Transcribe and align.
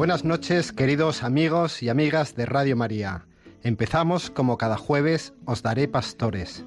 Buenas 0.00 0.24
noches, 0.24 0.72
queridos 0.72 1.22
amigos 1.22 1.82
y 1.82 1.90
amigas 1.90 2.34
de 2.34 2.46
Radio 2.46 2.74
María. 2.74 3.26
Empezamos, 3.62 4.30
como 4.30 4.56
cada 4.56 4.78
jueves, 4.78 5.34
Os 5.44 5.62
Daré 5.62 5.88
Pastores, 5.88 6.64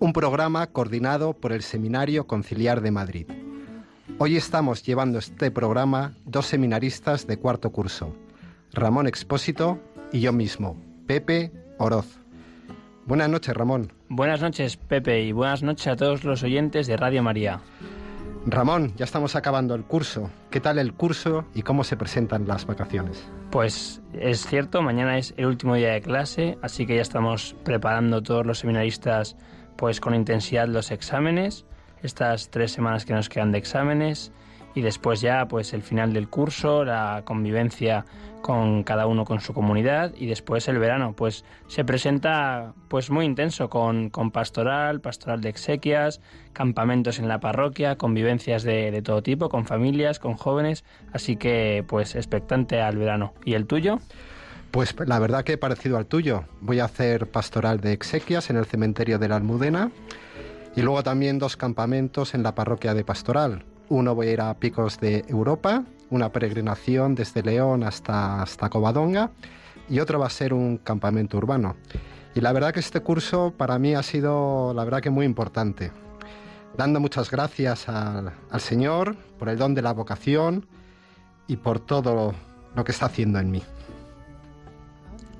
un 0.00 0.12
programa 0.12 0.66
coordinado 0.66 1.32
por 1.32 1.52
el 1.52 1.62
Seminario 1.62 2.26
Conciliar 2.26 2.80
de 2.80 2.90
Madrid. 2.90 3.26
Hoy 4.18 4.36
estamos 4.36 4.82
llevando 4.82 5.20
este 5.20 5.52
programa 5.52 6.14
dos 6.24 6.46
seminaristas 6.46 7.28
de 7.28 7.36
cuarto 7.36 7.70
curso, 7.70 8.16
Ramón 8.72 9.06
Expósito 9.06 9.78
y 10.10 10.18
yo 10.18 10.32
mismo, 10.32 10.76
Pepe 11.06 11.52
Oroz. 11.78 12.18
Buenas 13.06 13.28
noches, 13.28 13.54
Ramón. 13.54 13.92
Buenas 14.08 14.40
noches, 14.40 14.76
Pepe, 14.76 15.22
y 15.22 15.30
buenas 15.30 15.62
noches 15.62 15.86
a 15.86 15.94
todos 15.94 16.24
los 16.24 16.42
oyentes 16.42 16.88
de 16.88 16.96
Radio 16.96 17.22
María. 17.22 17.60
Ramón, 18.46 18.92
ya 18.96 19.04
estamos 19.04 19.36
acabando 19.36 19.74
el 19.74 19.84
curso. 19.84 20.28
¿Qué 20.50 20.60
tal 20.60 20.78
el 20.78 20.94
curso 20.94 21.44
y 21.54 21.62
cómo 21.62 21.84
se 21.84 21.96
presentan 21.96 22.48
las 22.48 22.66
vacaciones? 22.66 23.24
Pues 23.50 24.02
es 24.14 24.46
cierto, 24.46 24.82
mañana 24.82 25.16
es 25.16 25.32
el 25.36 25.46
último 25.46 25.76
día 25.76 25.92
de 25.92 26.00
clase, 26.00 26.58
así 26.60 26.84
que 26.84 26.96
ya 26.96 27.02
estamos 27.02 27.54
preparando 27.64 28.22
todos 28.22 28.44
los 28.44 28.58
seminaristas 28.58 29.36
pues 29.76 30.00
con 30.00 30.14
intensidad 30.14 30.66
los 30.66 30.90
exámenes, 30.90 31.66
estas 32.02 32.50
tres 32.50 32.72
semanas 32.72 33.04
que 33.04 33.14
nos 33.14 33.28
quedan 33.28 33.52
de 33.52 33.58
exámenes 33.58 34.32
y 34.74 34.82
después 34.82 35.20
ya 35.20 35.46
pues 35.48 35.72
el 35.72 35.82
final 35.82 36.12
del 36.12 36.28
curso, 36.28 36.84
la 36.84 37.22
convivencia 37.24 38.04
con 38.42 38.82
cada 38.82 39.06
uno 39.06 39.24
con 39.24 39.40
su 39.40 39.54
comunidad 39.54 40.12
y 40.16 40.26
después 40.26 40.66
el 40.68 40.78
verano 40.78 41.14
pues 41.14 41.44
se 41.68 41.84
presenta 41.84 42.74
pues 42.88 43.08
muy 43.10 43.24
intenso 43.24 43.70
con, 43.70 44.10
con 44.10 44.30
pastoral, 44.30 45.00
pastoral 45.00 45.40
de 45.40 45.48
exequias, 45.48 46.20
campamentos 46.52 47.18
en 47.18 47.28
la 47.28 47.40
parroquia, 47.40 47.96
convivencias 47.96 48.64
de, 48.64 48.90
de 48.90 49.02
todo 49.02 49.22
tipo, 49.22 49.48
con 49.48 49.64
familias, 49.64 50.18
con 50.18 50.34
jóvenes, 50.34 50.84
así 51.12 51.36
que 51.36 51.84
pues 51.86 52.14
expectante 52.16 52.80
al 52.80 52.98
verano. 52.98 53.32
¿Y 53.44 53.54
el 53.54 53.66
tuyo? 53.66 53.98
Pues 54.72 54.94
la 55.06 55.18
verdad 55.18 55.44
que 55.44 55.58
parecido 55.58 55.96
al 55.96 56.06
tuyo. 56.06 56.44
Voy 56.60 56.80
a 56.80 56.86
hacer 56.86 57.30
pastoral 57.30 57.80
de 57.80 57.92
exequias 57.92 58.50
en 58.50 58.56
el 58.56 58.64
cementerio 58.64 59.18
de 59.18 59.28
la 59.28 59.36
Almudena 59.36 59.90
y 60.74 60.82
luego 60.82 61.02
también 61.02 61.38
dos 61.38 61.56
campamentos 61.56 62.34
en 62.34 62.42
la 62.42 62.54
parroquia 62.54 62.94
de 62.94 63.04
pastoral. 63.04 63.64
Uno 63.88 64.14
voy 64.14 64.28
a 64.28 64.32
ir 64.32 64.40
a 64.40 64.54
Picos 64.54 64.98
de 65.00 65.24
Europa, 65.28 65.84
una 66.10 66.30
peregrinación 66.30 67.14
desde 67.14 67.42
León 67.42 67.82
hasta, 67.84 68.42
hasta 68.42 68.68
Covadonga 68.68 69.30
y 69.88 70.00
otro 70.00 70.18
va 70.18 70.26
a 70.26 70.30
ser 70.30 70.54
un 70.54 70.78
campamento 70.78 71.36
urbano. 71.36 71.76
Y 72.34 72.40
la 72.40 72.52
verdad 72.52 72.72
que 72.72 72.80
este 72.80 73.00
curso 73.00 73.52
para 73.56 73.78
mí 73.78 73.94
ha 73.94 74.02
sido, 74.02 74.72
la 74.74 74.84
verdad 74.84 75.00
que 75.00 75.10
muy 75.10 75.26
importante. 75.26 75.92
Dando 76.76 77.00
muchas 77.00 77.30
gracias 77.30 77.88
al, 77.88 78.32
Señor 78.58 79.16
por 79.38 79.50
el 79.50 79.58
don 79.58 79.74
de 79.74 79.82
la 79.82 79.92
vocación 79.92 80.66
y 81.46 81.56
por 81.56 81.80
todo 81.80 82.34
lo 82.74 82.84
que 82.84 82.92
está 82.92 83.06
haciendo 83.06 83.38
en 83.38 83.50
mí. 83.50 83.62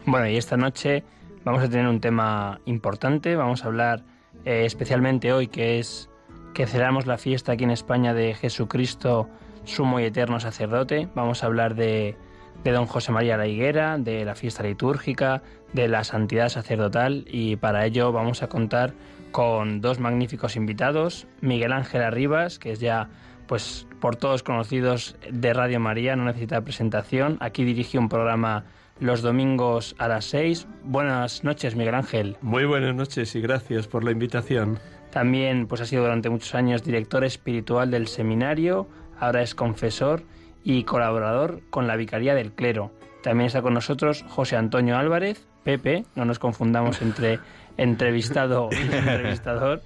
Bueno, 0.04 0.28
y 0.28 0.36
esta 0.36 0.56
noche 0.56 1.04
vamos 1.44 1.62
a 1.62 1.68
tener 1.68 1.86
un 1.86 2.00
tema 2.00 2.60
importante, 2.66 3.36
vamos 3.36 3.64
a 3.64 3.68
hablar 3.68 4.04
eh, 4.44 4.64
especialmente 4.66 5.32
hoy 5.32 5.46
que 5.46 5.78
es 5.78 6.10
que 6.54 6.66
celebramos 6.66 7.06
la 7.06 7.18
fiesta 7.18 7.52
aquí 7.52 7.64
en 7.64 7.70
España 7.70 8.14
de 8.14 8.34
Jesucristo, 8.34 9.28
sumo 9.64 10.00
y 10.00 10.04
eterno 10.04 10.40
sacerdote. 10.40 11.08
Vamos 11.14 11.42
a 11.42 11.46
hablar 11.46 11.74
de, 11.74 12.16
don 12.64 12.86
José 12.86 13.12
María 13.12 13.36
la 13.36 13.46
Higuera, 13.46 13.98
de 13.98 14.24
la 14.24 14.34
fiesta 14.34 14.62
litúrgica, 14.62 15.42
de 15.72 15.88
la 15.88 16.04
santidad 16.04 16.48
sacerdotal 16.48 17.24
y 17.26 17.56
para 17.56 17.86
ello 17.86 18.12
vamos 18.12 18.42
a 18.42 18.48
contar 18.48 18.92
con 19.30 19.80
dos 19.80 19.98
magníficos 19.98 20.56
invitados, 20.56 21.26
Miguel 21.40 21.72
Ángel 21.72 22.02
Arribas, 22.02 22.58
que 22.58 22.72
es 22.72 22.80
ya 22.80 23.08
pues 23.46 23.86
por 24.00 24.16
todos 24.16 24.42
conocidos 24.42 25.16
de 25.30 25.52
Radio 25.54 25.80
María, 25.80 26.16
no 26.16 26.24
necesita 26.24 26.60
presentación. 26.60 27.38
Aquí 27.40 27.64
dirige 27.64 27.98
un 27.98 28.08
programa 28.08 28.64
los 29.00 29.22
domingos 29.22 29.94
a 29.98 30.08
las 30.08 30.26
6. 30.26 30.66
Buenas 30.84 31.44
noches, 31.44 31.74
Miguel 31.74 31.94
Ángel. 31.94 32.36
Muy 32.40 32.64
buenas 32.66 32.94
noches 32.94 33.34
y 33.34 33.40
gracias 33.40 33.88
por 33.88 34.04
la 34.04 34.12
invitación. 34.12 34.78
También 35.12 35.66
pues 35.66 35.82
ha 35.82 35.84
sido 35.84 36.02
durante 36.02 36.30
muchos 36.30 36.54
años 36.54 36.82
director 36.82 37.22
espiritual 37.22 37.90
del 37.90 38.08
seminario, 38.08 38.88
ahora 39.20 39.42
es 39.42 39.54
confesor 39.54 40.22
y 40.64 40.84
colaborador 40.84 41.60
con 41.68 41.86
la 41.86 41.96
Vicaría 41.96 42.34
del 42.34 42.52
Clero. 42.52 42.92
También 43.22 43.48
está 43.48 43.60
con 43.60 43.74
nosotros 43.74 44.24
José 44.26 44.56
Antonio 44.56 44.96
Álvarez, 44.96 45.46
Pepe, 45.64 46.06
no 46.16 46.24
nos 46.24 46.38
confundamos 46.38 47.02
entre 47.02 47.40
entrevistado 47.76 48.70
y 48.72 48.94
entrevistador, 48.96 49.82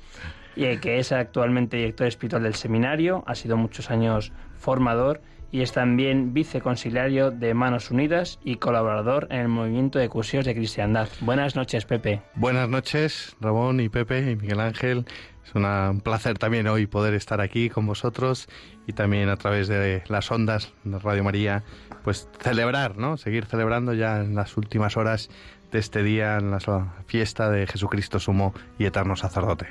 y 0.55 0.77
que 0.79 1.01
es 1.01 1.11
actualmente 1.11 1.77
director 1.77 2.07
espiritual 2.07 2.45
del 2.45 2.55
seminario, 2.55 3.25
ha 3.27 3.35
sido 3.35 3.57
muchos 3.57 3.91
años 3.91 4.33
formador 4.57 5.21
y 5.51 5.63
es 5.63 5.73
también 5.73 6.35
viceconciliario 6.35 7.31
de 7.31 7.55
Manos 7.55 7.91
Unidas 7.91 8.39
y 8.45 8.57
colaborador 8.57 9.29
en 9.31 9.41
el 9.41 9.49
movimiento 9.49 9.99
de 9.99 10.09
cursos 10.09 10.45
de 10.45 10.55
cristiandad. 10.55 11.09
Buenas 11.21 11.57
noches, 11.57 11.85
Pepe. 11.85 12.23
Buenas 12.35 12.69
noches, 12.69 13.37
Ramón 13.41 13.81
y 13.81 13.89
Pepe 13.89 14.31
y 14.31 14.37
Miguel 14.37 14.61
Ángel. 14.61 15.07
Es 15.45 15.55
un 15.55 16.01
placer 16.01 16.39
también 16.39 16.67
hoy 16.67 16.87
poder 16.87 17.15
estar 17.15 17.41
aquí 17.41 17.71
con 17.71 17.87
vosotros 17.87 18.49
y 18.87 18.93
también 18.93 19.29
a 19.29 19.37
través 19.37 19.69
de 19.69 20.03
las 20.09 20.31
ondas 20.31 20.73
de 20.83 20.99
Radio 20.99 21.23
María, 21.23 21.63
pues 22.03 22.29
celebrar, 22.41 22.97
¿no? 22.97 23.17
Seguir 23.17 23.47
celebrando 23.47 23.95
ya 23.95 24.21
en 24.21 24.35
las 24.35 24.57
últimas 24.57 24.97
horas 24.97 25.31
de 25.71 25.79
este 25.79 26.03
día, 26.03 26.39
en 26.39 26.51
la 26.51 26.59
fiesta 27.07 27.51
de 27.51 27.67
Jesucristo 27.67 28.19
Sumo 28.19 28.55
y 28.79 28.87
Eterno 28.87 29.17
Sacerdote. 29.17 29.67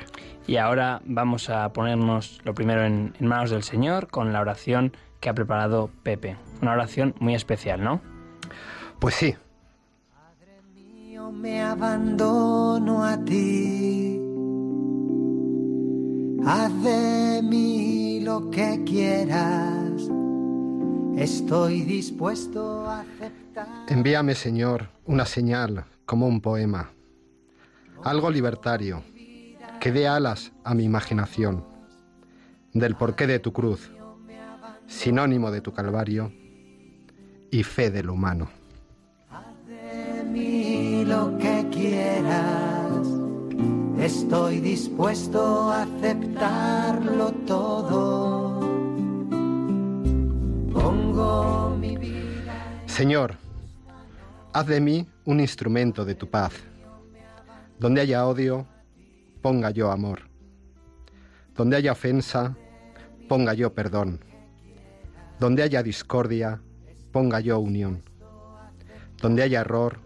Y 0.48 0.58
ahora 0.58 1.02
vamos 1.06 1.50
a 1.50 1.72
ponernos 1.74 2.40
lo 2.44 2.54
primero 2.54 2.84
en, 2.86 3.14
en 3.20 3.28
manos 3.28 3.50
del 3.50 3.64
Señor 3.64 4.08
con 4.08 4.32
la 4.32 4.42
oración 4.42 4.94
que 5.20 5.30
ha 5.30 5.34
preparado 5.34 5.90
Pepe. 6.04 6.38
Una 6.62 6.74
oración 6.74 7.16
muy 7.20 7.36
especial, 7.36 7.84
¿no? 7.84 8.02
Pues 9.00 9.16
sí, 9.16 9.36
Yo 11.12 11.32
me 11.32 11.62
abandono 11.62 13.04
a 13.04 13.18
ti. 13.24 14.22
Haz 16.46 16.84
de 16.84 17.42
mí 17.44 18.20
lo 18.22 18.50
que 18.52 18.84
quieras. 18.86 20.10
Estoy 21.18 21.82
dispuesto 21.82 22.86
a 22.86 23.00
aceptar. 23.02 23.68
envíame 23.88 24.36
Señor 24.36 24.90
una 25.06 25.26
señal 25.26 25.86
como 26.06 26.28
un 26.28 26.42
poema, 26.42 26.92
algo 28.04 28.30
libertario, 28.30 29.02
que 29.80 29.92
dé 29.92 30.08
alas 30.08 30.52
a 30.64 30.76
mi 30.76 30.84
imaginación, 30.84 31.64
del 32.74 32.96
porqué 32.96 33.28
de 33.28 33.40
tu 33.40 33.54
cruz, 33.54 33.92
sinónimo 34.88 35.52
de 35.52 35.62
tu 35.62 35.74
calvario 35.74 36.32
y 37.52 37.64
fe 37.64 37.90
del 37.92 38.10
humano. 38.10 38.50
de 39.68 40.24
mí 40.24 41.06
lo 41.06 41.38
que 41.38 41.68
quieras. 41.72 43.08
Estoy 44.00 44.60
dispuesto 44.60 45.72
a 45.72 45.84
aceptarlo 45.84 47.32
todo. 47.48 48.60
Pongo 50.74 51.76
mi 51.80 51.98
vida. 51.98 52.84
Señor, 52.86 53.36
haz 54.54 54.68
de 54.68 54.80
mí 54.80 55.08
un 55.26 55.40
instrumento 55.40 56.06
de 56.06 56.16
tu 56.16 56.30
paz. 56.30 56.54
Donde 57.80 58.02
haya 58.02 58.26
odio, 58.26 58.68
ponga 59.42 59.72
yo 59.72 59.92
amor. 59.92 60.22
Donde 61.56 61.78
haya 61.78 61.94
ofensa, 61.94 62.56
ponga 63.28 63.54
yo 63.54 63.74
perdón. 63.74 64.20
Donde 65.40 65.64
haya 65.64 65.84
discordia, 65.84 66.62
ponga 67.12 67.40
yo 67.40 67.60
unión. 67.60 68.04
Donde 69.22 69.44
haya 69.44 69.62
error, 69.62 70.00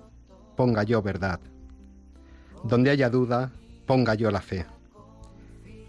ponga 0.55 0.83
yo 0.83 1.01
verdad. 1.01 1.39
Donde 2.63 2.89
haya 2.89 3.09
duda, 3.09 3.51
ponga 3.85 4.15
yo 4.15 4.31
la 4.31 4.41
fe. 4.41 4.65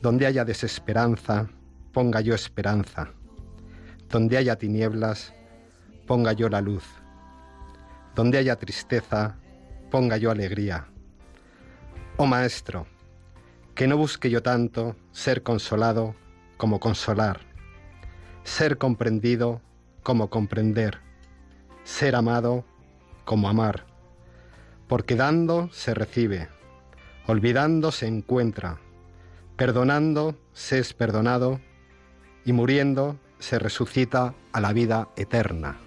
Donde 0.03 0.27
haya 0.27 0.45
desesperanza, 0.45 1.49
ponga 1.93 2.21
yo 2.21 2.35
esperanza. 2.35 3.11
Donde 4.09 4.37
haya 4.37 4.57
tinieblas, 4.57 5.33
ponga 6.07 6.33
yo 6.33 6.49
la 6.49 6.61
luz. 6.61 6.85
Donde 8.15 8.39
haya 8.39 8.57
tristeza, 8.57 9.37
ponga 9.91 10.17
yo 10.17 10.31
alegría. 10.31 10.87
Oh 12.17 12.27
Maestro, 12.27 12.87
que 13.75 13.87
no 13.87 13.97
busque 13.97 14.29
yo 14.29 14.43
tanto 14.43 14.97
ser 15.13 15.43
consolado 15.43 16.15
como 16.57 16.79
consolar, 16.79 17.41
ser 18.45 18.79
comprendido 18.79 19.61
como 20.03 20.31
comprender, 20.31 20.99
ser 21.85 22.15
amado 22.15 22.65
como 23.25 23.49
amar, 23.49 23.87
porque 24.89 25.17
dando 25.17 25.69
se 25.73 25.95
recibe, 25.95 26.49
olvidando 27.27 27.93
se 27.93 28.07
encuentra, 28.07 28.79
perdonando 29.57 30.37
se 30.53 30.79
es 30.79 30.95
perdonado 30.95 31.61
y 32.45 32.53
muriendo 32.53 33.17
se 33.39 33.59
resucita 33.59 34.35
a 34.53 34.61
la 34.61 34.73
vida 34.73 35.09
eterna. 35.17 35.79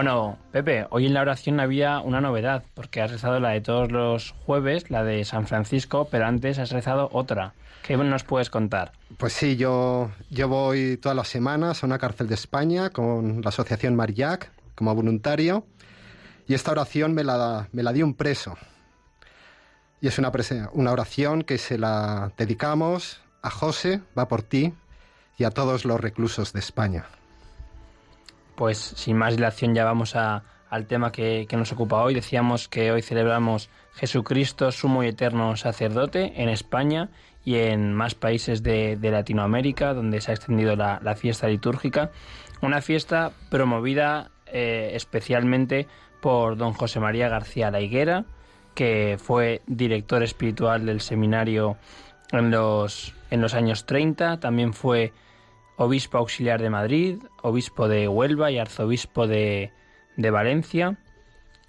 Bueno, 0.00 0.38
Pepe, 0.50 0.86
hoy 0.88 1.04
en 1.04 1.12
la 1.12 1.20
oración 1.20 1.60
había 1.60 2.00
una 2.00 2.22
novedad, 2.22 2.64
porque 2.72 3.02
has 3.02 3.10
rezado 3.10 3.38
la 3.38 3.50
de 3.50 3.60
todos 3.60 3.92
los 3.92 4.34
jueves, 4.46 4.90
la 4.90 5.04
de 5.04 5.26
San 5.26 5.46
Francisco, 5.46 6.08
pero 6.10 6.24
antes 6.24 6.58
has 6.58 6.70
rezado 6.70 7.10
otra. 7.12 7.52
¿Qué 7.82 7.98
nos 7.98 8.24
puedes 8.24 8.48
contar? 8.48 8.92
Pues 9.18 9.34
sí, 9.34 9.56
yo, 9.56 10.10
yo 10.30 10.48
voy 10.48 10.96
todas 10.96 11.14
las 11.14 11.28
semanas 11.28 11.82
a 11.82 11.86
una 11.86 11.98
cárcel 11.98 12.28
de 12.28 12.34
España 12.34 12.88
con 12.88 13.42
la 13.42 13.50
asociación 13.50 13.94
Marillac 13.94 14.50
como 14.74 14.94
voluntario 14.94 15.66
y 16.48 16.54
esta 16.54 16.70
oración 16.70 17.12
me 17.12 17.22
la, 17.22 17.68
me 17.72 17.82
la 17.82 17.92
dio 17.92 18.06
un 18.06 18.14
preso. 18.14 18.56
Y 20.00 20.08
es 20.08 20.18
una, 20.18 20.32
una 20.72 20.92
oración 20.92 21.42
que 21.42 21.58
se 21.58 21.76
la 21.76 22.32
dedicamos 22.38 23.20
a 23.42 23.50
José, 23.50 24.00
va 24.18 24.28
por 24.28 24.40
ti, 24.40 24.72
y 25.36 25.44
a 25.44 25.50
todos 25.50 25.84
los 25.84 26.00
reclusos 26.00 26.54
de 26.54 26.60
España. 26.60 27.04
Pues 28.60 28.76
sin 28.76 29.16
más 29.16 29.36
dilación 29.36 29.74
ya 29.74 29.86
vamos 29.86 30.14
a- 30.16 30.42
al 30.68 30.84
tema 30.84 31.10
que, 31.12 31.48
nos 31.52 31.72
ocupa 31.72 32.02
hoy. 32.02 32.12
Decíamos 32.12 32.68
que 32.68 32.92
hoy 32.92 33.00
celebramos 33.00 33.70
Jesucristo, 33.94 34.70
sumo 34.70 35.02
y 35.02 35.06
eterno 35.06 35.56
sacerdote, 35.56 36.34
en 36.42 36.50
España 36.50 37.08
y 37.42 37.54
en 37.56 37.94
más 37.94 38.14
países 38.14 38.62
de, 38.62 38.98
Latinoamérica, 39.00 39.94
donde 39.94 40.20
se 40.20 40.30
ha 40.30 40.34
extendido 40.34 40.76
la, 40.76 41.00
la 41.02 41.16
fiesta 41.16 41.48
litúrgica. 41.48 42.10
Una 42.60 42.82
fiesta 42.82 43.32
promovida 43.48 44.30
eh, 44.44 44.90
especialmente 44.92 45.88
por 46.20 46.58
don 46.58 46.74
José 46.74 47.00
María 47.00 47.30
García 47.30 47.70
La 47.70 47.80
Higuera, 47.80 48.26
que 48.74 49.16
fue 49.18 49.62
director 49.68 50.22
espiritual 50.22 50.84
del 50.84 51.00
seminario 51.00 51.78
en 52.30 52.50
los, 52.50 53.14
en 53.30 53.40
los 53.40 53.54
años 53.54 53.86
30, 53.86 54.38
también 54.38 54.74
fue 54.74 55.14
obispo 55.80 56.18
auxiliar 56.18 56.60
de 56.60 56.68
Madrid, 56.68 57.22
obispo 57.40 57.88
de 57.88 58.06
Huelva 58.06 58.50
y 58.50 58.58
arzobispo 58.58 59.26
de, 59.26 59.72
de 60.16 60.30
Valencia. 60.30 60.98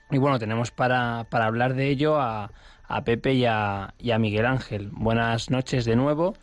Y 0.10 0.18
bueno, 0.18 0.38
tenemos 0.38 0.70
para, 0.70 1.28
para 1.30 1.46
hablar 1.46 1.76
de 1.76 1.88
ello 1.88 2.20
a, 2.20 2.52
a 2.84 3.04
Pepe 3.06 3.36
y 3.36 3.46
a, 3.46 3.86
a 3.86 4.20
Miguel 4.20 4.46
Ángel. 4.46 4.90
Buenas 4.92 5.50
noches 5.50 5.86
de 5.86 5.96
nuevo. 5.96 6.36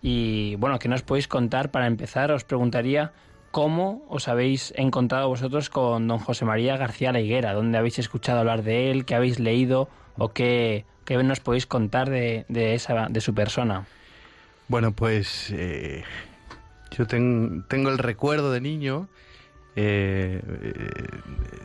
Y 0.00 0.56
bueno, 0.56 0.78
¿qué 0.78 0.88
nos 0.88 1.02
podéis 1.02 1.28
contar? 1.28 1.70
Para 1.70 1.86
empezar, 1.86 2.32
os 2.32 2.44
preguntaría 2.44 3.12
cómo 3.50 4.02
os 4.08 4.26
habéis 4.26 4.72
encontrado 4.74 5.28
vosotros 5.28 5.68
con 5.68 6.08
don 6.08 6.20
José 6.20 6.46
María 6.46 6.78
García 6.78 7.12
La 7.12 7.20
Higuera, 7.20 7.52
dónde 7.52 7.76
habéis 7.76 7.98
escuchado 7.98 8.38
hablar 8.38 8.62
de 8.62 8.90
él, 8.90 9.04
qué 9.04 9.14
habéis 9.14 9.38
leído 9.38 9.90
o 10.16 10.30
qué, 10.30 10.86
qué 11.04 11.22
nos 11.22 11.40
podéis 11.40 11.66
contar 11.66 12.08
de, 12.08 12.46
de, 12.48 12.72
esa, 12.72 13.08
de 13.10 13.20
su 13.20 13.34
persona. 13.34 13.84
Bueno, 14.68 14.92
pues 14.92 15.50
eh, 15.50 16.04
yo 16.90 17.06
ten- 17.06 17.64
tengo 17.68 17.90
el 17.90 17.98
recuerdo 17.98 18.50
de 18.52 18.60
niño. 18.60 19.08
eh, 19.76 20.42
eh, 20.62 21.18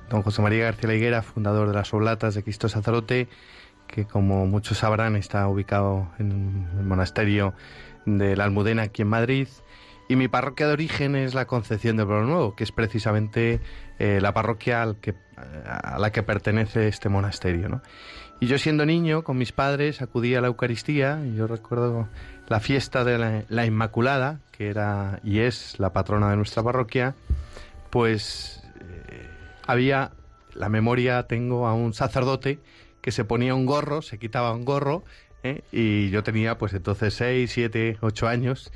don 0.09 0.21
José 0.21 0.41
María 0.41 0.65
García 0.65 0.87
La 0.89 0.95
Higuera, 0.95 1.21
fundador 1.23 1.67
de 1.67 1.73
las 1.73 1.91
Oblatas 1.93 2.35
de 2.35 2.43
Cristo 2.43 2.69
Sacerdote, 2.69 3.27
que 3.87 4.05
como 4.05 4.45
muchos 4.45 4.77
sabrán 4.77 5.15
está 5.15 5.47
ubicado 5.47 6.07
en 6.19 6.67
el 6.77 6.85
monasterio 6.85 7.53
de 8.05 8.35
la 8.35 8.43
Almudena 8.43 8.83
aquí 8.83 9.01
en 9.01 9.07
Madrid. 9.07 9.47
Y 10.07 10.15
mi 10.17 10.27
parroquia 10.27 10.67
de 10.67 10.73
origen 10.73 11.15
es 11.15 11.33
la 11.33 11.45
Concepción 11.47 11.97
de 11.97 12.05
Pueblo 12.05 12.25
Nuevo, 12.27 12.55
que 12.55 12.63
es 12.63 12.71
precisamente 12.71 13.59
eh, 13.97 14.19
la 14.21 14.33
parroquia 14.35 14.83
al 14.83 14.97
que- 14.97 15.15
a 15.65 15.97
la 15.99 16.11
que 16.11 16.21
pertenece 16.21 16.87
este 16.87 17.09
monasterio. 17.09 17.69
¿no? 17.69 17.81
Y 18.39 18.45
yo 18.47 18.59
siendo 18.59 18.85
niño, 18.85 19.23
con 19.23 19.37
mis 19.37 19.51
padres, 19.51 20.01
acudía 20.03 20.37
a 20.37 20.41
la 20.41 20.47
Eucaristía. 20.47 21.19
Y 21.25 21.35
yo 21.35 21.47
recuerdo 21.47 22.07
la 22.47 22.59
fiesta 22.59 23.03
de 23.03 23.17
la, 23.17 23.43
la 23.49 23.65
Inmaculada, 23.65 24.39
que 24.51 24.69
era 24.69 25.19
y 25.23 25.39
es 25.39 25.79
la 25.79 25.93
patrona 25.93 26.29
de 26.29 26.37
nuestra 26.37 26.63
parroquia, 26.63 27.15
pues 27.89 28.63
eh, 29.09 29.27
había, 29.65 30.11
la 30.53 30.69
memoria 30.69 31.23
tengo 31.23 31.67
a 31.67 31.73
un 31.73 31.93
sacerdote 31.93 32.59
que 33.01 33.11
se 33.11 33.25
ponía 33.25 33.55
un 33.55 33.65
gorro, 33.65 34.01
se 34.01 34.17
quitaba 34.17 34.53
un 34.53 34.65
gorro, 34.65 35.03
¿eh? 35.43 35.61
y 35.71 36.09
yo 36.09 36.23
tenía 36.23 36.57
pues 36.57 36.73
entonces 36.73 37.13
6, 37.15 37.51
7, 37.51 37.97
8 38.01 38.27
años, 38.27 38.71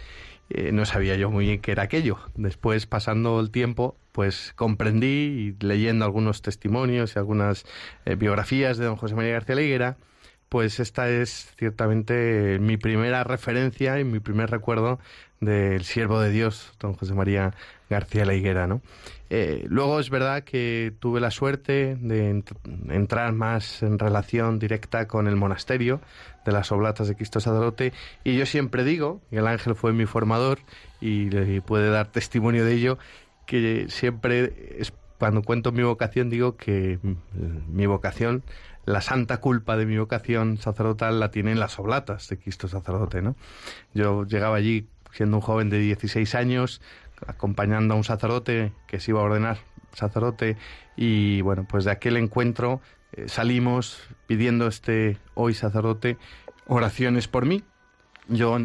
eh, 0.50 0.72
no 0.72 0.86
sabía 0.86 1.16
yo 1.16 1.30
muy 1.30 1.46
bien 1.46 1.62
qué 1.62 1.72
era 1.72 1.84
aquello. 1.84 2.18
Después, 2.36 2.86
pasando 2.88 3.40
el 3.40 3.52
tiempo, 3.52 3.96
pues 4.12 4.54
comprendí 4.56 5.56
leyendo 5.60 6.06
algunos 6.06 6.42
testimonios 6.42 7.16
y 7.16 7.20
algunas 7.20 7.66
biografías 8.18 8.78
de 8.78 8.86
don 8.86 8.96
José 8.96 9.16
María 9.16 9.34
García 9.34 9.56
Liguera, 9.56 9.98
pues 10.50 10.80
esta 10.80 11.10
es 11.10 11.54
ciertamente 11.58 12.58
mi 12.60 12.78
primera 12.78 13.24
referencia 13.24 14.00
y 14.00 14.04
mi 14.04 14.20
primer 14.20 14.50
recuerdo 14.50 15.00
del 15.40 15.84
siervo 15.86 16.20
de 16.20 16.32
Dios, 16.32 16.74
don 16.80 16.94
José 16.96 17.14
María 17.14 17.54
García 17.90 18.26
La 18.26 18.34
Higuera, 18.34 18.68
¿no? 18.68 18.82
Eh, 19.30 19.66
luego 19.70 20.00
es 20.00 20.10
verdad 20.10 20.44
que 20.44 20.92
tuve 21.00 21.22
la 21.22 21.32
suerte 21.32 21.96
de 21.96 22.34
ent- 22.34 22.92
entrar 22.92 23.32
más 23.32 23.84
en 23.84 24.00
relación 24.00 24.58
directa 24.60 25.08
con 25.08 25.28
el 25.28 25.36
monasterio 25.36 26.02
de 26.46 26.52
las 26.52 26.72
Oblatas 26.72 27.08
de 27.08 27.16
Cristo 27.16 27.40
Sacerdote 27.40 27.94
y 28.24 28.36
yo 28.36 28.46
siempre 28.46 28.84
digo, 28.84 29.22
y 29.32 29.38
el 29.38 29.48
ángel 29.48 29.76
fue 29.76 29.94
mi 29.94 30.06
formador 30.08 30.60
y, 31.00 31.30
le 31.30 31.62
puede 31.62 31.90
dar 31.90 32.08
testimonio 32.08 32.66
de 32.66 32.74
ello, 32.74 32.98
que 33.46 33.86
siempre 33.90 34.76
es, 34.80 34.94
cuando 35.20 35.44
cuento 35.44 35.72
mi 35.72 35.84
vocación 35.84 36.30
digo 36.30 36.56
que 36.56 36.98
mm, 37.02 37.76
mi 37.76 37.86
vocación 37.86 38.44
la 38.86 39.02
santa 39.02 39.40
culpa 39.40 39.78
de 39.78 39.86
mi 39.86 39.98
vocación 39.98 40.58
sacerdotal 40.58 41.20
la 41.20 41.30
tienen 41.30 41.60
las 41.60 41.78
oblatas 41.78 42.28
de 42.30 42.38
Cristo 42.38 42.68
sacerdote, 42.68 43.22
¿no? 43.22 43.36
Yo 43.94 44.24
llegaba 44.24 44.56
allí 44.56 44.88
siendo 45.12 45.38
un 45.38 45.42
joven 45.42 45.70
de 45.70 45.78
16 45.80 46.34
años, 46.36 46.82
acompañando 47.28 47.94
a 47.94 47.98
un 47.98 48.04
sacerdote 48.04 48.72
que 48.88 49.00
se 49.00 49.12
iba 49.12 49.20
a 49.20 49.24
ordenar 49.24 49.58
sacerdote 49.94 50.58
y 50.96 51.42
bueno, 51.42 51.68
pues 51.70 51.86
de 51.86 51.92
aquel 51.92 52.18
encuentro 52.18 52.82
eh, 53.12 53.28
salimos 53.28 54.02
pidiendo 54.28 54.68
este 54.68 55.18
hoy 55.34 55.54
sacerdote 55.54 56.18
oraciones 56.66 57.28
por 57.28 57.46
mí. 57.46 57.64
Yo 58.28 58.58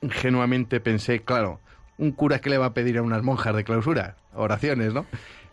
ingenuamente 0.00 0.80
pensé, 0.80 1.20
claro, 1.20 1.60
un 1.98 2.12
cura 2.12 2.40
que 2.40 2.50
le 2.50 2.58
va 2.58 2.66
a 2.66 2.74
pedir 2.74 2.98
a 2.98 3.02
unas 3.02 3.22
monjas 3.22 3.54
de 3.54 3.64
clausura, 3.64 4.16
oraciones, 4.34 4.92
¿no? 4.92 5.06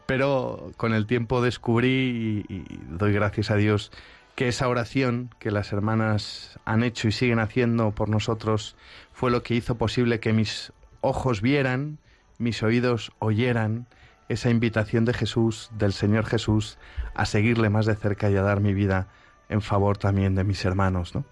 Pero 0.10 0.72
con 0.76 0.96
el 0.96 1.06
tiempo 1.06 1.40
descubrí 1.40 2.44
y, 2.50 2.80
doy 2.90 3.14
gracias 3.14 3.52
a 3.52 3.56
Dios 3.56 3.92
que 4.34 4.48
esa 4.48 4.68
oración 4.68 5.30
que 5.38 5.52
las 5.52 5.72
hermanas 5.72 6.60
han 6.66 6.82
hecho 6.82 7.08
y 7.08 7.12
siguen 7.12 7.38
haciendo 7.38 7.92
por 7.92 8.10
nosotros 8.10 8.76
fue 9.14 9.30
lo 9.30 9.44
que 9.44 9.54
hizo 9.54 9.76
posible 9.76 10.20
que 10.20 10.34
mis 10.34 10.74
ojos 11.02 11.44
vieran, 11.44 12.00
mis 12.40 12.64
oídos 12.64 13.12
oyeran 13.20 13.86
esa 14.30 14.50
invitación 14.50 15.06
de 15.06 15.14
Jesús, 15.14 15.70
del 15.78 15.94
Señor 15.94 16.26
Jesús, 16.26 16.80
a 17.14 17.28
seguirle 17.28 17.70
más 17.70 17.86
de 17.86 17.94
cerca 17.94 18.32
y 18.32 18.36
a 18.36 18.42
dar 18.42 18.62
mi 18.62 18.74
vida 18.74 19.10
en 19.48 19.62
favor 19.62 20.00
también 20.00 20.34
de 20.34 20.44
mis 20.44 20.66
hermanos, 20.66 21.14
¿no? 21.14 21.24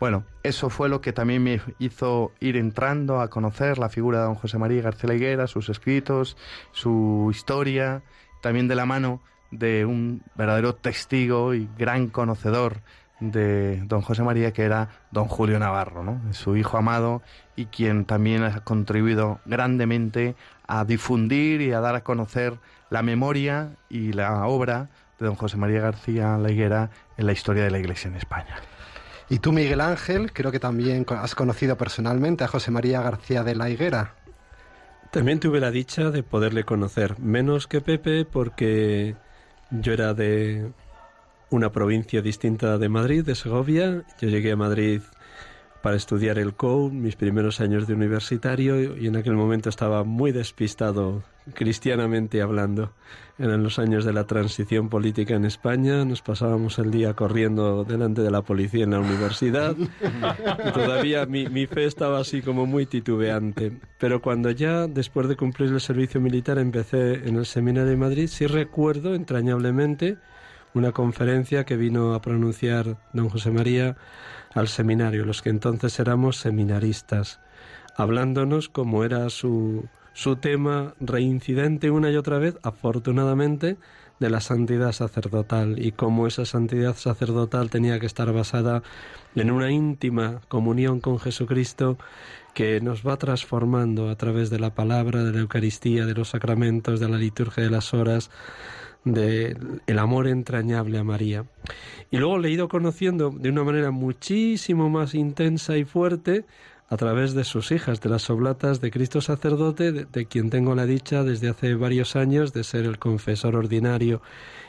Bueno, 0.00 0.24
eso 0.42 0.70
fue 0.70 0.88
lo 0.88 1.00
que 1.00 1.12
también 1.12 1.42
me 1.42 1.60
hizo 1.78 2.32
ir 2.40 2.56
entrando 2.56 3.20
a 3.20 3.28
conocer 3.28 3.78
la 3.78 3.88
figura 3.88 4.18
de 4.18 4.24
don 4.24 4.34
José 4.34 4.58
María 4.58 4.82
García 4.82 5.14
Higuera, 5.14 5.46
sus 5.46 5.68
escritos, 5.68 6.36
su 6.72 7.28
historia, 7.30 8.02
también 8.40 8.68
de 8.68 8.74
la 8.74 8.86
mano 8.86 9.22
de 9.50 9.84
un 9.84 10.22
verdadero 10.34 10.74
testigo 10.74 11.54
y 11.54 11.68
gran 11.78 12.08
conocedor 12.08 12.82
de 13.20 13.80
don 13.86 14.02
José 14.02 14.22
María, 14.22 14.52
que 14.52 14.62
era 14.62 14.88
don 15.10 15.26
Julio 15.26 15.58
Navarro, 15.58 16.02
¿no? 16.02 16.20
su 16.32 16.56
hijo 16.56 16.76
amado 16.76 17.22
y 17.56 17.66
quien 17.66 18.04
también 18.04 18.42
ha 18.42 18.60
contribuido 18.60 19.40
grandemente 19.44 20.34
a 20.66 20.84
difundir 20.84 21.60
y 21.60 21.72
a 21.72 21.80
dar 21.80 21.94
a 21.94 22.02
conocer 22.02 22.58
la 22.90 23.02
memoria 23.02 23.76
y 23.88 24.12
la 24.12 24.46
obra 24.46 24.90
de 25.18 25.26
don 25.26 25.36
José 25.36 25.56
María 25.56 25.80
García 25.80 26.36
La 26.38 26.50
Higuera 26.50 26.90
en 27.16 27.26
la 27.26 27.32
historia 27.32 27.64
de 27.64 27.70
la 27.70 27.78
Iglesia 27.78 28.08
en 28.08 28.16
España. 28.16 28.56
Y 29.30 29.38
tú, 29.38 29.52
Miguel 29.52 29.80
Ángel, 29.80 30.32
creo 30.32 30.52
que 30.52 30.60
también 30.60 31.06
has 31.08 31.34
conocido 31.34 31.76
personalmente 31.76 32.44
a 32.44 32.48
José 32.48 32.70
María 32.70 33.00
García 33.02 33.42
de 33.42 33.54
la 33.54 33.70
Higuera. 33.70 34.14
También 35.10 35.40
tuve 35.40 35.60
la 35.60 35.70
dicha 35.70 36.10
de 36.10 36.22
poderle 36.22 36.64
conocer, 36.64 37.18
menos 37.20 37.66
que 37.66 37.80
Pepe, 37.80 38.24
porque 38.24 39.14
yo 39.70 39.92
era 39.92 40.12
de 40.12 40.72
una 41.50 41.70
provincia 41.70 42.20
distinta 42.20 42.78
de 42.78 42.88
Madrid, 42.88 43.24
de 43.24 43.34
Segovia. 43.34 44.02
Yo 44.20 44.28
llegué 44.28 44.52
a 44.52 44.56
Madrid 44.56 45.02
para 45.82 45.96
estudiar 45.96 46.38
el 46.38 46.54
COU, 46.54 46.90
mis 46.90 47.14
primeros 47.14 47.60
años 47.60 47.86
de 47.86 47.94
universitario, 47.94 48.96
y 48.96 49.06
en 49.06 49.16
aquel 49.16 49.34
momento 49.34 49.68
estaba 49.68 50.02
muy 50.02 50.32
despistado 50.32 51.22
cristianamente 51.54 52.42
hablando. 52.42 52.92
Eran 53.36 53.64
los 53.64 53.80
años 53.80 54.04
de 54.04 54.12
la 54.12 54.24
transición 54.28 54.88
política 54.88 55.34
en 55.34 55.44
España, 55.44 56.04
nos 56.04 56.22
pasábamos 56.22 56.78
el 56.78 56.92
día 56.92 57.14
corriendo 57.14 57.82
delante 57.82 58.22
de 58.22 58.30
la 58.30 58.42
policía 58.42 58.84
en 58.84 58.92
la 58.92 59.00
universidad. 59.00 59.74
Todavía 60.72 61.26
mi, 61.26 61.48
mi 61.48 61.66
fe 61.66 61.84
estaba 61.84 62.20
así 62.20 62.42
como 62.42 62.64
muy 62.64 62.86
titubeante. 62.86 63.72
Pero 63.98 64.22
cuando 64.22 64.52
ya, 64.52 64.86
después 64.86 65.26
de 65.26 65.34
cumplir 65.34 65.70
el 65.70 65.80
servicio 65.80 66.20
militar, 66.20 66.58
empecé 66.58 67.28
en 67.28 67.36
el 67.36 67.44
seminario 67.44 67.90
de 67.90 67.96
Madrid, 67.96 68.28
sí 68.28 68.46
recuerdo 68.46 69.16
entrañablemente 69.16 70.16
una 70.72 70.92
conferencia 70.92 71.64
que 71.64 71.76
vino 71.76 72.14
a 72.14 72.20
pronunciar 72.20 72.98
don 73.12 73.30
José 73.30 73.50
María 73.50 73.96
al 74.54 74.68
seminario, 74.68 75.24
los 75.24 75.42
que 75.42 75.50
entonces 75.50 75.98
éramos 75.98 76.36
seminaristas, 76.36 77.40
hablándonos 77.96 78.68
como 78.68 79.02
era 79.02 79.28
su, 79.30 79.88
su 80.14 80.36
tema 80.36 80.94
reincidente 81.00 81.90
una 81.90 82.10
y 82.10 82.16
otra 82.16 82.38
vez, 82.38 82.56
afortunadamente, 82.62 83.76
de 84.20 84.30
la 84.30 84.40
santidad 84.40 84.92
sacerdotal 84.92 85.84
y 85.84 85.92
cómo 85.92 86.26
esa 86.26 86.44
santidad 86.44 86.96
sacerdotal 86.96 87.68
tenía 87.68 87.98
que 87.98 88.06
estar 88.06 88.32
basada 88.32 88.82
en 89.34 89.50
una 89.50 89.70
íntima 89.70 90.40
comunión 90.48 91.00
con 91.00 91.18
Jesucristo 91.18 91.98
que 92.54 92.80
nos 92.80 93.06
va 93.06 93.16
transformando 93.16 94.08
a 94.08 94.14
través 94.14 94.50
de 94.50 94.60
la 94.60 94.72
palabra, 94.72 95.24
de 95.24 95.32
la 95.32 95.40
Eucaristía, 95.40 96.06
de 96.06 96.14
los 96.14 96.28
sacramentos, 96.28 97.00
de 97.00 97.08
la 97.08 97.18
liturgia 97.18 97.64
de 97.64 97.70
las 97.70 97.92
horas, 97.92 98.30
del 99.04 99.82
el 99.86 99.98
amor 99.98 100.28
entrañable 100.28 100.98
a 100.98 101.04
María. 101.04 101.44
Y 102.12 102.18
luego 102.18 102.38
le 102.38 102.48
he 102.48 102.52
ido 102.52 102.68
conociendo 102.68 103.30
de 103.30 103.50
una 103.50 103.64
manera 103.64 103.90
muchísimo 103.90 104.88
más 104.88 105.14
intensa 105.14 105.76
y 105.76 105.84
fuerte 105.84 106.44
a 106.88 106.96
través 106.96 107.34
de 107.34 107.44
sus 107.44 107.72
hijas, 107.72 108.00
de 108.00 108.10
las 108.10 108.28
oblatas 108.28 108.80
de 108.80 108.90
Cristo 108.90 109.20
sacerdote, 109.20 109.92
de, 109.92 110.26
quien 110.26 110.50
tengo 110.50 110.74
la 110.74 110.86
dicha 110.86 111.22
desde 111.22 111.48
hace 111.48 111.74
varios 111.74 112.14
años 112.14 112.52
de 112.52 112.64
ser 112.64 112.84
el 112.84 112.98
confesor 112.98 113.56
ordinario. 113.56 114.20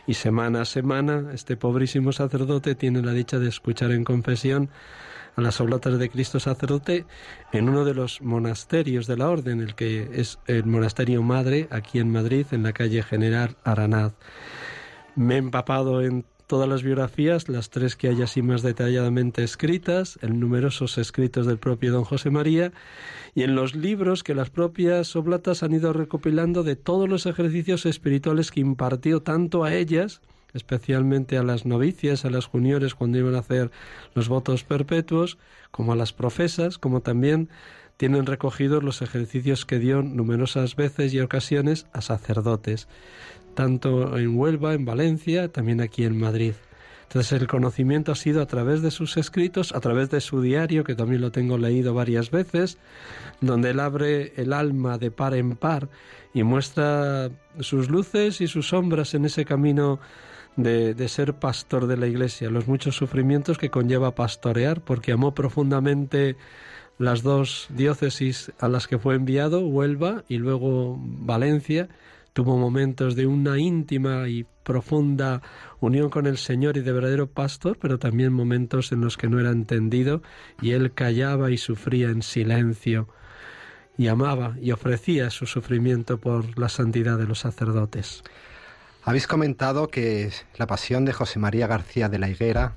Y 0.07 0.13
semana 0.13 0.61
a 0.61 0.65
semana, 0.65 1.31
este 1.33 1.57
pobrísimo 1.57 2.11
sacerdote 2.11 2.75
tiene 2.75 3.01
la 3.01 3.11
dicha 3.11 3.39
de 3.39 3.49
escuchar 3.49 3.91
en 3.91 4.03
confesión 4.03 4.69
a 5.35 5.41
las 5.41 5.59
oblatas 5.59 5.99
de 5.99 6.09
Cristo 6.09 6.39
sacerdote 6.39 7.05
en 7.51 7.67
uno 7.67 7.83
de 7.83 7.93
los 7.93 8.21
monasterios 8.21 9.07
de 9.07 9.17
la 9.17 9.29
orden, 9.29 9.59
el 9.59 9.75
que 9.75 10.09
es 10.13 10.39
el 10.47 10.65
monasterio 10.65 11.21
Madre, 11.23 11.67
aquí 11.71 11.99
en 11.99 12.11
Madrid, 12.11 12.45
en 12.51 12.63
la 12.63 12.71
calle 12.71 13.03
General 13.03 13.57
Aranaz. 13.65 14.13
Me 15.15 15.35
he 15.35 15.37
empapado 15.37 16.01
en 16.01 16.25
todas 16.47 16.69
las 16.69 16.83
biografías, 16.83 17.49
las 17.49 17.69
tres 17.69 17.95
que 17.95 18.07
hay 18.09 18.21
así 18.21 18.41
más 18.41 18.61
detalladamente 18.61 19.43
escritas, 19.43 20.19
en 20.21 20.39
numerosos 20.39 20.97
escritos 20.97 21.45
del 21.45 21.57
propio 21.57 21.91
don 21.91 22.03
José 22.03 22.29
María, 22.29 22.71
y 23.33 23.43
en 23.43 23.55
los 23.55 23.75
libros 23.75 24.23
que 24.23 24.35
las 24.35 24.49
propias 24.49 25.15
oblatas 25.15 25.63
han 25.63 25.73
ido 25.73 25.93
recopilando 25.93 26.63
de 26.63 26.75
todos 26.75 27.09
los 27.09 27.25
ejercicios 27.25 27.85
espirituales 27.85 28.51
que 28.51 28.61
impartió 28.61 29.21
tanto 29.21 29.63
a 29.63 29.73
ellas, 29.73 30.21
especialmente 30.53 31.37
a 31.37 31.43
las 31.43 31.65
novicias, 31.65 32.25
a 32.25 32.29
las 32.29 32.45
juniores 32.45 32.95
cuando 32.95 33.17
iban 33.17 33.35
a 33.35 33.39
hacer 33.39 33.71
los 34.13 34.29
votos 34.29 34.63
perpetuos, 34.63 35.37
como 35.71 35.93
a 35.93 35.95
las 35.95 36.13
profesas, 36.13 36.77
como 36.77 37.01
también 37.01 37.49
tienen 37.97 38.25
recogidos 38.25 38.83
los 38.83 39.01
ejercicios 39.01 39.65
que 39.65 39.79
dio 39.79 40.01
numerosas 40.01 40.75
veces 40.75 41.13
y 41.13 41.19
ocasiones 41.19 41.87
a 41.93 42.01
sacerdotes, 42.01 42.87
tanto 43.55 44.17
en 44.17 44.37
Huelva, 44.37 44.73
en 44.73 44.85
Valencia, 44.85 45.47
también 45.47 45.81
aquí 45.81 46.03
en 46.03 46.19
Madrid. 46.19 46.53
Entonces 47.07 47.39
el 47.39 47.47
conocimiento 47.47 48.11
ha 48.11 48.15
sido 48.15 48.41
a 48.41 48.45
través 48.45 48.81
de 48.81 48.91
sus 48.91 49.17
escritos, 49.17 49.73
a 49.73 49.79
través 49.79 50.09
de 50.09 50.21
su 50.21 50.41
diario, 50.41 50.83
que 50.83 50.95
también 50.95 51.21
lo 51.21 51.31
tengo 51.31 51.57
leído 51.57 51.93
varias 51.93 52.29
veces, 52.29 52.77
donde 53.41 53.71
él 53.71 53.79
abre 53.79 54.33
el 54.35 54.53
alma 54.53 54.97
de 54.97 55.11
par 55.11 55.33
en 55.33 55.55
par 55.55 55.87
y 56.33 56.43
muestra 56.43 57.29
sus 57.59 57.89
luces 57.89 58.41
y 58.41 58.47
sus 58.47 58.69
sombras 58.69 59.13
en 59.13 59.25
ese 59.25 59.45
camino 59.45 59.99
de, 60.57 60.93
de, 60.93 61.07
ser 61.07 61.33
pastor 61.35 61.87
de 61.87 61.97
la 61.97 62.07
iglesia, 62.07 62.49
los 62.49 62.67
muchos 62.67 62.95
sufrimientos 62.95 63.57
que 63.57 63.69
conlleva 63.69 64.15
pastorear, 64.15 64.81
porque 64.81 65.11
amó 65.11 65.33
profundamente 65.33 66.35
las 66.97 67.23
dos 67.23 67.67
diócesis 67.69 68.51
a 68.59 68.67
las 68.67 68.87
que 68.87 68.97
fue 68.97 69.15
enviado, 69.15 69.65
Huelva 69.65 70.23
y 70.27 70.37
luego 70.37 70.97
Valencia. 70.99 71.89
Tuvo 72.35 72.57
momentos 72.57 73.15
de 73.15 73.27
una 73.27 73.57
íntima 73.59 74.27
y 74.27 74.45
profunda 74.63 75.41
unión 75.79 76.09
con 76.09 76.27
el 76.27 76.37
Señor 76.37 76.75
y 76.75 76.81
de 76.81 76.91
verdadero 76.91 77.27
pastor, 77.27 77.77
pero 77.79 77.97
también 77.97 78.33
momentos 78.33 78.91
en 78.91 78.99
los 78.99 79.15
que 79.15 79.29
no 79.29 79.39
era 79.39 79.51
entendido 79.51 80.21
y 80.61 80.71
él 80.71 80.91
callaba 80.93 81.49
y 81.51 81.57
sufría 81.57 82.09
en 82.09 82.21
silencio 82.21 83.07
y 83.97 84.09
amaba 84.09 84.57
y 84.61 84.73
ofrecía 84.73 85.29
su 85.29 85.45
sufrimiento 85.45 86.19
por 86.19 86.59
la 86.59 86.67
santidad 86.67 87.17
de 87.17 87.25
los 87.25 87.39
sacerdotes. 87.39 88.21
Habéis 89.05 89.27
comentado 89.27 89.87
que 89.87 90.29
la 90.57 90.67
pasión 90.67 91.05
de 91.05 91.13
José 91.13 91.39
María 91.39 91.67
García 91.67 92.09
de 92.09 92.19
la 92.19 92.27
Higuera 92.27 92.75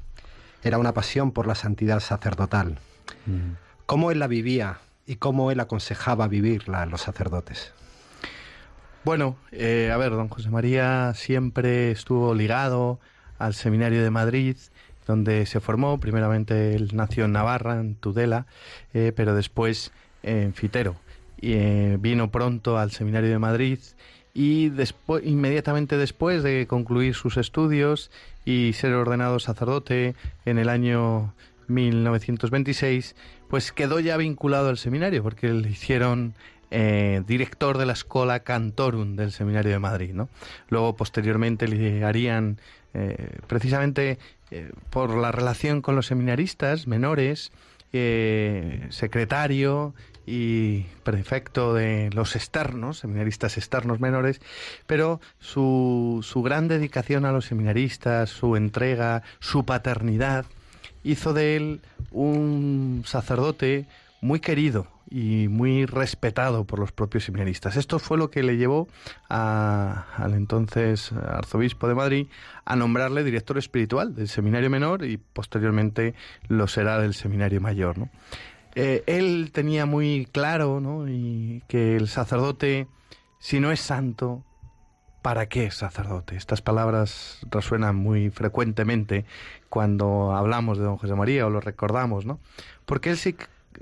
era 0.63 0.79
una 0.79 0.95
pasión 0.95 1.33
por 1.33 1.49
la 1.49 1.57
santidad 1.57 1.99
sacerdotal. 1.99 2.79
Mm. 3.27 3.55
¿Cómo 3.87 4.13
él 4.13 4.21
la 4.21 4.29
vivía 4.29 4.79
y 5.05 5.17
cómo 5.17 5.51
él 5.51 5.59
aconsejaba 5.59 6.29
vivirla 6.29 6.83
a 6.83 6.87
los 6.87 7.01
sacerdotes? 7.01 7.75
Bueno, 9.05 9.37
eh, 9.53 9.91
a 9.93 9.97
ver, 9.97 10.11
don 10.11 10.29
José 10.29 10.51
María 10.51 11.13
siempre 11.15 11.91
estuvo 11.91 12.35
ligado 12.35 12.99
al 13.39 13.55
Seminario 13.55 14.03
de 14.03 14.11
Madrid, 14.11 14.57
donde 15.07 15.47
se 15.47 15.61
formó. 15.61 15.99
Primeramente 15.99 16.75
él 16.75 16.91
nació 16.93 17.25
en 17.25 17.33
Navarra, 17.33 17.81
en 17.81 17.95
Tudela, 17.95 18.47
eh, 18.93 19.13
pero 19.15 19.35
después 19.35 19.93
en 20.23 20.53
Fitero. 20.53 20.97
Y 21.41 21.53
eh, 21.53 21.97
vino 22.01 22.31
pronto 22.31 22.77
al 22.79 22.91
Seminario 22.91 23.31
de 23.31 23.39
Madrid 23.39 23.79
y 24.35 24.69
después, 24.69 25.25
inmediatamente 25.25 25.97
después 25.97 26.43
de 26.43 26.67
concluir 26.67 27.15
sus 27.15 27.37
estudios 27.37 28.11
y 28.45 28.73
ser 28.75 28.93
ordenado 28.93 29.39
sacerdote 29.39 30.15
en 30.45 30.59
el 30.59 30.69
año 30.69 31.33
1926, 31.69 33.15
pues 33.49 33.73
quedó 33.73 34.01
ya 34.01 34.17
vinculado 34.17 34.69
al 34.69 34.79
seminario 34.79 35.23
porque 35.23 35.49
le 35.49 35.71
hicieron 35.71 36.35
eh, 36.71 37.23
director 37.27 37.79
de 37.79 37.87
la 37.87 37.95
Escola 37.95 38.41
Cantorum 38.41 39.17
del 39.17 39.33
Seminario 39.33 39.73
de 39.73 39.79
Madrid. 39.79 40.15
Luego, 40.69 40.97
posteriormente, 40.97 41.67
le 41.67 42.05
harían, 42.05 42.59
eh, 42.95 43.39
precisamente 43.47 44.19
eh, 44.51 44.71
por 44.91 45.17
la 45.17 45.33
relación 45.33 45.81
con 45.81 45.97
los 45.97 46.07
seminaristas 46.07 46.87
menores, 46.87 47.53
secretario 48.91 49.95
y 50.27 50.83
prefecto 51.05 51.73
de 51.73 52.11
los 52.13 52.37
externos, 52.37 52.99
seminaristas 52.99 53.57
externos 53.57 53.99
menores, 53.99 54.43
pero 54.87 55.23
su, 55.39 56.21
su 56.23 56.43
gran 56.43 56.69
dedicación 56.69 57.25
a 57.25 57.33
los 57.33 57.47
seminaristas, 57.47 58.29
su 58.29 58.57
entrega, 58.57 59.23
su 59.41 59.65
paternidad, 59.65 60.45
hizo 61.03 61.33
de 61.33 61.57
él 61.57 61.81
un 62.11 63.05
sacerdote 63.07 63.87
muy 64.21 64.41
querido 64.41 64.87
y 65.11 65.49
muy 65.49 65.87
respetado 65.87 66.65
por 66.65 66.79
los 66.79 66.93
propios 66.93 67.25
seminaristas. 67.25 67.77
Esto 67.77 67.99
fue 67.99 68.19
lo 68.19 68.31
que 68.31 68.43
le 68.43 68.57
llevó 68.57 68.89
a, 69.29 70.07
al 70.17 70.35
entonces 70.35 71.13
arzobispo 71.13 71.89
de 71.89 71.95
Madrid 71.95 72.27
a 72.65 72.77
nombrarle 72.77 73.25
director 73.25 73.57
espiritual 73.59 74.15
del 74.15 74.29
seminario 74.29 74.71
menor 74.71 75.05
y 75.05 75.17
posteriormente 75.17 76.15
lo 76.49 76.67
será 76.67 76.99
del 76.99 77.15
seminario 77.15 77.61
mayor. 77.61 77.97
¿no? 77.99 78.11
Eh, 78.75 79.03
él 79.07 79.51
tenía 79.53 79.87
muy 79.87 80.29
claro 80.31 80.81
¿no? 80.81 81.09
y 81.09 81.63
que 81.69 81.97
el 81.97 82.09
sacerdote, 82.09 82.87
si 83.39 83.61
no 83.61 83.73
es 83.73 83.81
santo, 83.81 84.45
¿para 85.23 85.49
qué 85.49 85.67
es 85.67 85.75
sacerdote? 85.75 86.37
Estas 86.37 86.61
palabras 86.61 87.41
resuenan 87.51 87.97
muy 87.97 88.31
frecuentemente 88.31 89.25
cuando 89.69 90.33
hablamos 90.33 90.79
de 90.79 90.85
don 90.85 90.97
José 90.99 91.15
María 91.15 91.47
o 91.47 91.51
lo 91.51 91.61
recordamos, 91.61 92.25
¿no? 92.25 92.41
Porque 92.87 93.11
él 93.11 93.19
sí 93.19 93.37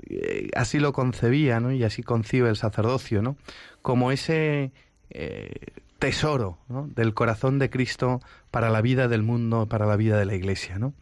eh, 0.09 0.49
así 0.55 0.79
lo 0.79 0.93
concebía, 0.93 1.59
¿no? 1.59 1.71
Y 1.71 1.83
así 1.83 2.03
concibe 2.03 2.49
el 2.49 2.55
sacerdocio, 2.55 3.21
¿no? 3.21 3.37
Como 3.81 4.11
ese 4.11 4.71
eh, 5.09 5.51
tesoro 5.99 6.57
del 6.67 7.13
corazón 7.13 7.59
de 7.59 7.69
Cristo 7.69 8.21
para 8.51 8.69
la 8.69 8.81
vida 8.81 9.07
del 9.07 9.23
mundo, 9.23 9.65
para 9.67 9.85
la 9.85 9.95
vida 9.95 10.17
de 10.17 10.25
la 10.25 10.35
Iglesia. 10.35 10.77
¿no? 10.79 10.93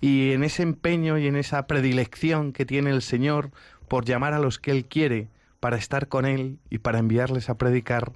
Y 0.00 0.32
en 0.32 0.44
ese 0.44 0.62
empeño 0.62 1.18
y 1.18 1.26
en 1.26 1.36
esa 1.36 1.66
predilección 1.66 2.52
que 2.52 2.66
tiene 2.66 2.90
el 2.90 3.02
Señor 3.02 3.50
por 3.88 4.04
llamar 4.04 4.34
a 4.34 4.38
los 4.38 4.58
que 4.58 4.70
Él 4.70 4.84
quiere 4.84 5.28
para 5.60 5.76
estar 5.76 6.08
con 6.08 6.26
Él 6.26 6.58
y 6.70 6.78
para 6.78 6.98
enviarles 6.98 7.48
a 7.48 7.56
predicar, 7.56 8.12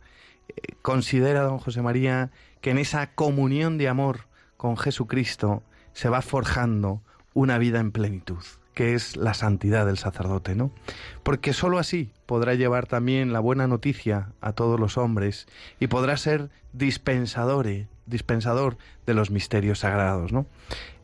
eh, 0.48 0.74
considera 0.82 1.42
don 1.42 1.58
José 1.58 1.82
María 1.82 2.30
que 2.60 2.70
en 2.70 2.78
esa 2.78 3.12
comunión 3.14 3.78
de 3.78 3.88
amor 3.88 4.26
con 4.56 4.76
Jesucristo 4.76 5.62
se 5.92 6.08
va 6.08 6.22
forjando 6.22 7.02
una 7.34 7.58
vida 7.58 7.80
en 7.80 7.92
plenitud 7.92 8.42
que 8.76 8.92
es 8.92 9.16
la 9.16 9.32
santidad 9.32 9.86
del 9.86 9.96
sacerdote, 9.96 10.54
¿no? 10.54 10.70
Porque 11.22 11.54
sólo 11.54 11.78
así 11.78 12.12
podrá 12.26 12.52
llevar 12.52 12.86
también 12.86 13.32
la 13.32 13.40
buena 13.40 13.66
noticia 13.66 14.32
a 14.42 14.52
todos 14.52 14.78
los 14.78 14.98
hombres 14.98 15.48
y 15.80 15.86
podrá 15.86 16.18
ser 16.18 16.50
dispensador, 16.74 17.66
dispensador 18.04 18.76
de 19.06 19.14
los 19.14 19.30
misterios 19.30 19.78
sagrados, 19.78 20.30
¿no? 20.30 20.44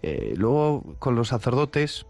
Eh, 0.02 0.34
luego 0.36 0.96
con 0.98 1.14
los 1.14 1.28
sacerdotes 1.28 2.04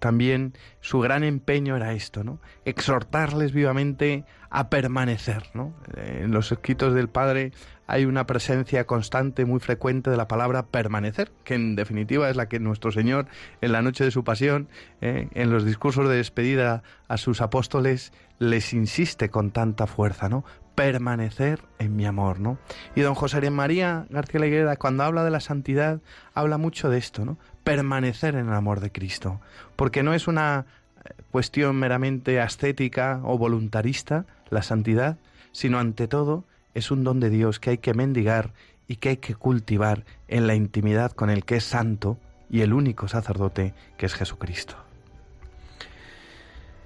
también 0.00 0.52
su 0.82 1.00
gran 1.00 1.24
empeño 1.24 1.76
era 1.76 1.94
esto, 1.94 2.22
¿no? 2.22 2.38
Exhortarles 2.66 3.52
vivamente 3.52 4.26
a 4.50 4.68
permanecer, 4.68 5.44
¿no? 5.54 5.72
En 5.96 6.30
los 6.30 6.52
escritos 6.52 6.92
del 6.92 7.08
Padre 7.08 7.52
hay 7.86 8.04
una 8.04 8.26
presencia 8.26 8.86
constante, 8.86 9.44
muy 9.44 9.60
frecuente 9.60 10.10
de 10.10 10.16
la 10.16 10.28
palabra 10.28 10.66
permanecer, 10.66 11.30
que 11.44 11.54
en 11.54 11.76
definitiva 11.76 12.30
es 12.30 12.36
la 12.36 12.48
que 12.48 12.58
nuestro 12.60 12.92
Señor 12.92 13.26
en 13.60 13.72
la 13.72 13.82
noche 13.82 14.04
de 14.04 14.10
su 14.10 14.24
pasión, 14.24 14.68
eh, 15.00 15.28
en 15.32 15.50
los 15.50 15.64
discursos 15.64 16.08
de 16.08 16.16
despedida 16.16 16.82
a 17.08 17.16
sus 17.16 17.40
apóstoles, 17.40 18.12
les 18.38 18.72
insiste 18.72 19.28
con 19.28 19.50
tanta 19.50 19.86
fuerza, 19.86 20.28
¿no? 20.28 20.44
Permanecer 20.74 21.60
en 21.78 21.94
mi 21.94 22.04
amor, 22.04 22.40
¿no? 22.40 22.58
Y 22.96 23.02
don 23.02 23.14
José 23.14 23.48
María 23.50 24.06
García 24.10 24.40
Leguera, 24.40 24.76
cuando 24.76 25.04
habla 25.04 25.22
de 25.22 25.30
la 25.30 25.40
santidad, 25.40 26.00
habla 26.32 26.58
mucho 26.58 26.88
de 26.88 26.98
esto, 26.98 27.24
¿no? 27.24 27.38
Permanecer 27.62 28.34
en 28.34 28.48
el 28.48 28.54
amor 28.54 28.80
de 28.80 28.90
Cristo, 28.90 29.40
porque 29.76 30.02
no 30.02 30.14
es 30.14 30.26
una 30.26 30.66
eh, 31.04 31.10
cuestión 31.30 31.76
meramente 31.76 32.40
ascética 32.40 33.20
o 33.24 33.38
voluntarista, 33.38 34.26
la 34.50 34.62
santidad, 34.62 35.18
sino 35.52 35.78
ante 35.78 36.08
todo 36.08 36.44
es 36.74 36.90
un 36.90 37.04
don 37.04 37.20
de 37.20 37.30
Dios 37.30 37.60
que 37.60 37.70
hay 37.70 37.78
que 37.78 37.94
mendigar 37.94 38.52
y 38.86 38.96
que 38.96 39.10
hay 39.10 39.16
que 39.16 39.34
cultivar 39.34 40.04
en 40.28 40.46
la 40.46 40.54
intimidad 40.54 41.12
con 41.12 41.30
el 41.30 41.44
que 41.44 41.56
es 41.56 41.64
santo 41.64 42.18
y 42.50 42.60
el 42.60 42.72
único 42.72 43.08
sacerdote 43.08 43.74
que 43.96 44.06
es 44.06 44.14
Jesucristo. 44.14 44.76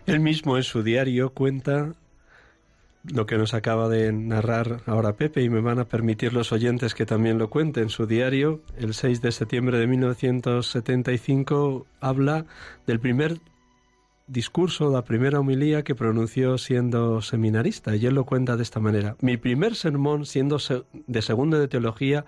Él 0.06 0.20
mismo 0.20 0.56
en 0.56 0.62
su 0.62 0.82
diario 0.82 1.30
cuenta 1.30 1.92
lo 3.04 3.26
que 3.26 3.38
nos 3.38 3.54
acaba 3.54 3.88
de 3.88 4.12
narrar 4.12 4.80
ahora 4.86 5.14
Pepe 5.14 5.42
y 5.42 5.50
me 5.50 5.60
van 5.60 5.78
a 5.78 5.84
permitir 5.84 6.32
los 6.32 6.52
oyentes 6.52 6.94
que 6.94 7.06
también 7.06 7.38
lo 7.38 7.50
cuenten. 7.50 7.84
En 7.84 7.90
su 7.90 8.06
diario, 8.06 8.60
el 8.78 8.94
6 8.94 9.22
de 9.22 9.32
septiembre 9.32 9.78
de 9.78 9.86
1975, 9.86 11.86
habla 12.00 12.46
del 12.86 13.00
primer 13.00 13.38
discurso, 14.28 14.90
la 14.90 15.04
primera 15.04 15.40
homilía 15.40 15.82
que 15.82 15.94
pronunció 15.94 16.58
siendo 16.58 17.20
seminarista. 17.22 17.96
Y 17.96 18.06
él 18.06 18.14
lo 18.14 18.24
cuenta 18.24 18.56
de 18.56 18.62
esta 18.62 18.80
manera. 18.80 19.16
Mi 19.20 19.36
primer 19.36 19.74
sermón, 19.74 20.26
siendo 20.26 20.58
de 21.06 21.22
segundo 21.22 21.58
de 21.58 21.68
teología, 21.68 22.24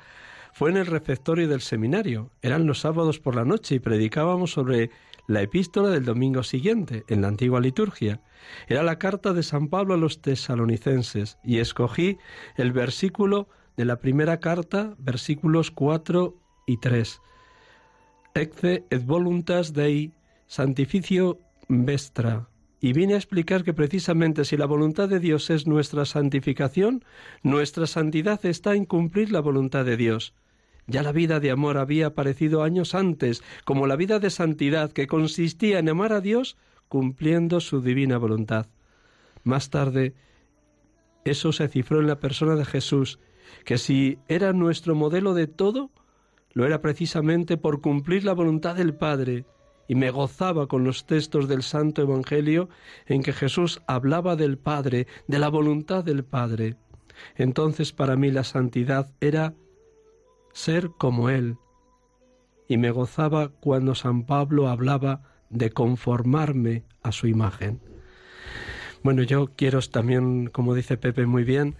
fue 0.52 0.71
en 0.71 0.78
el 0.78 0.87
refectorio 0.87 1.49
del 1.49 1.61
seminario. 1.61 2.30
Eran 2.42 2.66
los 2.66 2.80
sábados 2.80 3.21
por 3.21 3.37
la 3.37 3.45
noche 3.45 3.76
y 3.76 3.80
predicábamos 3.80 4.52
sobre 4.52 4.90
la 5.26 5.42
epístola 5.42 5.90
del 5.90 6.04
domingo 6.04 6.42
siguiente, 6.42 7.04
en 7.09 7.23
la 7.23 7.28
antigua 7.28 7.61
liturgia. 7.61 8.21
Era 8.66 8.83
la 8.83 8.99
carta 8.99 9.33
de 9.33 9.45
San 9.45 9.69
Pablo 9.69 9.95
a 9.95 9.99
los 9.99 10.21
tesalonicenses 10.23 11.38
y 11.45 11.59
escogí 11.59 12.19
el 12.57 12.73
versículo 12.73 13.49
de 13.76 13.85
la 13.85 14.00
primera 14.00 14.40
carta, 14.40 14.95
versículos 14.99 15.71
4 15.71 16.35
y 16.66 16.78
3. 16.78 17.21
Ecce 18.34 18.84
et 18.91 19.04
voluntas 19.06 19.73
Dei 19.73 20.13
santificio 20.47 21.39
vestra. 21.71 22.49
Y 22.80 22.93
vine 22.93 23.15
a 23.15 23.19
explicar 23.19 23.63
que 23.63 23.75
precisamente 23.75 24.45
si 24.45 24.56
la 24.56 24.67
voluntad 24.67 25.09
de 25.09 25.21
Dios 25.21 25.50
es 25.50 25.67
nuestra 25.67 26.04
santificación, 26.04 27.04
nuestra 27.43 27.87
santidad 27.87 28.45
está 28.45 28.75
en 28.75 28.87
cumplir 28.87 29.30
la 29.30 29.41
voluntad 29.41 29.85
de 29.85 29.97
Dios. 29.97 30.35
Ya 30.87 31.02
la 31.02 31.13
vida 31.13 31.41
de 31.41 31.50
amor 31.50 31.78
había 31.78 32.09
aparecido 32.09 32.63
años 32.63 32.95
antes, 32.95 33.45
como 33.65 33.87
la 33.87 33.97
vida 33.97 34.19
de 34.19 34.30
santidad 34.30 34.91
que 34.91 35.06
consistía 35.06 35.78
en 35.78 35.89
amar 35.89 36.13
a 36.13 36.21
Dios 36.21 36.56
cumpliendo 36.89 37.61
su 37.61 37.80
divina 37.80 38.19
voluntad. 38.19 38.67
Más 39.45 39.71
tarde, 39.71 40.15
eso 41.25 41.52
se 41.52 41.69
cifró 41.69 42.00
en 42.00 42.09
la 42.09 42.19
persona 42.19 42.56
de 42.56 42.65
Jesús, 42.65 43.21
que 43.65 43.78
si 43.78 44.19
era 44.26 44.52
nuestro 44.52 44.95
modelo 44.95 45.35
de 45.35 45.47
todo, 45.47 45.91
lo 46.52 46.67
era 46.67 46.80
precisamente 46.80 47.56
por 47.56 47.80
cumplir 47.80 48.25
la 48.25 48.33
voluntad 48.33 48.75
del 48.75 48.95
Padre, 48.95 49.45
y 49.91 49.97
me 49.97 50.13
gozaba 50.13 50.69
con 50.69 50.85
los 50.85 51.05
textos 51.05 51.49
del 51.49 51.65
Santo 51.65 52.00
Evangelio 52.00 52.69
en 53.07 53.25
que 53.25 53.33
Jesús 53.33 53.83
hablaba 53.89 54.37
del 54.37 54.57
Padre, 54.57 55.09
de 55.26 55.41
la 55.41 55.49
voluntad 55.49 56.05
del 56.05 56.23
Padre. 56.23 56.76
Entonces 57.35 57.93
para 57.93 58.15
mí 58.15 58.31
la 58.31 58.45
santidad 58.45 59.11
era 59.21 59.53
ser 60.53 60.91
como 60.97 61.29
Él, 61.29 61.57
y 62.69 62.76
me 62.76 62.93
gozaba 62.93 63.49
cuando 63.49 63.97
San 63.97 64.26
Pablo 64.26 64.69
hablaba 64.69 65.23
de 65.49 65.71
conformarme 65.71 66.85
a 67.03 67.11
su 67.11 67.26
imagen. 67.26 67.81
Bueno, 69.03 69.25
yo 69.25 69.57
quiero 69.57 69.81
también, 69.81 70.47
como 70.50 70.76
dice 70.76 70.99
Pepe 70.99 71.26
muy 71.26 71.43
bien, 71.43 71.75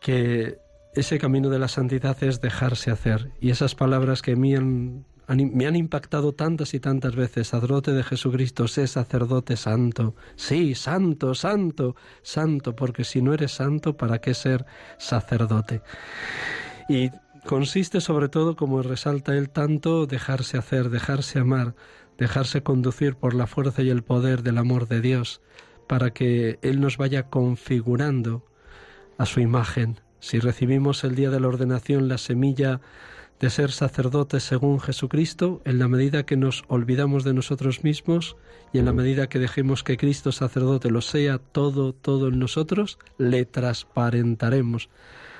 que 0.00 0.58
ese 0.94 1.18
camino 1.18 1.50
de 1.50 1.58
la 1.58 1.66
santidad 1.66 2.22
es 2.22 2.40
dejarse 2.40 2.92
hacer. 2.92 3.32
Y 3.40 3.50
esas 3.50 3.74
palabras 3.74 4.22
que 4.22 4.36
me 4.36 4.54
han, 4.54 5.06
me 5.28 5.66
han 5.66 5.76
impactado 5.76 6.32
tantas 6.32 6.74
y 6.74 6.80
tantas 6.80 7.14
veces, 7.14 7.48
sacerdote 7.48 7.92
de 7.92 8.02
Jesucristo, 8.02 8.68
sé 8.68 8.86
sacerdote 8.86 9.56
santo. 9.56 10.14
Sí, 10.36 10.74
santo, 10.74 11.34
santo, 11.34 11.96
santo, 12.22 12.74
porque 12.76 13.04
si 13.04 13.22
no 13.22 13.32
eres 13.32 13.52
santo, 13.52 13.96
¿para 13.96 14.20
qué 14.20 14.34
ser 14.34 14.66
sacerdote? 14.98 15.82
Y 16.88 17.10
consiste 17.46 18.00
sobre 18.00 18.28
todo, 18.28 18.56
como 18.56 18.82
resalta 18.82 19.36
él 19.36 19.50
tanto, 19.50 20.06
dejarse 20.06 20.58
hacer, 20.58 20.90
dejarse 20.90 21.38
amar, 21.38 21.74
dejarse 22.18 22.62
conducir 22.62 23.16
por 23.16 23.34
la 23.34 23.46
fuerza 23.46 23.82
y 23.82 23.90
el 23.90 24.02
poder 24.02 24.42
del 24.42 24.58
amor 24.58 24.88
de 24.88 25.00
Dios, 25.00 25.40
para 25.86 26.12
que 26.12 26.58
Él 26.62 26.80
nos 26.80 26.96
vaya 26.96 27.28
configurando 27.28 28.44
a 29.18 29.26
su 29.26 29.40
imagen. 29.40 30.00
Si 30.20 30.38
recibimos 30.38 31.04
el 31.04 31.14
día 31.14 31.30
de 31.30 31.40
la 31.40 31.48
ordenación 31.48 32.08
la 32.08 32.18
semilla 32.18 32.80
de 33.42 33.50
ser 33.50 33.72
sacerdotes 33.72 34.44
según 34.44 34.78
Jesucristo, 34.78 35.60
en 35.64 35.80
la 35.80 35.88
medida 35.88 36.22
que 36.22 36.36
nos 36.36 36.62
olvidamos 36.68 37.24
de 37.24 37.34
nosotros 37.34 37.82
mismos 37.82 38.36
y 38.72 38.78
en 38.78 38.84
la 38.84 38.92
medida 38.92 39.28
que 39.28 39.40
dejemos 39.40 39.82
que 39.82 39.96
Cristo 39.96 40.30
sacerdote 40.30 40.92
lo 40.92 41.00
sea 41.00 41.38
todo, 41.38 41.92
todo 41.92 42.28
en 42.28 42.38
nosotros, 42.38 43.00
le 43.18 43.44
transparentaremos. 43.44 44.90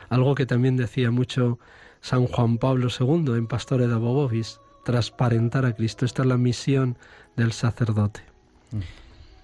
Algo 0.08 0.34
que 0.34 0.46
también 0.46 0.76
decía 0.76 1.12
mucho 1.12 1.60
San 2.00 2.26
Juan 2.26 2.58
Pablo 2.58 2.88
II 2.88 3.36
en 3.36 3.46
Pastore 3.46 3.86
de 3.86 3.94
Bobovis, 3.94 4.58
transparentar 4.84 5.64
a 5.64 5.72
Cristo. 5.72 6.04
Esta 6.04 6.22
es 6.22 6.28
la 6.28 6.36
misión 6.36 6.98
del 7.36 7.52
sacerdote. 7.52 8.22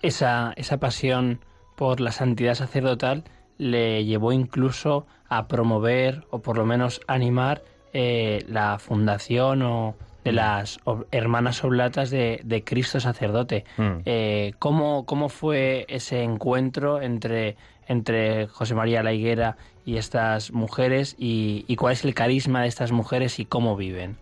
Esa, 0.03 0.53
esa 0.57 0.81
pasión 0.81 1.38
por 1.77 2.01
la 2.01 2.11
santidad 2.11 2.57
sacerdotal 2.57 3.23
le 3.57 4.05
llevó 4.05 4.33
incluso 4.33 5.07
a 5.29 5.47
promover 5.47 6.27
o 6.31 6.40
por 6.42 6.59
lo 6.59 6.66
menos 6.66 7.01
animar 7.07 7.62
eh, 7.92 8.44
la 8.48 8.79
fundación 8.79 9.62
o 9.62 9.94
de 10.24 10.33
las 10.33 10.79
hermanas 11.11 11.64
oblatas 11.64 12.11
de, 12.11 12.40
de 12.44 12.64
Cristo 12.64 13.01
sacerdote. 13.01 13.64
Mm. 13.77 14.01
Eh, 14.05 14.53
¿cómo, 14.59 15.07
¿Cómo 15.07 15.29
fue 15.29 15.87
ese 15.88 16.22
encuentro 16.22 17.01
entre, 17.01 17.57
entre 17.87 18.46
José 18.48 18.74
María 18.74 19.03
La 19.03 19.12
Higuera 19.12 19.57
y 19.87 19.96
estas 19.96 20.53
mujeres 20.53 21.16
y, 21.18 21.64
y 21.66 21.77
cuál 21.77 21.94
es 21.94 22.05
el 22.05 22.14
carisma 22.14 22.62
de 22.62 22.68
estas 22.68 22.92
mujeres 22.92 23.38
y 23.38 23.46
cómo 23.46 23.77
viven? 23.77 24.16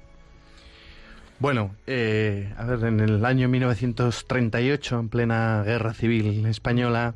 Bueno, 1.38 1.76
eh, 1.86 2.54
a 2.56 2.64
ver, 2.64 2.82
en 2.84 3.00
el 3.00 3.24
año 3.24 3.48
1938, 3.48 4.98
en 4.98 5.08
plena 5.10 5.62
guerra 5.64 5.92
civil 5.92 6.46
española, 6.46 7.14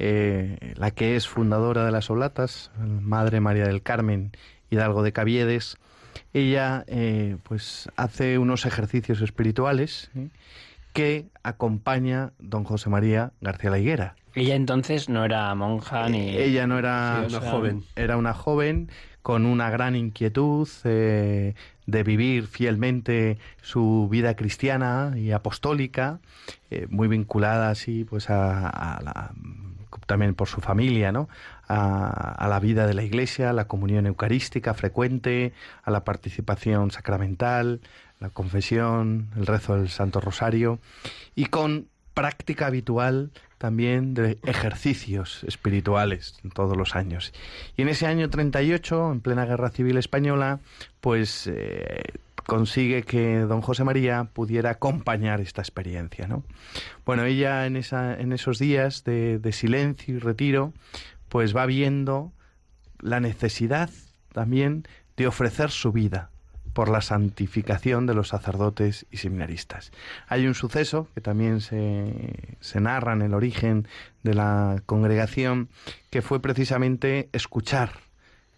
eh, 0.00 0.74
la 0.74 0.90
que 0.90 1.14
es 1.14 1.28
fundadora 1.28 1.84
de 1.84 1.92
las 1.92 2.10
Oblatas, 2.10 2.72
Madre 2.80 3.38
María 3.38 3.66
del 3.66 3.82
Carmen 3.82 4.32
Hidalgo 4.70 5.04
de 5.04 5.12
Caviedes, 5.12 5.76
ella 6.32 6.84
eh, 6.86 7.36
pues 7.42 7.88
hace 7.96 8.38
unos 8.38 8.66
ejercicios 8.66 9.20
espirituales 9.20 10.10
¿eh? 10.16 10.28
que 10.92 11.26
acompaña 11.42 12.32
don 12.38 12.64
José 12.64 12.90
María 12.90 13.32
García 13.40 13.70
La 13.70 13.78
Higuera. 13.78 14.16
Ella 14.34 14.54
entonces 14.54 15.08
no 15.08 15.24
era 15.24 15.54
monja 15.54 16.08
ni... 16.08 16.30
Ella 16.36 16.66
no 16.66 16.78
era 16.78 17.24
Sí, 17.28 17.34
una 17.34 17.50
joven. 17.50 17.84
Era 17.96 18.16
una 18.16 18.32
joven 18.32 18.88
con 19.22 19.44
una 19.44 19.70
gran 19.70 19.96
inquietud 19.96 20.68
eh, 20.84 21.54
de 21.86 22.02
vivir 22.02 22.46
fielmente 22.46 23.38
su 23.60 24.08
vida 24.10 24.34
cristiana 24.36 25.12
y 25.16 25.32
apostólica, 25.32 26.20
eh, 26.70 26.86
muy 26.88 27.08
vinculada 27.08 27.70
así 27.70 28.04
pues 28.04 28.30
a, 28.30 28.68
a 28.68 29.02
la 29.02 29.32
también 30.06 30.34
por 30.34 30.48
su 30.48 30.60
familia, 30.60 31.12
¿no? 31.12 31.28
A, 31.68 32.32
a 32.32 32.48
la 32.48 32.60
vida 32.60 32.86
de 32.86 32.94
la 32.94 33.02
iglesia, 33.02 33.50
a 33.50 33.52
la 33.52 33.66
comunión 33.66 34.06
eucarística 34.06 34.74
frecuente, 34.74 35.52
a 35.82 35.90
la 35.90 36.04
participación 36.04 36.90
sacramental, 36.90 37.80
la 38.20 38.30
confesión, 38.30 39.30
el 39.36 39.46
rezo 39.46 39.76
del 39.76 39.88
Santo 39.88 40.20
Rosario 40.20 40.78
y 41.34 41.46
con 41.46 41.86
práctica 42.14 42.66
habitual 42.66 43.30
también 43.56 44.14
de 44.14 44.38
ejercicios 44.44 45.44
espirituales 45.44 46.38
todos 46.54 46.76
los 46.76 46.96
años. 46.96 47.32
Y 47.76 47.82
en 47.82 47.88
ese 47.88 48.06
año 48.06 48.28
38, 48.30 49.12
en 49.12 49.20
plena 49.20 49.44
Guerra 49.44 49.70
Civil 49.70 49.96
Española, 49.96 50.60
pues 51.00 51.46
eh, 51.46 52.02
consigue 52.50 53.04
que 53.04 53.38
don 53.42 53.60
José 53.60 53.84
María 53.84 54.24
pudiera 54.24 54.70
acompañar 54.70 55.40
esta 55.40 55.62
experiencia. 55.62 56.26
¿no? 56.26 56.42
Bueno, 57.06 57.22
ella 57.22 57.64
en, 57.64 57.76
esa, 57.76 58.18
en 58.18 58.32
esos 58.32 58.58
días 58.58 59.04
de, 59.04 59.38
de 59.38 59.52
silencio 59.52 60.16
y 60.16 60.18
retiro, 60.18 60.72
pues 61.28 61.54
va 61.54 61.64
viendo 61.66 62.32
la 62.98 63.20
necesidad 63.20 63.88
también 64.32 64.82
de 65.16 65.28
ofrecer 65.28 65.70
su 65.70 65.92
vida 65.92 66.30
por 66.72 66.88
la 66.88 67.02
santificación 67.02 68.06
de 68.06 68.14
los 68.14 68.26
sacerdotes 68.28 69.06
y 69.12 69.18
seminaristas. 69.18 69.92
Hay 70.26 70.48
un 70.48 70.54
suceso 70.54 71.06
que 71.14 71.20
también 71.20 71.60
se, 71.60 72.56
se, 72.58 72.80
narra 72.80 73.12
en 73.12 73.22
el 73.22 73.32
origen 73.32 73.86
de 74.24 74.34
la 74.34 74.82
congregación, 74.86 75.68
que 76.10 76.20
fue 76.20 76.42
precisamente 76.42 77.28
escuchar 77.32 77.92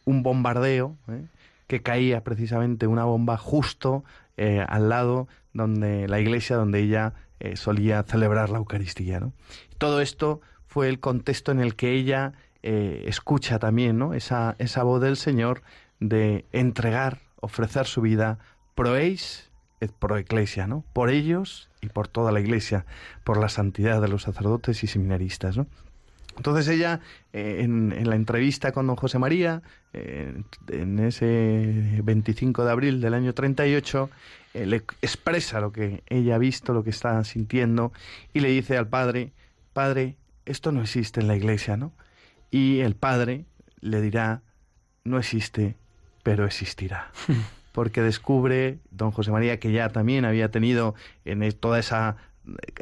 un 0.06 0.22
bombardeo, 0.22 0.96
¿eh? 1.08 1.26
Que 1.72 1.82
caía 1.82 2.22
precisamente 2.22 2.86
una 2.86 3.04
bomba 3.04 3.38
justo 3.38 4.04
eh, 4.36 4.62
al 4.68 4.90
lado 4.90 5.26
donde 5.54 6.06
la 6.06 6.20
iglesia 6.20 6.56
donde 6.56 6.80
ella 6.80 7.14
eh, 7.40 7.56
solía 7.56 8.02
celebrar 8.02 8.50
la 8.50 8.58
Eucaristía. 8.58 9.20
¿no? 9.20 9.32
Todo 9.78 10.02
esto 10.02 10.42
fue 10.66 10.90
el 10.90 11.00
contexto 11.00 11.50
en 11.50 11.60
el 11.60 11.74
que 11.74 11.92
ella 11.92 12.34
escucha 12.64 13.58
también 13.58 13.98
¿no? 13.98 14.14
esa, 14.14 14.54
esa 14.60 14.84
voz 14.84 15.00
del 15.00 15.16
Señor 15.16 15.62
de 15.98 16.44
entregar 16.52 17.18
ofrecer 17.40 17.86
su 17.86 18.02
vida 18.02 18.38
pro 18.74 18.96
eis 18.96 19.50
et 19.80 19.92
pro 19.92 20.16
ecclesia, 20.16 20.66
¿no? 20.66 20.84
Por 20.92 21.10
ellos 21.10 21.68
y 21.80 21.88
por 21.88 22.06
toda 22.06 22.30
la 22.30 22.40
iglesia, 22.40 22.86
por 23.24 23.36
la 23.36 23.48
santidad 23.48 24.00
de 24.00 24.08
los 24.08 24.22
sacerdotes 24.22 24.84
y 24.84 24.86
seminaristas, 24.86 25.56
¿no? 25.56 25.66
Entonces 26.36 26.68
ella, 26.68 27.00
eh, 27.32 27.58
en, 27.60 27.92
en, 27.92 28.08
la 28.08 28.16
entrevista 28.16 28.72
con 28.72 28.86
don 28.86 28.96
José 28.96 29.18
María, 29.18 29.62
eh, 29.92 30.42
en 30.68 30.98
ese 30.98 32.00
25 32.02 32.64
de 32.64 32.70
abril 32.70 33.00
del 33.00 33.14
año 33.14 33.34
38, 33.34 34.10
eh, 34.54 34.66
le 34.66 34.76
expresa 34.76 35.60
lo 35.60 35.72
que 35.72 36.02
ella 36.08 36.34
ha 36.34 36.38
visto, 36.38 36.72
lo 36.72 36.84
que 36.84 36.90
está 36.90 37.22
sintiendo, 37.24 37.92
y 38.32 38.40
le 38.40 38.48
dice 38.48 38.76
al 38.76 38.88
padre, 38.88 39.32
padre, 39.72 40.16
esto 40.44 40.72
no 40.72 40.82
existe 40.82 41.20
en 41.20 41.28
la 41.28 41.36
iglesia, 41.36 41.76
¿no? 41.76 41.92
Y 42.50 42.80
el 42.80 42.94
padre 42.94 43.46
le 43.80 44.00
dirá, 44.00 44.42
no 45.04 45.18
existe, 45.18 45.76
pero 46.22 46.44
existirá. 46.44 47.10
Porque 47.72 48.02
descubre 48.02 48.78
don 48.90 49.12
José 49.12 49.30
María 49.30 49.58
que 49.58 49.72
ya 49.72 49.88
también 49.88 50.26
había 50.26 50.50
tenido 50.50 50.94
en 51.24 51.50
toda 51.52 51.78
esa 51.78 52.16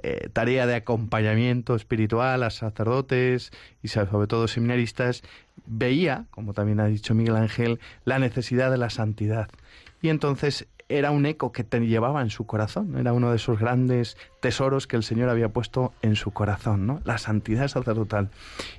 eh, 0.03 0.29
tarea 0.33 0.67
de 0.67 0.75
acompañamiento 0.75 1.75
espiritual 1.75 2.43
a 2.43 2.51
sacerdotes 2.51 3.53
y 3.83 3.89
sobre 3.89 4.27
todo 4.27 4.49
seminaristas, 4.49 5.23
veía, 5.67 6.27
como 6.31 6.55
también 6.55 6.81
ha 6.81 6.87
dicho 6.87 7.15
Miguel 7.15 7.37
Ángel, 7.37 7.81
la 8.05 8.19
necesidad 8.19 8.71
de 8.71 8.79
la 8.79 8.91
santidad. 8.91 9.49
Y 10.03 10.09
entonces 10.09 10.67
era 10.89 11.11
un 11.11 11.27
eco 11.27 11.53
que 11.53 11.63
te 11.63 11.79
llevaba 11.81 12.23
en 12.23 12.31
su 12.31 12.47
corazón, 12.47 12.97
era 12.99 13.13
uno 13.13 13.31
de 13.31 13.37
esos 13.37 13.59
grandes 13.59 14.17
tesoros 14.41 14.87
que 14.87 14.97
el 14.97 15.05
Señor 15.05 15.29
había 15.29 15.51
puesto 15.51 15.93
en 16.03 16.17
su 16.17 16.33
corazón, 16.33 16.87
¿no? 16.87 17.01
La 17.05 17.19
santidad 17.19 17.69
sacerdotal. 17.69 18.31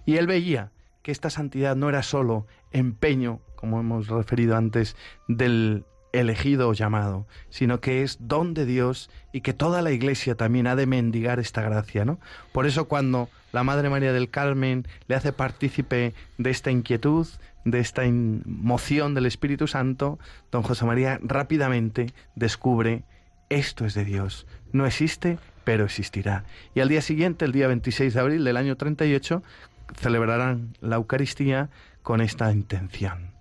Y 0.05 0.17
él 0.17 0.27
veía 0.27 0.71
que 1.03 1.11
esta 1.11 1.29
santidad 1.29 1.75
no 1.75 1.89
era 1.89 2.03
solo 2.03 2.47
empeño 2.71 3.39
como 3.61 3.79
hemos 3.79 4.07
referido 4.07 4.57
antes, 4.57 4.95
del 5.27 5.85
elegido 6.13 6.69
o 6.69 6.73
llamado, 6.73 7.25
sino 7.49 7.79
que 7.79 8.03
es 8.03 8.17
don 8.19 8.53
de 8.53 8.65
Dios 8.65 9.09
y 9.31 9.41
que 9.41 9.53
toda 9.53 9.81
la 9.81 9.91
Iglesia 9.91 10.35
también 10.35 10.67
ha 10.67 10.75
de 10.75 10.85
mendigar 10.85 11.39
esta 11.39 11.61
gracia, 11.61 12.05
¿no? 12.05 12.19
Por 12.51 12.65
eso 12.65 12.87
cuando 12.87 13.29
la 13.51 13.63
Madre 13.63 13.89
María 13.89 14.13
del 14.13 14.29
Carmen 14.29 14.87
le 15.07 15.15
hace 15.15 15.33
partícipe 15.33 16.13
de 16.37 16.49
esta 16.49 16.71
inquietud, 16.71 17.27
de 17.65 17.79
esta 17.79 18.03
moción 18.45 19.13
del 19.13 19.25
Espíritu 19.25 19.67
Santo, 19.67 20.19
don 20.51 20.63
José 20.63 20.85
María 20.85 21.19
rápidamente 21.21 22.13
descubre 22.35 23.03
esto 23.49 23.85
es 23.85 23.93
de 23.93 24.05
Dios, 24.05 24.47
no 24.71 24.85
existe, 24.85 25.37
pero 25.63 25.83
existirá. 25.85 26.45
Y 26.73 26.79
al 26.79 26.89
día 26.89 27.01
siguiente, 27.01 27.45
el 27.45 27.51
día 27.51 27.67
26 27.67 28.13
de 28.13 28.19
abril 28.19 28.43
del 28.43 28.57
año 28.57 28.77
38, 28.77 29.43
celebrarán 29.99 30.73
la 30.79 30.95
Eucaristía 30.95 31.69
con 32.01 32.21
esta 32.21 32.51
intención 32.51 33.31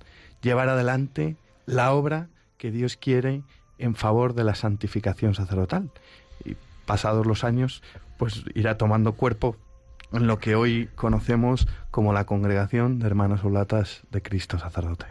llevar 0.42 0.68
adelante 0.68 1.36
la 1.66 1.92
obra 1.92 2.28
que 2.60 2.70
Dios 2.70 2.98
quiere 2.98 3.42
en 3.78 3.94
favor 3.94 4.34
de 4.34 4.44
la 4.44 4.54
santificación 4.54 5.34
sacerdotal. 5.34 5.90
Y 6.44 6.56
pasados 6.84 7.26
los 7.26 7.42
años, 7.42 7.82
pues 8.18 8.44
irá 8.54 8.76
tomando 8.76 9.14
cuerpo 9.14 9.56
en 10.12 10.26
lo 10.26 10.38
que 10.38 10.54
hoy 10.54 10.90
conocemos 10.94 11.66
como 11.90 12.12
la 12.12 12.26
Congregación 12.26 12.98
de 12.98 13.06
Hermanos 13.06 13.42
Oblatas 13.44 14.02
de 14.10 14.20
Cristo 14.20 14.58
Sacerdote. 14.58 15.06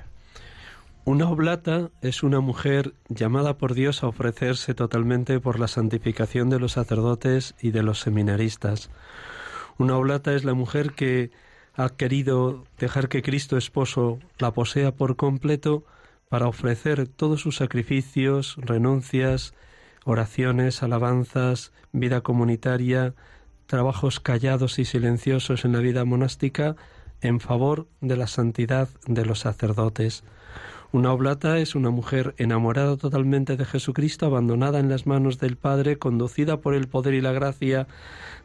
Una 1.05 1.27
oblata 1.27 1.89
es 2.03 2.21
una 2.21 2.39
mujer 2.39 2.93
llamada 3.07 3.57
por 3.57 3.73
Dios 3.73 4.03
a 4.03 4.07
ofrecerse 4.07 4.75
totalmente 4.75 5.39
por 5.39 5.59
la 5.59 5.67
santificación 5.67 6.51
de 6.51 6.59
los 6.59 6.73
sacerdotes 6.73 7.55
y 7.59 7.71
de 7.71 7.81
los 7.81 7.99
seminaristas. 7.99 8.91
Una 9.79 9.97
oblata 9.97 10.35
es 10.35 10.43
la 10.43 10.53
mujer 10.53 10.91
que 10.91 11.31
ha 11.73 11.89
querido 11.89 12.65
dejar 12.77 13.09
que 13.09 13.23
Cristo 13.23 13.57
esposo 13.57 14.19
la 14.37 14.51
posea 14.51 14.91
por 14.91 15.15
completo 15.15 15.83
para 16.29 16.47
ofrecer 16.47 17.07
todos 17.07 17.41
sus 17.41 17.57
sacrificios, 17.57 18.55
renuncias, 18.57 19.55
oraciones, 20.05 20.83
alabanzas, 20.83 21.73
vida 21.91 22.21
comunitaria, 22.21 23.15
trabajos 23.65 24.19
callados 24.19 24.77
y 24.79 24.85
silenciosos 24.85 25.65
en 25.65 25.73
la 25.73 25.79
vida 25.79 26.05
monástica 26.05 26.75
en 27.21 27.39
favor 27.39 27.87
de 27.99 28.15
la 28.15 28.27
santidad 28.27 28.89
de 29.07 29.25
los 29.25 29.39
sacerdotes. 29.39 30.23
Una 30.91 31.13
oblata 31.13 31.59
es 31.59 31.75
una 31.75 31.89
mujer 31.89 32.33
enamorada 32.37 32.97
totalmente 32.97 33.57
de 33.57 33.65
Jesucristo, 33.65 34.25
abandonada 34.25 34.79
en 34.79 34.89
las 34.89 35.05
manos 35.05 35.39
del 35.39 35.55
Padre, 35.55 35.97
conducida 35.97 36.61
por 36.61 36.73
el 36.73 36.87
poder 36.87 37.15
y 37.15 37.21
la 37.21 37.31
gracia 37.31 37.87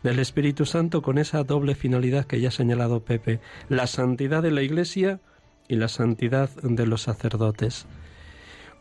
del 0.03 0.19
Espíritu 0.19 0.67
Santo 0.67 1.01
con 1.01 1.19
esa 1.19 1.45
doble 1.45 1.75
finalidad 1.75 2.27
que 2.27 2.41
ya 2.41 2.49
ha 2.49 2.53
señalado 2.53 3.05
Pepe, 3.05 3.41
la 3.69 3.87
santidad 3.87 4.43
de 4.43 4.51
la 4.51 4.63
Iglesia 4.63 5.21
y 5.69 5.77
la 5.77 5.89
santidad 5.89 6.51
de 6.63 6.87
los 6.87 7.03
sacerdotes. 7.03 7.87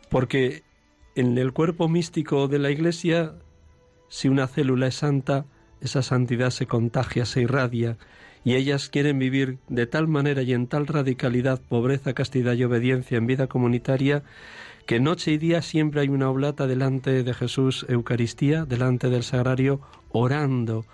Porque 0.09 0.63
en 1.15 1.37
el 1.37 1.53
cuerpo 1.53 1.87
místico 1.89 2.47
de 2.47 2.59
la 2.59 2.71
Iglesia, 2.71 3.33
si 4.09 4.27
una 4.27 4.47
célula 4.47 4.87
es 4.87 4.95
santa, 4.95 5.45
esa 5.81 6.01
santidad 6.01 6.49
se 6.49 6.67
contagia, 6.67 7.25
se 7.25 7.41
irradia, 7.41 7.97
y 8.45 8.55
ellas 8.55 8.89
quieren 8.89 9.19
vivir 9.19 9.57
de 9.69 9.87
tal 9.87 10.07
manera 10.07 10.41
y 10.41 10.53
en 10.53 10.67
tal 10.67 10.87
radicalidad 10.87 11.61
pobreza, 11.61 12.13
castidad 12.13 12.53
y 12.53 12.63
obediencia 12.63 13.17
en 13.17 13.27
vida 13.27 13.47
comunitaria 13.47 14.23
que 14.85 14.99
noche 14.99 15.31
y 15.31 15.37
día 15.37 15.61
siempre 15.61 16.01
hay 16.01 16.09
una 16.09 16.29
oblata 16.29 16.67
delante 16.67 17.23
de 17.23 17.33
Jesús 17.33 17.85
Eucaristía, 17.87 18.65
delante 18.65 19.09
del 19.09 19.23
sagrario, 19.23 19.79
orando 20.09 20.85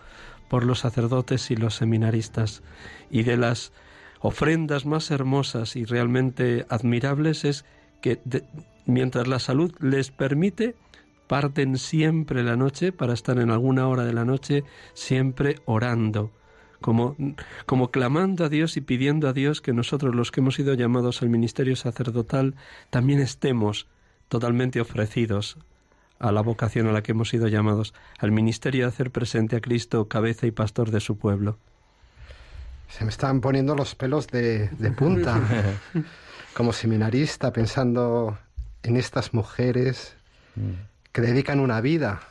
por 0.47 0.63
los 0.63 0.79
sacerdotes 0.79 1.49
y 1.49 1.55
los 1.55 1.73
seminaristas. 1.73 2.61
Y 3.09 3.23
de 3.23 3.37
las 3.37 3.71
ofrendas 4.19 4.85
más 4.85 5.11
hermosas 5.11 5.75
y 5.75 5.85
realmente 5.85 6.65
admirables 6.69 7.45
es 7.45 7.65
que 8.01 8.19
mientras 8.85 9.27
la 9.27 9.39
salud 9.39 9.73
les 9.79 10.11
permite, 10.11 10.75
parten 11.27 11.77
siempre 11.77 12.43
la 12.43 12.55
noche 12.55 12.91
para 12.91 13.13
estar 13.13 13.39
en 13.39 13.51
alguna 13.51 13.87
hora 13.87 14.05
de 14.05 14.13
la 14.13 14.25
noche 14.25 14.63
siempre 14.93 15.57
orando 15.65 16.31
como, 16.81 17.15
como 17.65 17.91
clamando 17.91 18.45
a 18.45 18.49
Dios 18.49 18.77
y 18.77 18.81
pidiendo 18.81 19.27
a 19.27 19.33
Dios 19.33 19.61
que 19.61 19.73
nosotros, 19.73 20.15
los 20.15 20.31
que 20.31 20.41
hemos 20.41 20.55
sido 20.55 20.73
llamados 20.73 21.21
al 21.21 21.29
ministerio 21.29 21.75
sacerdotal, 21.75 22.55
también 22.89 23.19
estemos 23.19 23.87
totalmente 24.27 24.79
ofrecidos 24.79 25.57
a 26.19 26.31
la 26.31 26.41
vocación 26.41 26.87
a 26.87 26.91
la 26.91 27.01
que 27.01 27.13
hemos 27.13 27.29
sido 27.29 27.47
llamados, 27.47 27.93
al 28.17 28.31
ministerio 28.31 28.83
de 28.83 28.89
hacer 28.89 29.11
presente 29.11 29.55
a 29.55 29.61
Cristo, 29.61 30.07
cabeza 30.07 30.47
y 30.47 30.51
pastor 30.51 30.91
de 30.91 30.99
su 30.99 31.17
pueblo. 31.17 31.57
Se 32.89 33.05
me 33.05 33.11
están 33.11 33.39
poniendo 33.39 33.75
los 33.75 33.95
pelos 33.95 34.27
de, 34.27 34.67
de 34.67 34.91
punta, 34.91 35.39
como 36.53 36.73
seminarista, 36.73 37.53
pensando 37.53 38.37
en 38.83 38.97
estas 38.97 39.33
mujeres 39.33 40.15
que 41.11 41.21
dedican 41.21 41.59
una 41.59 41.79
vida 41.81 42.21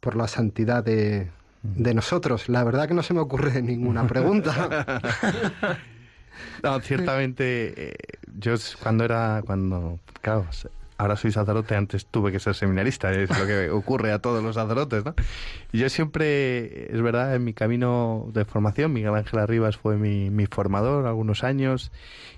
por 0.00 0.16
la 0.16 0.28
santidad 0.28 0.82
de, 0.82 1.30
de 1.64 1.94
nosotros. 1.94 2.48
La 2.48 2.62
verdad 2.62 2.86
que 2.86 2.94
no 2.94 3.02
se 3.02 3.14
me 3.14 3.20
ocurre 3.20 3.62
ninguna 3.62 4.06
pregunta. 4.06 5.00
no, 6.62 6.80
ciertamente, 6.80 7.90
eh, 7.90 7.94
yo 8.38 8.54
cuando 8.82 9.04
era, 9.04 9.42
cuando, 9.44 9.98
claro, 10.20 10.46
ahora 10.96 11.16
soy 11.16 11.32
sacerdote, 11.32 11.74
antes 11.74 12.06
tuve 12.06 12.30
que 12.30 12.38
ser 12.38 12.54
seminarista, 12.54 13.12
es 13.12 13.36
lo 13.38 13.46
que 13.46 13.70
ocurre 13.72 14.12
a 14.12 14.20
todos 14.20 14.42
los 14.42 14.54
sacerdotes, 14.54 15.04
¿no? 15.04 15.14
Y 15.72 15.78
yo 15.78 15.88
siempre, 15.88 16.94
es 16.94 17.02
verdad, 17.02 17.34
en 17.34 17.44
mi 17.44 17.52
camino 17.52 18.28
de 18.32 18.44
formación, 18.44 18.92
Miguel 18.92 19.14
Ángel 19.14 19.40
Arribas 19.40 19.76
fue 19.76 19.96
mi, 19.96 20.30
mi 20.30 20.46
formador 20.46 21.06
algunos 21.06 21.42
años, 21.42 21.90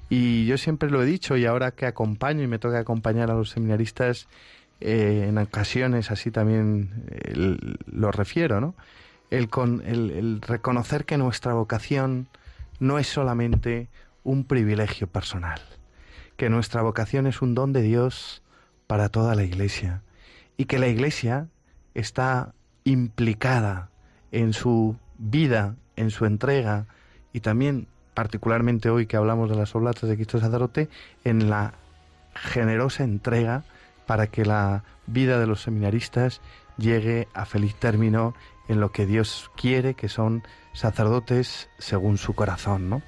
y 0.09 0.47
yo 0.47 0.57
siempre 0.59 0.91
lo 0.91 1.03
he 1.03 1.07
dicho, 1.07 1.37
y 1.37 1.45
ahora 1.45 1.73
que 1.73 1.87
acompaño 1.87 2.43
y 2.43 2.47
me 2.47 2.59
toca 2.59 2.79
acompañar 2.79 3.31
a 3.31 3.35
los 3.35 3.51
seminaristas, 3.51 4.29
eh, 4.81 5.27
en 5.29 5.39
ocasiones 5.39 6.11
así 6.11 6.31
también 6.31 6.91
lo 7.87 8.13
refiero, 8.13 8.61
¿no? 8.61 8.75
El, 9.31 9.49
con, 9.49 9.83
el, 9.85 10.11
el 10.11 10.41
reconocer 10.41 11.05
que 11.05 11.19
nuestra 11.19 11.55
vocación 11.55 12.29
no 12.79 12.99
es 12.99 13.09
solamente 13.09 13.89
un 14.23 14.45
privilegio 14.45 15.07
personal, 15.07 15.61
que 16.37 16.51
nuestra 16.51 16.83
vocación 16.83 17.27
es 17.27 17.43
un 17.43 17.55
don 17.55 17.73
de 17.73 17.83
Dios 17.83 18.43
para 18.87 19.09
toda 19.09 19.35
la 19.35 19.43
Iglesia 19.45 20.03
y 20.57 20.67
que 20.67 20.79
la 20.79 20.89
Iglesia 20.89 21.49
está 21.95 22.55
implicada 22.85 23.91
en 24.33 24.53
su 24.53 24.97
vida, 25.19 25.77
en 25.97 26.11
su 26.11 26.27
entrega 26.27 26.87
y 27.33 27.41
también, 27.41 27.89
particularmente 28.15 28.91
hoy 28.91 29.07
que 29.07 29.17
hablamos 29.17 29.51
de 29.51 29.57
las 29.57 29.75
oblatas 29.75 30.09
de 30.09 30.17
Cristo 30.17 30.39
Sacerdote, 30.39 30.89
en 31.25 31.51
la 31.51 31.75
generosa 32.35 33.05
entrega 33.05 33.65
para 34.07 34.29
que 34.29 34.45
la 34.45 34.85
vida 35.07 35.39
de 35.39 35.47
los 35.47 35.63
seminaristas 35.63 36.41
llegue 36.79 37.29
a 37.35 37.45
feliz 37.45 37.75
término 37.75 38.35
en 38.69 38.81
lo 38.81 38.93
que 38.93 39.07
Dios 39.07 39.51
quiere, 39.57 39.95
que 39.95 40.09
son 40.09 40.43
sacerdotes 40.73 41.69
según 41.79 42.19
su 42.19 42.35
corazón, 42.35 42.89
¿no? 42.89 43.03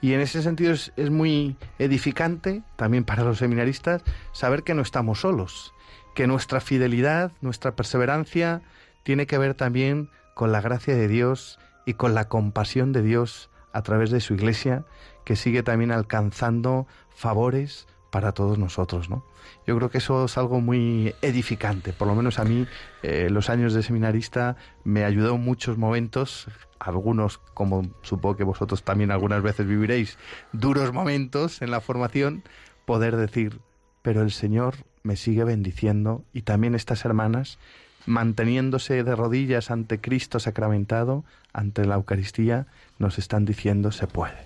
Y 0.00 0.12
en 0.12 0.20
ese 0.20 0.42
sentido 0.42 0.72
es, 0.72 1.10
muy 1.10 1.56
edificante 1.78 2.62
también 2.76 3.04
para 3.04 3.24
los 3.24 3.38
seminaristas 3.38 4.02
saber 4.32 4.62
que 4.62 4.74
no 4.74 4.82
estamos 4.82 5.20
solos, 5.20 5.74
que 6.14 6.26
nuestra 6.26 6.60
fidelidad, 6.60 7.32
nuestra 7.40 7.76
perseverancia 7.76 8.62
tiene 9.02 9.26
que 9.26 9.38
ver 9.38 9.54
también 9.54 10.10
con 10.34 10.52
la 10.52 10.60
gracia 10.60 10.94
de 10.94 11.08
Dios 11.08 11.58
y 11.86 11.94
con 11.94 12.14
la 12.14 12.28
compasión 12.28 12.92
de 12.92 13.02
Dios 13.02 13.50
a 13.72 13.82
través 13.82 14.10
de 14.10 14.20
su 14.20 14.34
iglesia, 14.34 14.84
que 15.24 15.36
sigue 15.36 15.62
también 15.62 15.92
alcanzando 15.92 16.86
favores 17.14 17.86
para 18.10 18.32
todos 18.32 18.58
nosotros, 18.58 19.10
¿no? 19.10 19.24
Yo 19.66 19.76
creo 19.76 19.90
que 19.90 19.98
eso 19.98 20.24
es 20.24 20.38
algo 20.38 20.60
muy 20.60 21.14
edificante, 21.22 21.92
por 21.92 22.08
lo 22.08 22.14
menos 22.14 22.38
a 22.38 22.44
mí 22.44 22.66
eh, 23.02 23.28
los 23.30 23.50
años 23.50 23.74
de 23.74 23.82
seminarista 23.82 24.56
me 24.84 25.04
ayudó 25.04 25.34
en 25.34 25.44
muchos 25.44 25.76
momentos, 25.76 26.48
algunos, 26.78 27.38
como 27.38 27.88
supongo 28.02 28.36
que 28.36 28.44
vosotros 28.44 28.82
también 28.82 29.10
algunas 29.10 29.42
veces 29.42 29.66
viviréis, 29.66 30.18
duros 30.52 30.92
momentos 30.92 31.62
en 31.62 31.70
la 31.70 31.80
formación, 31.80 32.42
poder 32.84 33.16
decir, 33.16 33.60
pero 34.02 34.22
el 34.22 34.30
Señor 34.30 34.76
me 35.02 35.16
sigue 35.16 35.44
bendiciendo 35.44 36.24
y 36.32 36.42
también 36.42 36.74
estas 36.74 37.04
hermanas 37.04 37.58
manteniéndose 38.06 39.02
de 39.02 39.16
rodillas 39.16 39.70
ante 39.70 40.00
Cristo 40.00 40.38
sacramentado, 40.38 41.24
ante 41.52 41.84
la 41.84 41.96
Eucaristía, 41.96 42.66
nos 42.98 43.18
están 43.18 43.44
diciendo 43.44 43.90
se 43.90 44.06
puede. 44.06 44.36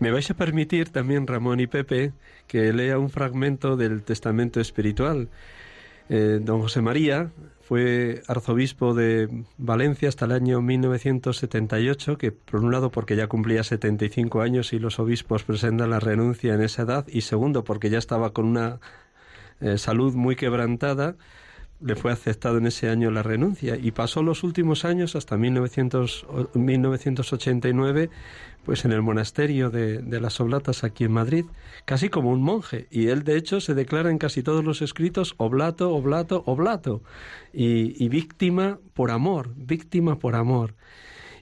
Me 0.00 0.10
vais 0.10 0.30
a 0.30 0.34
permitir 0.34 0.90
también, 0.90 1.26
Ramón 1.26 1.60
y 1.60 1.66
Pepe, 1.66 2.12
que 2.46 2.72
lea 2.72 2.98
un 2.98 3.10
fragmento 3.10 3.76
del 3.76 4.02
Testamento 4.02 4.60
Espiritual. 4.60 5.28
Eh, 6.10 6.40
don 6.42 6.60
José 6.60 6.82
María 6.82 7.30
fue 7.66 8.22
arzobispo 8.28 8.92
de 8.92 9.44
Valencia 9.56 10.08
hasta 10.08 10.26
el 10.26 10.32
año 10.32 10.60
1978, 10.60 12.18
que 12.18 12.30
por 12.30 12.60
un 12.60 12.70
lado 12.70 12.90
porque 12.90 13.16
ya 13.16 13.26
cumplía 13.26 13.64
75 13.64 14.42
años 14.42 14.72
y 14.74 14.78
los 14.78 14.98
obispos 14.98 15.44
presentan 15.44 15.90
la 15.90 15.98
renuncia 15.98 16.54
en 16.54 16.60
esa 16.60 16.82
edad, 16.82 17.06
y 17.08 17.22
segundo 17.22 17.64
porque 17.64 17.88
ya 17.88 17.98
estaba 17.98 18.34
con 18.34 18.44
una 18.44 18.80
eh, 19.60 19.78
salud 19.78 20.14
muy 20.14 20.36
quebrantada, 20.36 21.16
le 21.80 21.96
fue 21.96 22.12
aceptado 22.12 22.58
en 22.58 22.66
ese 22.66 22.88
año 22.90 23.10
la 23.10 23.22
renuncia. 23.22 23.76
Y 23.76 23.92
pasó 23.92 24.22
los 24.22 24.44
últimos 24.44 24.84
años 24.84 25.16
hasta 25.16 25.36
1900, 25.36 26.26
1989 26.54 28.10
pues 28.64 28.84
en 28.84 28.92
el 28.92 29.02
monasterio 29.02 29.70
de, 29.70 29.98
de, 29.98 30.20
las 30.20 30.40
Oblatas 30.40 30.84
aquí 30.84 31.04
en 31.04 31.12
Madrid, 31.12 31.44
casi 31.84 32.08
como 32.08 32.30
un 32.30 32.42
monje. 32.42 32.86
Y 32.90 33.08
él, 33.08 33.24
de 33.24 33.36
hecho, 33.36 33.60
se 33.60 33.74
declara 33.74 34.10
en 34.10 34.18
casi 34.18 34.42
todos 34.42 34.64
los 34.64 34.82
escritos 34.82 35.34
oblato, 35.36 35.94
oblato, 35.94 36.42
oblato. 36.46 37.02
Y, 37.52 38.08
víctima 38.08 38.78
por 38.94 39.10
amor, 39.10 39.52
víctima 39.56 40.18
por 40.18 40.34
amor. 40.34 40.74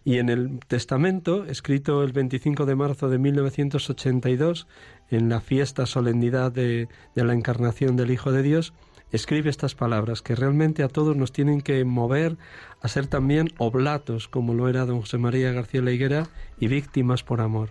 Y 0.05 0.19
en 0.19 0.29
el 0.29 0.59
testamento, 0.67 1.45
escrito 1.45 2.03
el 2.03 2.13
25 2.13 2.67
de 2.67 2.75
marzo 2.75 3.09
de 3.09 3.19
1982, 3.19 4.67
en 5.11 5.29
la 5.29 5.41
fiesta 5.41 5.87
solemnidad 5.87 6.51
de 6.51 6.89
la 7.15 7.33
encarnación 7.33 7.97
del 7.97 8.11
Hijo 8.11 8.33
de 8.33 8.43
Dios, 8.43 8.73
escribe 9.13 9.51
estas 9.51 9.75
palabras 9.75 10.23
que 10.23 10.35
realmente 10.35 10.83
a 10.83 10.89
todos 10.89 11.17
nos 11.17 11.33
tienen 11.33 11.61
que 11.61 11.85
mover 11.85 12.37
a 12.81 12.89
ser 12.89 13.07
también 13.07 13.51
oblatos, 13.59 14.27
como 14.27 14.55
lo 14.55 14.69
era 14.69 14.87
don 14.87 15.01
José 15.01 15.19
María 15.19 15.53
García 15.53 15.83
Leiguera, 15.83 16.29
y 16.59 16.67
víctimas 16.69 17.23
por 17.23 17.41
amor. 17.41 17.71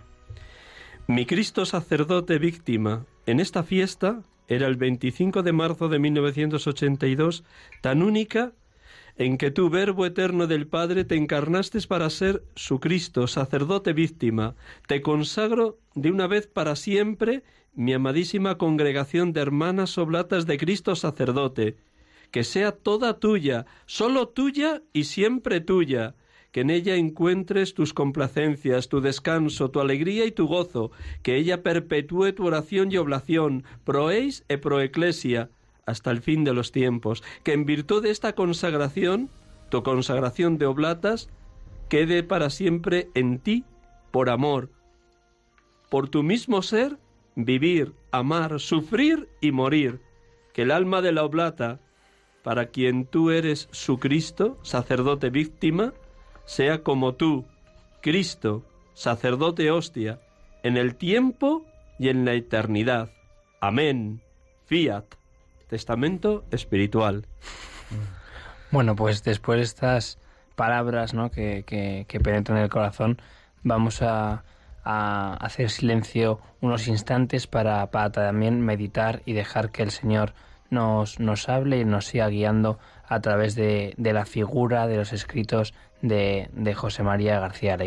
Mi 1.06 1.26
Cristo 1.26 1.66
sacerdote 1.66 2.38
víctima 2.38 3.04
en 3.26 3.40
esta 3.40 3.64
fiesta 3.64 4.22
era 4.48 4.66
el 4.66 4.76
25 4.76 5.42
de 5.42 5.52
marzo 5.52 5.88
de 5.88 5.98
1982, 5.98 7.44
tan 7.80 8.02
única 8.02 8.52
en 9.16 9.38
que 9.38 9.50
tú, 9.50 9.70
Verbo 9.70 10.06
eterno 10.06 10.46
del 10.46 10.66
Padre, 10.66 11.04
te 11.04 11.16
encarnaste 11.16 11.80
para 11.88 12.08
ser 12.10 12.42
su 12.54 12.80
Cristo, 12.80 13.26
sacerdote 13.26 13.92
víctima. 13.92 14.54
Te 14.86 15.02
consagro 15.02 15.78
de 15.94 16.10
una 16.10 16.26
vez 16.26 16.46
para 16.46 16.76
siempre 16.76 17.42
mi 17.74 17.92
amadísima 17.92 18.58
congregación 18.58 19.32
de 19.32 19.40
hermanas 19.40 19.96
oblatas 19.98 20.46
de 20.46 20.58
Cristo 20.58 20.94
sacerdote, 20.96 21.76
que 22.30 22.44
sea 22.44 22.72
toda 22.72 23.18
tuya, 23.18 23.66
sólo 23.86 24.28
tuya 24.28 24.82
y 24.92 25.04
siempre 25.04 25.60
tuya, 25.60 26.14
que 26.50 26.60
en 26.60 26.70
ella 26.70 26.96
encuentres 26.96 27.72
tus 27.72 27.94
complacencias, 27.94 28.88
tu 28.88 29.00
descanso, 29.00 29.70
tu 29.70 29.80
alegría 29.80 30.26
y 30.26 30.32
tu 30.32 30.46
gozo, 30.46 30.90
que 31.22 31.36
ella 31.36 31.62
perpetúe 31.62 32.32
tu 32.32 32.46
oración 32.46 32.92
y 32.92 32.98
oblación, 32.98 33.64
proeis 33.84 34.44
e 34.48 34.58
proeclesia, 34.58 35.50
hasta 35.86 36.10
el 36.10 36.20
fin 36.22 36.44
de 36.44 36.52
los 36.52 36.72
tiempos, 36.72 37.22
que 37.42 37.52
en 37.52 37.64
virtud 37.64 38.02
de 38.02 38.10
esta 38.10 38.34
consagración, 38.34 39.30
tu 39.68 39.82
consagración 39.82 40.58
de 40.58 40.66
oblatas, 40.66 41.28
quede 41.88 42.22
para 42.22 42.50
siempre 42.50 43.08
en 43.14 43.38
ti, 43.38 43.64
por 44.10 44.30
amor, 44.30 44.70
por 45.90 46.08
tu 46.08 46.22
mismo 46.22 46.62
ser, 46.62 46.98
vivir, 47.34 47.94
amar, 48.10 48.60
sufrir 48.60 49.28
y 49.40 49.52
morir, 49.52 50.00
que 50.52 50.62
el 50.62 50.70
alma 50.70 51.02
de 51.02 51.12
la 51.12 51.24
oblata, 51.24 51.80
para 52.42 52.66
quien 52.66 53.06
tú 53.06 53.30
eres 53.30 53.68
su 53.72 53.98
Cristo, 53.98 54.58
sacerdote 54.62 55.30
víctima, 55.30 55.92
sea 56.44 56.82
como 56.82 57.14
tú, 57.14 57.44
Cristo, 58.00 58.64
sacerdote 58.94 59.70
hostia, 59.70 60.20
en 60.62 60.76
el 60.76 60.96
tiempo 60.96 61.64
y 61.98 62.08
en 62.08 62.24
la 62.24 62.34
eternidad. 62.34 63.12
Amén. 63.60 64.22
Fiat. 64.66 65.21
Testamento 65.72 66.44
espiritual. 66.50 67.24
Bueno, 68.72 68.94
pues 68.94 69.24
después 69.24 69.56
de 69.56 69.62
estas 69.62 70.18
palabras 70.54 71.14
¿no? 71.14 71.30
que, 71.30 71.64
que, 71.66 72.20
penetran 72.20 72.58
en 72.58 72.64
el 72.64 72.68
corazón, 72.68 73.22
vamos 73.62 74.02
a, 74.02 74.44
a 74.84 75.32
hacer 75.40 75.70
silencio 75.70 76.40
unos 76.60 76.88
instantes 76.88 77.46
para, 77.46 77.90
para, 77.90 78.12
también 78.12 78.60
meditar 78.60 79.22
y 79.24 79.32
dejar 79.32 79.70
que 79.70 79.82
el 79.82 79.90
Señor 79.90 80.34
nos, 80.68 81.18
nos 81.20 81.48
hable 81.48 81.78
y 81.78 81.86
nos 81.86 82.04
siga 82.04 82.28
guiando 82.28 82.78
a 83.08 83.20
través 83.20 83.54
de, 83.54 83.94
de 83.96 84.12
la 84.12 84.26
figura 84.26 84.86
de 84.86 84.98
los 84.98 85.14
escritos 85.14 85.72
de, 86.02 86.50
de 86.52 86.74
José 86.74 87.02
María 87.02 87.40
García 87.40 87.78
La 87.78 87.86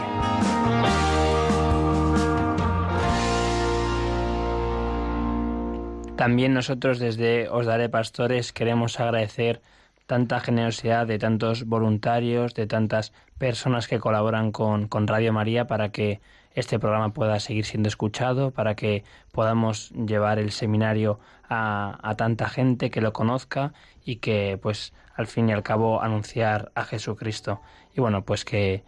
También 6.21 6.53
nosotros 6.53 6.99
desde 6.99 7.49
Os 7.49 7.65
Daré 7.65 7.89
Pastores 7.89 8.53
queremos 8.53 8.99
agradecer 8.99 9.59
tanta 10.05 10.39
generosidad 10.39 11.07
de 11.07 11.17
tantos 11.17 11.65
voluntarios, 11.65 12.53
de 12.53 12.67
tantas 12.67 13.11
personas 13.39 13.87
que 13.87 13.97
colaboran 13.97 14.51
con, 14.51 14.87
con 14.87 15.07
Radio 15.07 15.33
María 15.33 15.65
para 15.65 15.89
que 15.89 16.21
este 16.53 16.77
programa 16.77 17.11
pueda 17.11 17.39
seguir 17.39 17.65
siendo 17.65 17.89
escuchado, 17.89 18.51
para 18.51 18.75
que 18.75 19.03
podamos 19.31 19.89
llevar 19.93 20.37
el 20.37 20.51
seminario 20.51 21.19
a, 21.49 21.97
a 22.07 22.15
tanta 22.17 22.49
gente 22.49 22.91
que 22.91 23.01
lo 23.01 23.13
conozca 23.13 23.73
y 24.05 24.17
que 24.17 24.59
pues 24.61 24.93
al 25.15 25.25
fin 25.25 25.49
y 25.49 25.53
al 25.53 25.63
cabo 25.63 26.03
anunciar 26.03 26.71
a 26.75 26.83
Jesucristo. 26.83 27.61
Y 27.95 27.99
bueno, 27.99 28.25
pues 28.25 28.45
que 28.45 28.83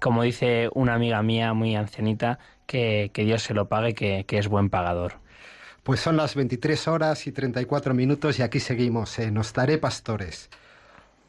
como 0.00 0.22
dice 0.22 0.70
una 0.72 0.94
amiga 0.94 1.22
mía 1.22 1.52
muy 1.52 1.76
ancianita, 1.76 2.38
que, 2.64 3.10
que 3.12 3.24
Dios 3.24 3.42
se 3.42 3.52
lo 3.52 3.68
pague, 3.68 3.92
que, 3.92 4.24
que 4.24 4.38
es 4.38 4.48
buen 4.48 4.70
pagador. 4.70 5.27
Pues 5.82 6.00
son 6.00 6.16
las 6.16 6.34
23 6.34 6.88
horas 6.88 7.26
y 7.26 7.32
34 7.32 7.94
minutos 7.94 8.38
y 8.38 8.42
aquí 8.42 8.60
seguimos 8.60 9.18
en 9.18 9.38
Os 9.38 9.52
Daré 9.52 9.78
Pastores, 9.78 10.50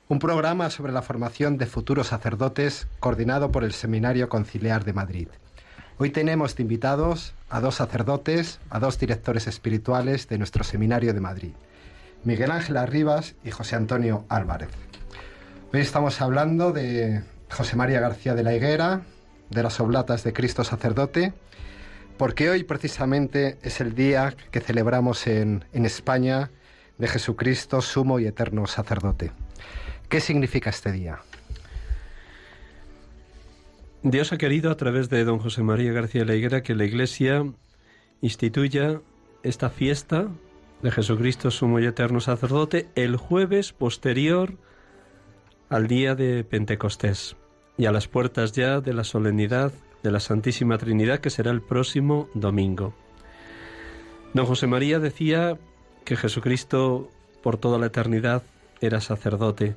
un 0.10 0.20
programa 0.20 0.70
sobre 0.70 0.92
la 0.92 1.02
formación 1.02 1.58
de 1.58 1.66
futuros 1.66 2.08
sacerdotes 2.08 2.88
coordinado 3.00 3.52
por 3.52 3.64
el 3.64 3.74
Seminario 3.74 4.28
Conciliar 4.28 4.84
de 4.84 4.94
Madrid. 4.94 5.28
Hoy 5.98 6.10
tenemos 6.10 6.56
de 6.56 6.64
invitados 6.64 7.34
a 7.50 7.62
dos 7.62 7.76
sacerdotes, 7.76 8.60
a 8.70 8.80
dos 8.80 9.00
directores 9.00 9.48
espirituales 9.48 10.28
de 10.28 10.38
nuestro 10.38 10.64
Seminario 10.64 11.14
de 11.14 11.22
Madrid, 11.22 11.54
Miguel 12.24 12.52
Ángel 12.52 12.78
Arribas 12.78 13.36
y 13.46 13.52
José 13.52 13.76
Antonio 13.76 14.26
Álvarez. 14.30 14.70
Hoy 15.72 15.82
estamos 15.82 16.20
hablando 16.22 16.72
de 16.74 17.22
José 17.50 17.76
María 17.76 18.00
García 18.00 18.34
de 18.34 18.44
la 18.44 18.54
Higuera, 18.54 19.02
de 19.50 19.64
las 19.64 19.80
Oblatas 19.80 20.24
de 20.24 20.34
Cristo 20.34 20.64
Sacerdote, 20.64 21.34
porque 22.20 22.50
hoy 22.50 22.66
precisamente 22.66 23.58
es 23.64 23.80
el 23.80 23.96
día 23.96 24.36
que 24.52 24.60
celebramos 24.60 25.26
en, 25.26 25.64
en, 25.72 25.86
España 25.86 26.52
de 26.98 27.08
Jesucristo, 27.08 27.82
sumo 27.82 28.20
y 28.20 28.28
eterno 28.28 28.68
sacerdote. 28.68 29.32
¿Qué 30.10 30.20
significa 30.20 30.70
este 30.70 30.92
día? 30.92 31.20
Dios 34.04 34.34
ha 34.34 34.38
querido 34.38 34.70
a 34.70 34.76
través 34.76 35.10
de 35.10 35.24
don 35.24 35.40
José 35.40 35.64
María 35.64 35.94
García 35.94 36.22
de 36.22 36.28
la 36.28 36.36
Higuera 36.36 36.62
que 36.62 36.76
la 36.76 36.84
Iglesia 36.84 37.46
instituya 38.20 39.00
esta 39.42 39.70
fiesta 39.70 40.28
de 40.82 40.92
Jesucristo, 40.92 41.52
sumo 41.52 41.80
y 41.80 41.86
eterno 41.86 42.20
sacerdote, 42.20 42.90
el 42.96 43.16
jueves 43.16 43.72
posterior 43.72 44.56
al 45.70 45.88
día 45.88 46.16
de 46.16 46.44
Pentecostés 46.44 47.38
y 47.78 47.86
a 47.86 47.94
las 47.94 48.10
puertas 48.10 48.52
ya 48.52 48.82
de 48.82 48.94
la 48.94 49.06
solemnidad 49.06 49.72
de 50.04 50.12
la 50.12 50.20
Santísima 50.20 50.78
Trinidad, 50.78 51.20
que 51.20 51.30
será 51.30 51.52
el 51.52 51.62
próximo 51.62 52.30
domingo. 52.34 52.94
Don 54.34 54.46
José 54.46 54.68
María 54.68 55.00
decía 55.00 55.58
que 56.06 56.16
Jesucristo 56.16 57.10
por 57.42 57.58
toda 57.58 57.80
la 57.80 57.88
eternidad 57.88 58.44
era 58.82 59.02
sacerdote. 59.02 59.76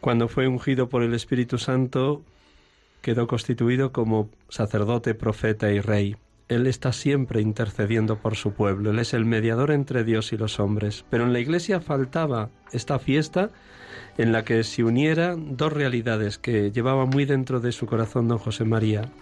Cuando 0.00 0.28
fue 0.28 0.48
ungido 0.48 0.88
por 0.88 1.02
el 1.02 1.14
Espíritu 1.14 1.58
Santo, 1.58 2.22
quedó 3.02 3.26
constituido 3.26 3.92
como 3.92 4.30
sacerdote, 4.48 5.14
profeta 5.14 5.70
y 5.70 5.80
rey. 5.80 6.16
Él 6.50 6.66
está 6.66 6.92
siempre 6.92 7.40
intercediendo 7.40 8.18
por 8.18 8.34
su 8.34 8.54
pueblo, 8.54 8.90
Él 8.90 8.98
es 8.98 9.14
el 9.14 9.24
mediador 9.24 9.70
entre 9.70 10.02
Dios 10.02 10.32
y 10.32 10.36
los 10.36 10.58
hombres. 10.58 11.04
Pero 11.08 11.24
en 11.24 11.32
la 11.32 11.38
Iglesia 11.38 11.80
faltaba 11.80 12.50
esta 12.72 12.98
fiesta 12.98 13.50
en 14.18 14.32
la 14.32 14.44
que 14.44 14.64
se 14.64 14.82
unieran 14.82 15.56
dos 15.56 15.72
realidades 15.72 16.38
que 16.38 16.72
llevaba 16.72 17.06
muy 17.06 17.24
dentro 17.24 17.60
de 17.60 17.70
su 17.70 17.86
corazón 17.86 18.26
don 18.26 18.38
José 18.38 18.64
María. 18.64 19.12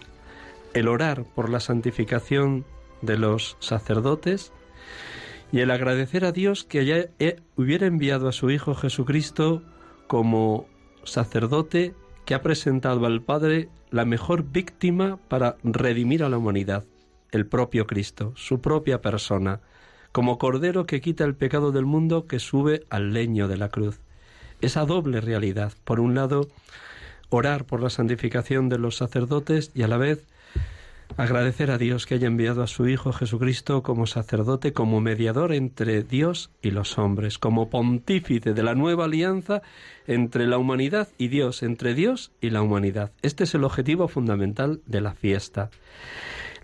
El 0.73 0.87
orar 0.87 1.23
por 1.35 1.51
la 1.51 1.59
santificación 1.59 2.65
de 3.03 3.19
los 3.19 3.57
sacerdotes 3.59 4.51
y 5.51 5.59
el 5.59 5.69
agradecer 5.69 6.25
a 6.25 6.31
Dios 6.31 6.63
que 6.63 6.79
haya, 6.79 7.09
eh, 7.19 7.41
hubiera 7.55 7.85
enviado 7.85 8.27
a 8.27 8.31
su 8.31 8.49
Hijo 8.49 8.73
Jesucristo 8.73 9.61
como 10.07 10.65
sacerdote 11.03 11.93
que 12.25 12.33
ha 12.33 12.41
presentado 12.41 13.05
al 13.05 13.21
Padre 13.21 13.69
la 13.91 14.05
mejor 14.05 14.45
víctima 14.51 15.19
para 15.27 15.57
redimir 15.63 16.23
a 16.23 16.29
la 16.29 16.39
humanidad. 16.39 16.85
El 17.31 17.45
propio 17.45 17.87
Cristo, 17.87 18.33
su 18.35 18.61
propia 18.61 19.01
persona, 19.01 19.61
como 20.11 20.37
Cordero 20.37 20.85
que 20.85 21.01
quita 21.01 21.23
el 21.23 21.35
pecado 21.35 21.71
del 21.71 21.85
mundo 21.85 22.27
que 22.27 22.39
sube 22.39 22.85
al 22.89 23.13
leño 23.13 23.47
de 23.47 23.57
la 23.57 23.69
cruz. 23.69 23.99
Esa 24.61 24.85
doble 24.85 25.21
realidad, 25.21 25.73
por 25.83 25.99
un 25.99 26.15
lado, 26.15 26.47
orar 27.29 27.65
por 27.65 27.81
la 27.81 27.89
santificación 27.89 28.69
de 28.69 28.79
los 28.79 28.97
sacerdotes 28.97 29.71
y 29.73 29.83
a 29.83 29.87
la 29.87 29.97
vez 29.97 30.25
agradecer 31.17 31.71
a 31.71 31.77
Dios 31.77 32.05
que 32.05 32.15
haya 32.15 32.27
enviado 32.27 32.63
a 32.63 32.67
su 32.67 32.87
Hijo 32.87 33.11
Jesucristo 33.11 33.83
como 33.83 34.07
sacerdote, 34.07 34.73
como 34.73 35.01
mediador 35.01 35.53
entre 35.53 36.03
Dios 36.03 36.51
y 36.61 36.71
los 36.71 36.97
hombres, 36.97 37.37
como 37.37 37.69
pontífice 37.69 38.53
de 38.53 38.63
la 38.63 38.75
nueva 38.75 39.05
alianza 39.05 39.61
entre 40.07 40.47
la 40.47 40.57
humanidad 40.57 41.07
y 41.17 41.27
Dios, 41.27 41.63
entre 41.63 41.93
Dios 41.93 42.31
y 42.41 42.49
la 42.49 42.61
humanidad. 42.61 43.11
Este 43.21 43.43
es 43.43 43.55
el 43.55 43.63
objetivo 43.63 44.07
fundamental 44.07 44.81
de 44.85 45.01
la 45.01 45.13
fiesta. 45.13 45.69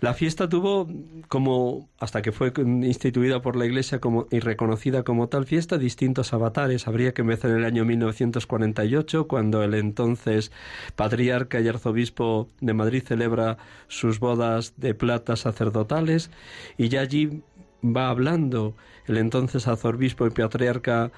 La 0.00 0.14
fiesta 0.14 0.48
tuvo 0.48 0.88
como, 1.28 1.88
hasta 1.98 2.22
que 2.22 2.32
fue 2.32 2.52
instituida 2.56 3.40
por 3.40 3.56
la 3.56 3.66
Iglesia 3.66 4.00
como, 4.00 4.26
y 4.30 4.40
reconocida 4.40 5.02
como 5.04 5.28
tal 5.28 5.46
fiesta, 5.46 5.78
distintos 5.78 6.32
avatares. 6.32 6.86
Habría 6.86 7.14
que 7.14 7.22
empezar 7.22 7.50
en 7.50 7.58
el 7.58 7.64
año 7.64 7.84
1948, 7.84 9.26
cuando 9.26 9.62
el 9.62 9.74
entonces 9.74 10.52
patriarca 10.96 11.60
y 11.60 11.68
arzobispo 11.68 12.48
de 12.60 12.74
Madrid 12.74 13.02
celebra 13.06 13.56
sus 13.88 14.20
bodas 14.20 14.74
de 14.76 14.94
plata 14.94 15.36
sacerdotales, 15.36 16.30
y 16.76 16.88
ya 16.88 17.00
allí 17.00 17.42
va 17.82 18.08
hablando 18.08 18.74
el 19.06 19.18
entonces 19.18 19.66
arzobispo 19.66 20.26
y 20.26 20.30
patriarca 20.30 21.10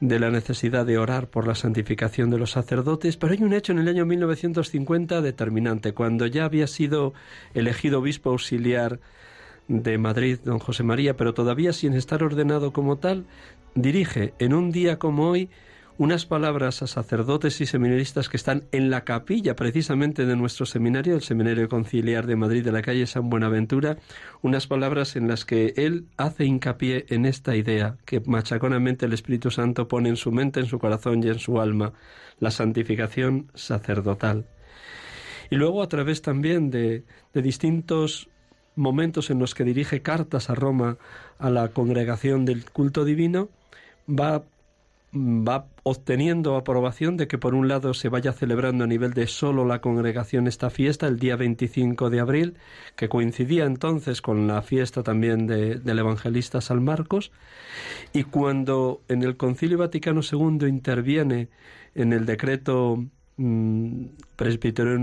de 0.00 0.20
la 0.20 0.30
necesidad 0.30 0.84
de 0.84 0.98
orar 0.98 1.28
por 1.28 1.46
la 1.46 1.54
santificación 1.54 2.30
de 2.30 2.38
los 2.38 2.50
sacerdotes, 2.52 3.16
pero 3.16 3.32
hay 3.32 3.42
un 3.42 3.54
hecho 3.54 3.72
en 3.72 3.78
el 3.78 3.88
año 3.88 4.04
1950 4.04 5.22
determinante, 5.22 5.94
cuando 5.94 6.26
ya 6.26 6.44
había 6.44 6.66
sido 6.66 7.14
elegido 7.54 8.00
obispo 8.00 8.30
auxiliar 8.30 9.00
de 9.68 9.98
Madrid, 9.98 10.38
don 10.44 10.58
José 10.58 10.82
María, 10.82 11.16
pero 11.16 11.34
todavía 11.34 11.72
sin 11.72 11.94
estar 11.94 12.22
ordenado 12.22 12.72
como 12.72 12.98
tal, 12.98 13.24
dirige 13.74 14.34
en 14.38 14.54
un 14.54 14.70
día 14.70 14.98
como 14.98 15.28
hoy 15.30 15.50
unas 15.98 16.26
palabras 16.26 16.82
a 16.82 16.86
sacerdotes 16.86 17.60
y 17.60 17.66
seminaristas 17.66 18.28
que 18.28 18.36
están 18.36 18.64
en 18.72 18.90
la 18.90 19.04
capilla 19.04 19.56
precisamente 19.56 20.26
de 20.26 20.36
nuestro 20.36 20.66
seminario, 20.66 21.14
el 21.14 21.22
Seminario 21.22 21.68
Conciliar 21.68 22.26
de 22.26 22.36
Madrid 22.36 22.64
de 22.64 22.72
la 22.72 22.82
calle 22.82 23.06
San 23.06 23.30
Buenaventura, 23.30 23.96
unas 24.42 24.66
palabras 24.66 25.16
en 25.16 25.26
las 25.26 25.44
que 25.44 25.72
él 25.76 26.06
hace 26.18 26.44
hincapié 26.44 27.06
en 27.08 27.24
esta 27.24 27.56
idea 27.56 27.96
que 28.04 28.20
machaconamente 28.20 29.06
el 29.06 29.14
Espíritu 29.14 29.50
Santo 29.50 29.88
pone 29.88 30.10
en 30.10 30.16
su 30.16 30.32
mente, 30.32 30.60
en 30.60 30.66
su 30.66 30.78
corazón 30.78 31.22
y 31.24 31.28
en 31.28 31.38
su 31.38 31.60
alma, 31.60 31.94
la 32.40 32.50
santificación 32.50 33.50
sacerdotal. 33.54 34.46
Y 35.50 35.56
luego 35.56 35.82
a 35.82 35.88
través 35.88 36.20
también 36.20 36.70
de, 36.70 37.04
de 37.32 37.42
distintos 37.42 38.28
momentos 38.74 39.30
en 39.30 39.38
los 39.38 39.54
que 39.54 39.64
dirige 39.64 40.02
cartas 40.02 40.50
a 40.50 40.54
Roma 40.54 40.98
a 41.38 41.48
la 41.48 41.68
congregación 41.68 42.44
del 42.44 42.70
culto 42.70 43.06
divino, 43.06 43.48
va 44.08 44.44
va 45.14 45.68
obteniendo 45.82 46.56
aprobación 46.56 47.16
de 47.16 47.28
que 47.28 47.38
por 47.38 47.54
un 47.54 47.68
lado 47.68 47.94
se 47.94 48.08
vaya 48.08 48.32
celebrando 48.32 48.84
a 48.84 48.86
nivel 48.86 49.12
de 49.14 49.26
solo 49.26 49.64
la 49.64 49.80
congregación 49.80 50.46
esta 50.46 50.68
fiesta 50.70 51.06
el 51.06 51.18
día 51.18 51.36
25 51.36 52.10
de 52.10 52.20
abril, 52.20 52.56
que 52.96 53.08
coincidía 53.08 53.64
entonces 53.64 54.20
con 54.20 54.46
la 54.46 54.62
fiesta 54.62 55.02
también 55.02 55.46
de, 55.46 55.76
del 55.76 55.98
evangelista 55.98 56.60
San 56.60 56.84
Marcos, 56.84 57.32
y 58.12 58.24
cuando 58.24 59.02
en 59.08 59.22
el 59.22 59.36
Concilio 59.36 59.78
Vaticano 59.78 60.20
II 60.20 60.66
interviene 60.68 61.48
en 61.94 62.12
el 62.12 62.26
decreto 62.26 63.04
mmm, 63.36 64.06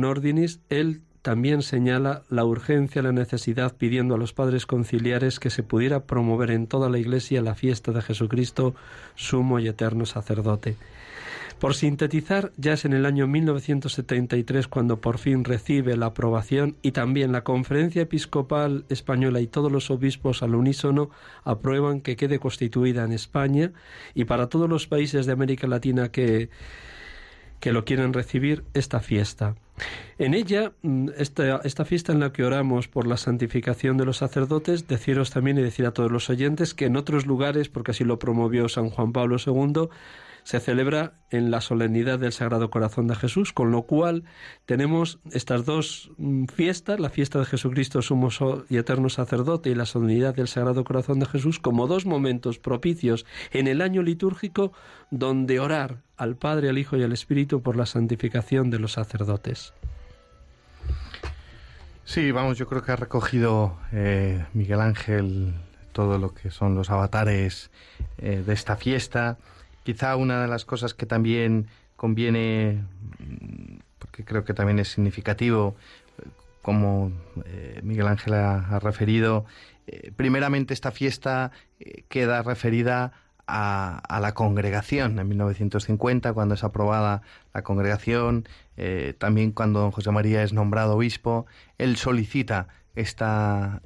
Ordinis, 0.04 0.60
él 0.70 1.02
también 1.24 1.62
señala 1.62 2.22
la 2.30 2.46
urgencia, 2.46 3.02
la 3.02 3.14
necesidad, 3.14 3.76
pidiendo 3.76 4.14
a 4.14 4.18
los 4.18 4.34
padres 4.34 4.66
conciliares 4.66 5.40
que 5.40 5.50
se 5.50 5.64
pudiera 5.64 6.04
promover 6.04 6.52
en 6.52 6.68
toda 6.68 6.90
la 6.90 7.00
Iglesia 7.00 7.42
la 7.42 7.56
fiesta 7.56 7.92
de 7.92 8.02
Jesucristo, 8.02 8.76
sumo 9.16 9.58
y 9.58 9.68
eterno 9.68 10.06
sacerdote. 10.06 10.76
Por 11.60 11.76
sintetizar, 11.76 12.52
ya 12.58 12.74
es 12.74 12.84
en 12.84 12.92
el 12.92 13.06
año 13.06 13.26
1973 13.26 14.68
cuando 14.68 15.00
por 15.00 15.18
fin 15.18 15.46
recibe 15.46 15.96
la 15.96 16.08
aprobación 16.08 16.76
y 16.82 16.92
también 16.92 17.32
la 17.32 17.46
Conferencia 17.46 18.02
Episcopal 18.02 18.84
Española 18.90 19.40
y 19.40 19.48
todos 19.48 19.72
los 19.72 19.90
obispos 19.90 20.44
al 20.44 20.56
unísono 20.56 21.10
aprueban 21.46 22.02
que 22.02 22.18
quede 22.18 22.40
constituida 22.40 23.06
en 23.06 23.14
España 23.14 23.72
y 24.14 24.26
para 24.26 24.50
todos 24.50 24.70
los 24.70 24.88
países 24.88 25.26
de 25.26 25.32
América 25.32 25.68
Latina 25.68 26.10
que 26.10 26.50
que 27.62 27.72
lo 27.72 27.86
quieren 27.86 28.12
recibir 28.12 28.66
esta 28.74 29.00
fiesta. 29.00 29.56
En 30.20 30.34
ella, 30.34 30.74
esta, 31.18 31.58
esta, 31.64 31.86
fiesta 31.86 32.12
en 32.12 32.20
la 32.20 32.32
que 32.32 32.44
oramos 32.44 32.88
por 32.88 33.08
la 33.08 33.18
santificación 33.18 33.98
de 33.98 34.06
los 34.06 34.18
sacerdotes, 34.18 34.88
deciros 34.88 35.32
también 35.32 35.58
y 35.58 35.64
decir 35.64 35.86
a 35.86 35.92
todos 35.92 36.12
los 36.12 36.30
oyentes 36.30 36.74
que 36.74 36.86
en 36.86 36.96
otros 36.96 37.26
lugares, 37.26 37.70
porque 37.70 37.92
así 37.92 38.04
lo 38.04 38.20
promovió 38.20 38.70
San 38.70 38.90
Juan 38.90 39.12
Pablo 39.12 39.38
II, 39.44 39.90
se 40.44 40.60
celebra 40.60 41.14
en 41.30 41.52
la 41.52 41.62
solemnidad 41.62 42.20
del 42.20 42.32
Sagrado 42.32 42.70
Corazón 42.70 43.08
de 43.08 43.16
Jesús, 43.16 43.54
con 43.54 43.72
lo 43.72 43.84
cual 43.84 44.24
tenemos 44.66 45.20
estas 45.32 45.66
dos 45.66 46.12
fiestas, 46.54 47.00
la 47.00 47.10
fiesta 47.10 47.40
de 47.40 47.46
Jesucristo 47.46 48.02
sumo 48.02 48.30
y 48.70 48.78
eterno 48.78 49.10
sacerdote 49.10 49.70
y 49.70 49.76
la 49.76 49.86
solemnidad 49.86 50.36
del 50.36 50.48
Sagrado 50.48 50.84
Corazón 50.84 51.20
de 51.20 51.26
Jesús, 51.26 51.60
como 51.60 51.88
dos 51.88 52.06
momentos 52.06 52.60
propicios 52.60 53.26
en 53.52 53.68
el 53.68 53.82
año 53.82 54.02
litúrgico 54.02 54.74
donde 55.12 55.60
orar 55.60 56.02
al 56.18 56.36
Padre, 56.36 56.70
al 56.70 56.78
Hijo 56.78 56.98
y 56.98 57.04
al 57.04 57.14
Espíritu 57.14 57.62
por 57.62 57.76
la 57.76 57.86
santificación 57.86 58.70
de 58.70 58.80
los 58.80 58.94
sacerdotes. 58.94 59.74
Sí, 62.06 62.32
vamos, 62.32 62.58
yo 62.58 62.68
creo 62.68 62.84
que 62.84 62.92
ha 62.92 62.98
recogido 62.98 63.78
eh, 63.94 64.46
Miguel 64.54 64.82
Ángel 64.82 65.54
todo 65.94 66.18
lo 66.18 66.34
que 66.34 66.52
son 66.52 66.76
los 66.76 66.90
avatares 66.90 67.72
eh, 68.18 68.44
de 68.46 68.54
esta 68.54 68.76
fiesta. 68.76 69.38
Quizá 69.84 70.16
una 70.16 70.42
de 70.42 70.48
las 70.48 70.66
cosas 70.66 70.94
que 70.94 71.06
también 71.06 71.68
conviene, 71.96 72.84
porque 74.00 74.24
creo 74.24 74.44
que 74.44 74.54
también 74.54 74.80
es 74.80 74.90
significativo, 74.90 75.76
como 76.62 77.12
eh, 77.46 77.82
Miguel 77.84 78.08
Ángel 78.08 78.34
ha, 78.34 78.80
referido, 78.80 79.46
eh, 79.86 80.12
primeramente 80.16 80.74
esta 80.74 80.92
fiesta 80.92 81.52
eh, 81.80 82.06
queda 82.08 82.42
referida 82.42 83.12
a, 83.48 84.20
la 84.22 84.34
congregación 84.34 85.20
en 85.20 85.28
1950, 85.28 86.34
cuando 86.34 86.56
es 86.56 86.64
aprobada 86.64 87.22
la 87.54 87.62
congregación, 87.64 88.48
eh, 88.78 89.14
también 89.18 89.52
cuando 89.52 89.82
don 89.82 89.92
José 89.92 90.12
María 90.12 90.44
es 90.44 90.54
nombrado 90.54 90.96
obispo, 90.96 91.46
él 91.78 91.98
solicita 91.98 92.68
esta, 92.96 93.82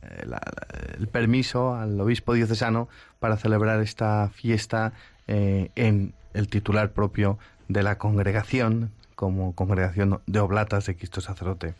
el 1.00 1.08
permiso 1.08 1.76
al 1.76 2.00
obispo 2.00 2.34
diocesano 2.34 2.90
para 3.20 3.38
celebrar 3.38 3.82
esta 3.82 4.30
fiesta 4.30 4.94
eh, 5.28 5.72
en 5.76 6.14
el 6.34 6.48
titular 6.48 6.92
propio 6.92 7.38
de 7.68 7.84
la 7.84 7.98
congregación 7.98 8.92
como 9.16 9.56
congregación 9.56 10.22
de 10.28 10.40
oblatas 10.40 10.86
de 10.86 10.96
Cristo 10.96 11.22
sacerdote. 11.22 11.74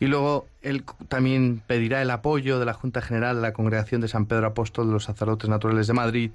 Y 0.00 0.06
luego 0.06 0.46
él 0.62 0.84
también 1.06 1.62
pedirá 1.64 2.02
el 2.02 2.10
apoyo 2.10 2.58
de 2.58 2.66
la 2.66 2.74
Junta 2.74 3.00
General 3.00 3.36
de 3.36 3.42
la 3.42 3.52
Congregación 3.52 4.00
de 4.00 4.08
San 4.08 4.26
Pedro 4.26 4.48
Apóstol 4.48 4.88
de 4.88 4.92
los 4.94 5.04
Sacerdotes 5.04 5.48
Naturales 5.48 5.86
de 5.86 5.92
Madrid 5.92 6.30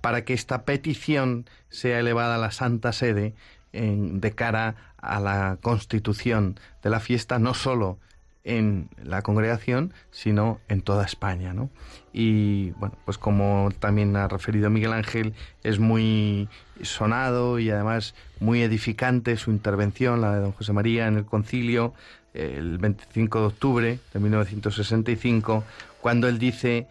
para 0.00 0.24
que 0.24 0.32
esta 0.32 0.62
petición 0.62 1.44
sea 1.68 1.98
elevada 1.98 2.36
a 2.36 2.38
la 2.38 2.50
Santa 2.50 2.92
Sede 2.92 3.34
de 3.72 4.32
cara 4.32 4.74
a 4.96 5.20
la 5.20 5.58
constitución 5.60 6.58
de 6.82 6.90
la 6.90 7.00
fiesta, 7.00 7.38
no 7.38 7.52
solo 7.52 7.98
en 8.44 8.88
la 9.02 9.22
congregación, 9.22 9.92
sino 10.10 10.60
en 10.68 10.80
toda 10.80 11.04
España, 11.04 11.52
¿no? 11.52 11.70
Y 12.12 12.70
bueno, 12.72 12.96
pues 13.04 13.18
como 13.18 13.70
también 13.78 14.16
ha 14.16 14.28
referido 14.28 14.70
Miguel 14.70 14.92
Ángel, 14.92 15.34
es 15.62 15.78
muy 15.78 16.48
sonado 16.82 17.58
y 17.58 17.70
además 17.70 18.14
muy 18.40 18.62
edificante 18.62 19.36
su 19.36 19.50
intervención, 19.50 20.20
la 20.20 20.34
de 20.34 20.40
don 20.40 20.52
José 20.52 20.72
María 20.72 21.06
en 21.06 21.16
el 21.16 21.26
concilio, 21.26 21.92
el 22.32 22.78
25 22.78 23.40
de 23.40 23.46
octubre 23.46 23.98
de 24.12 24.20
1965, 24.20 25.64
cuando 26.00 26.28
él 26.28 26.38
dice 26.38 26.86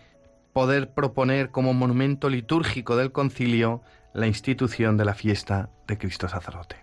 poder 0.54 0.92
proponer 0.92 1.50
como 1.50 1.74
monumento 1.74 2.30
litúrgico 2.30 2.96
del 2.96 3.12
concilio 3.12 3.82
la 4.14 4.28
institución 4.28 4.98
de 4.98 5.06
la 5.06 5.14
fiesta 5.14 5.70
de 5.88 5.98
Cristo 5.98 6.28
sacerdote. 6.28 6.78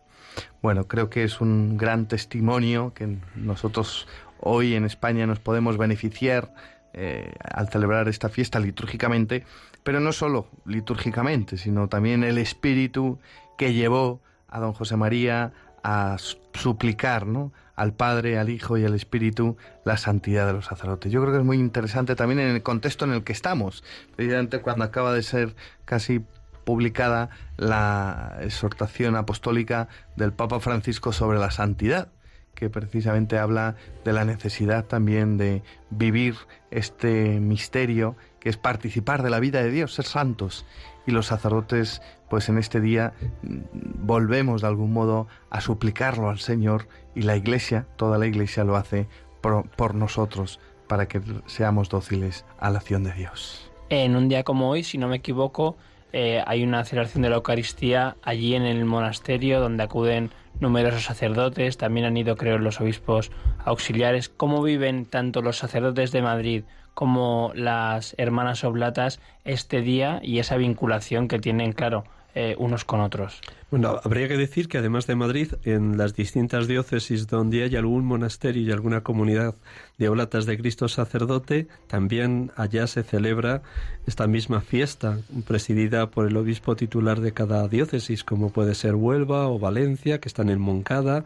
Bueno, 0.62 0.86
creo 0.86 1.10
que 1.10 1.24
es 1.24 1.40
un 1.40 1.76
gran 1.76 2.06
testimonio 2.06 2.92
que 2.94 3.18
nosotros 3.34 4.06
hoy 4.41 4.74
en 4.74 4.84
España 4.84 5.26
nos 5.26 5.41
podemos 5.41 5.78
beneficiar 5.78 6.53
eh, 6.93 7.34
al 7.43 7.68
celebrar 7.68 8.09
esta 8.09 8.28
fiesta 8.28 8.59
litúrgicamente, 8.59 9.45
pero 9.82 10.01
no 10.01 10.12
solo 10.12 10.49
litúrgicamente, 10.64 11.59
sino 11.59 11.89
también 11.89 12.24
el 12.24 12.39
espíritu 12.39 13.18
que 13.59 13.74
llevó 13.74 14.20
a 14.49 14.61
don 14.61 14.72
José 14.72 14.97
María 14.97 15.53
a 15.82 16.16
suplicar 16.55 17.26
¿no? 17.26 17.53
al 17.74 17.93
Padre, 17.93 18.39
al 18.39 18.49
Hijo 18.49 18.78
y 18.78 18.84
al 18.84 18.95
Espíritu 18.95 19.57
la 19.84 19.99
santidad 19.99 20.47
de 20.47 20.55
los 20.55 20.64
sacerdotes. 20.64 21.12
Yo 21.12 21.20
creo 21.20 21.32
que 21.32 21.41
es 21.41 21.45
muy 21.45 21.59
interesante 21.59 22.16
también 22.16 22.41
en 22.41 22.55
el 22.57 22.62
contexto 22.62 23.05
en 23.05 23.12
el 23.12 23.24
que 23.24 23.32
estamos, 23.32 23.84
precisamente 24.16 24.61
cuando 24.61 24.84
acaba 24.84 25.12
de 25.12 25.22
ser 25.22 25.55
casi 25.84 26.24
publicada 26.64 27.30
la 27.57 28.39
exhortación 28.41 29.14
apostólica 29.16 29.89
del 30.16 30.32
Papa 30.32 30.61
Francisco 30.61 31.12
sobre 31.12 31.39
la 31.39 31.51
santidad 31.51 32.09
que 32.57 32.70
precisamente 32.70 33.38
habla 33.38 33.76
de 34.04 34.12
la 34.12 34.24
necesidad 34.24 34.86
también 34.86 35.36
de 35.36 35.62
vivir 35.90 36.34
este 36.72 37.38
misterio 37.38 38.16
que 38.40 38.48
es 38.48 38.57
participar 38.57 39.22
de 39.22 39.30
la 39.30 39.38
vida 39.38 39.62
de 39.62 39.70
Dios, 39.70 39.94
ser 39.94 40.07
santos. 40.07 40.66
Y 41.07 41.12
los 41.12 41.26
sacerdotes, 41.26 42.02
pues 42.28 42.48
en 42.48 42.59
este 42.59 42.80
día 42.80 43.12
mm, 43.42 44.07
volvemos 44.07 44.62
de 44.62 44.68
algún 44.68 44.92
modo 44.92 45.28
a 45.50 45.61
suplicarlo 45.61 46.30
al 46.30 46.40
Señor 46.40 46.88
y 47.14 47.22
la 47.22 47.36
Iglesia, 47.36 47.86
toda 47.96 48.18
la 48.18 48.26
Iglesia 48.26 48.64
lo 48.64 48.74
hace 48.74 49.07
por, 49.40 49.68
por 49.68 49.94
nosotros 49.94 50.59
para 50.88 51.07
que 51.07 51.20
seamos 51.46 51.88
dóciles 51.88 52.44
a 52.59 52.70
la 52.70 52.78
acción 52.78 53.04
de 53.04 53.12
Dios. 53.12 53.70
En 53.88 54.16
un 54.16 54.28
día 54.28 54.42
como 54.42 54.70
hoy, 54.70 54.82
si 54.82 54.98
no 54.98 55.07
me 55.07 55.16
equivoco, 55.16 55.76
eh, 56.18 56.42
hay 56.46 56.64
una 56.64 56.82
celebración 56.82 57.20
de 57.20 57.28
la 57.28 57.36
Eucaristía 57.36 58.16
allí 58.22 58.54
en 58.54 58.62
el 58.62 58.86
monasterio 58.86 59.60
donde 59.60 59.82
acuden 59.82 60.30
numerosos 60.60 61.04
sacerdotes, 61.04 61.76
también 61.76 62.06
han 62.06 62.16
ido 62.16 62.36
creo 62.36 62.56
los 62.56 62.80
obispos 62.80 63.30
auxiliares. 63.66 64.30
¿Cómo 64.30 64.62
viven 64.62 65.04
tanto 65.04 65.42
los 65.42 65.58
sacerdotes 65.58 66.12
de 66.12 66.22
Madrid 66.22 66.64
como 66.94 67.52
las 67.54 68.14
hermanas 68.16 68.64
oblatas 68.64 69.20
este 69.44 69.82
día 69.82 70.20
y 70.22 70.38
esa 70.38 70.56
vinculación 70.56 71.28
que 71.28 71.38
tienen, 71.38 71.74
claro, 71.74 72.04
eh, 72.39 72.55
unos 72.59 72.84
con 72.84 73.01
otros? 73.01 73.41
Bueno, 73.70 73.99
habría 74.05 74.28
que 74.28 74.37
decir 74.37 74.68
que 74.68 74.76
además 74.76 75.07
de 75.07 75.16
Madrid, 75.16 75.55
en 75.64 75.97
las 75.97 76.14
distintas 76.14 76.68
diócesis 76.68 77.26
donde 77.26 77.64
hay 77.64 77.76
algún 77.76 78.05
monasterio 78.05 78.62
y 78.62 78.70
alguna 78.70 79.01
comunidad 79.01 79.55
de 79.97 80.11
oblatas 80.11 80.45
de 80.45 80.59
Cristo 80.59 80.87
sacerdote, 80.87 81.66
también 81.87 82.53
allá 82.55 82.87
se 82.89 83.03
celebra 83.05 83.62
esta 84.07 84.26
misma 84.26 84.61
fiesta, 84.61 85.18
presidida 85.49 86.11
por 86.11 86.28
el 86.28 86.37
obispo 86.37 86.76
titular 86.76 87.20
de 87.20 87.32
cada 87.32 87.66
diócesis, 87.68 88.22
como 88.22 88.51
puede 88.51 88.74
ser 88.74 88.97
Huelva 88.97 89.49
o 89.49 89.59
Valencia, 89.59 90.20
que 90.20 90.28
están 90.28 90.51
en 90.51 90.61
Moncada, 90.61 91.24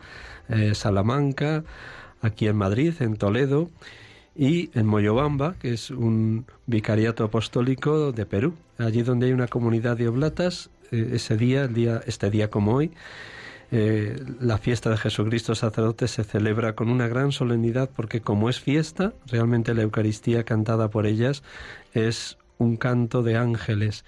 eh, 0.49 0.77
Salamanca, 0.77 1.65
aquí 2.23 2.47
en 2.47 2.55
Madrid, 2.55 2.95
en 3.01 3.17
Toledo 3.17 3.69
y 4.37 4.71
en 4.79 4.87
Moyobamba, 4.87 5.57
que 5.61 5.73
es 5.73 5.91
un 5.91 6.47
vicariato 6.67 7.25
apostólico 7.25 8.13
de 8.13 8.27
Perú. 8.27 8.55
Allí 8.79 9.03
donde 9.03 9.27
hay 9.27 9.33
una 9.33 9.49
comunidad 9.49 9.97
de 9.97 10.07
oblatas, 10.07 10.71
ese 10.91 11.37
día, 11.37 11.65
el 11.65 11.75
día, 11.75 12.01
este 12.07 12.31
día 12.31 12.51
como 12.51 12.75
hoy, 12.75 12.93
eh, 13.73 14.21
la 14.41 14.59
fiesta 14.59 14.91
de 14.91 14.97
Jesucristo 14.97 15.55
sacerdote 15.55 16.09
se 16.09 16.25
celebra 16.25 16.75
con 16.75 16.89
una 16.89 17.07
gran 17.07 17.31
solemnidad 17.31 17.89
porque 17.95 18.21
como 18.21 18.51
es 18.51 18.59
fiesta, 18.59 19.13
realmente 19.27 19.75
la 19.75 19.83
Eucaristía 19.83 20.43
cantada 20.45 20.91
por 20.91 21.07
ellas 21.07 21.45
es 21.95 22.37
un 22.59 22.77
canto 22.77 23.23
de 23.23 23.37
ángeles 23.37 24.05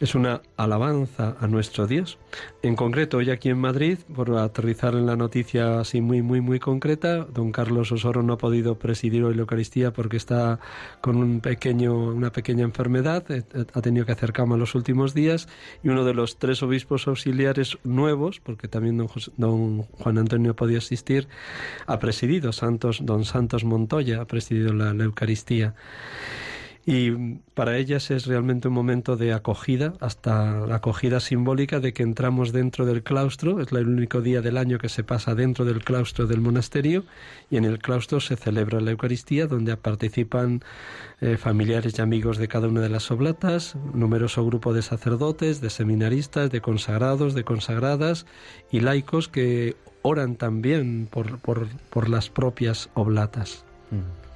es 0.00 0.14
una 0.14 0.42
alabanza 0.56 1.36
a 1.40 1.46
nuestro 1.48 1.86
Dios. 1.86 2.18
En 2.62 2.76
concreto, 2.76 3.18
hoy 3.18 3.30
aquí 3.30 3.48
en 3.48 3.58
Madrid, 3.58 3.98
por 4.14 4.36
aterrizar 4.36 4.94
en 4.94 5.06
la 5.06 5.16
noticia 5.16 5.80
así 5.80 6.00
muy, 6.00 6.22
muy, 6.22 6.40
muy 6.40 6.60
concreta, 6.60 7.24
don 7.24 7.52
Carlos 7.52 7.90
Osoro 7.90 8.22
no 8.22 8.34
ha 8.34 8.38
podido 8.38 8.78
presidir 8.78 9.24
hoy 9.24 9.34
la 9.34 9.40
Eucaristía 9.40 9.92
porque 9.92 10.16
está 10.16 10.60
con 11.00 11.16
un 11.16 11.40
pequeño, 11.40 11.96
una 11.96 12.30
pequeña 12.30 12.64
enfermedad, 12.64 13.24
eh, 13.30 13.44
ha 13.72 13.80
tenido 13.80 14.06
que 14.06 14.12
hacer 14.12 14.32
cama 14.32 14.56
los 14.56 14.74
últimos 14.74 15.14
días, 15.14 15.48
y 15.82 15.88
uno 15.88 16.04
de 16.04 16.14
los 16.14 16.38
tres 16.38 16.62
obispos 16.62 17.08
auxiliares 17.08 17.78
nuevos, 17.84 18.40
porque 18.40 18.68
también 18.68 18.98
don, 18.98 19.08
don 19.36 19.82
Juan 19.82 20.18
Antonio 20.18 20.54
podía 20.54 20.78
asistir, 20.78 21.28
ha 21.86 21.98
presidido, 21.98 22.52
Santos, 22.52 23.00
don 23.02 23.24
Santos 23.24 23.64
Montoya 23.64 24.20
ha 24.20 24.26
presidido 24.26 24.72
la 24.72 24.90
Eucaristía. 25.04 25.74
Y 26.86 27.10
para 27.54 27.76
ellas 27.76 28.10
es 28.10 28.26
realmente 28.26 28.68
un 28.68 28.74
momento 28.74 29.16
de 29.16 29.34
acogida, 29.34 29.92
hasta 30.00 30.66
la 30.66 30.76
acogida 30.76 31.20
simbólica 31.20 31.80
de 31.80 31.92
que 31.92 32.02
entramos 32.02 32.50
dentro 32.52 32.86
del 32.86 33.02
claustro, 33.02 33.60
es 33.60 33.70
el 33.72 33.88
único 33.88 34.22
día 34.22 34.40
del 34.40 34.56
año 34.56 34.78
que 34.78 34.88
se 34.88 35.04
pasa 35.04 35.34
dentro 35.34 35.66
del 35.66 35.84
claustro 35.84 36.26
del 36.26 36.40
monasterio, 36.40 37.04
y 37.50 37.58
en 37.58 37.66
el 37.66 37.78
claustro 37.78 38.20
se 38.20 38.36
celebra 38.36 38.80
la 38.80 38.92
Eucaristía, 38.92 39.46
donde 39.46 39.76
participan 39.76 40.62
eh, 41.20 41.36
familiares 41.36 41.98
y 41.98 42.00
amigos 42.00 42.38
de 42.38 42.48
cada 42.48 42.68
una 42.68 42.80
de 42.80 42.88
las 42.88 43.10
oblatas, 43.10 43.76
numeroso 43.92 44.46
grupo 44.46 44.72
de 44.72 44.80
sacerdotes, 44.80 45.60
de 45.60 45.68
seminaristas, 45.68 46.50
de 46.50 46.62
consagrados, 46.62 47.34
de 47.34 47.44
consagradas 47.44 48.24
y 48.70 48.80
laicos 48.80 49.28
que 49.28 49.76
oran 50.02 50.36
también 50.36 51.06
por, 51.10 51.38
por, 51.38 51.68
por 51.90 52.08
las 52.08 52.30
propias 52.30 52.88
oblatas. 52.94 53.64
Mm. 53.90 54.27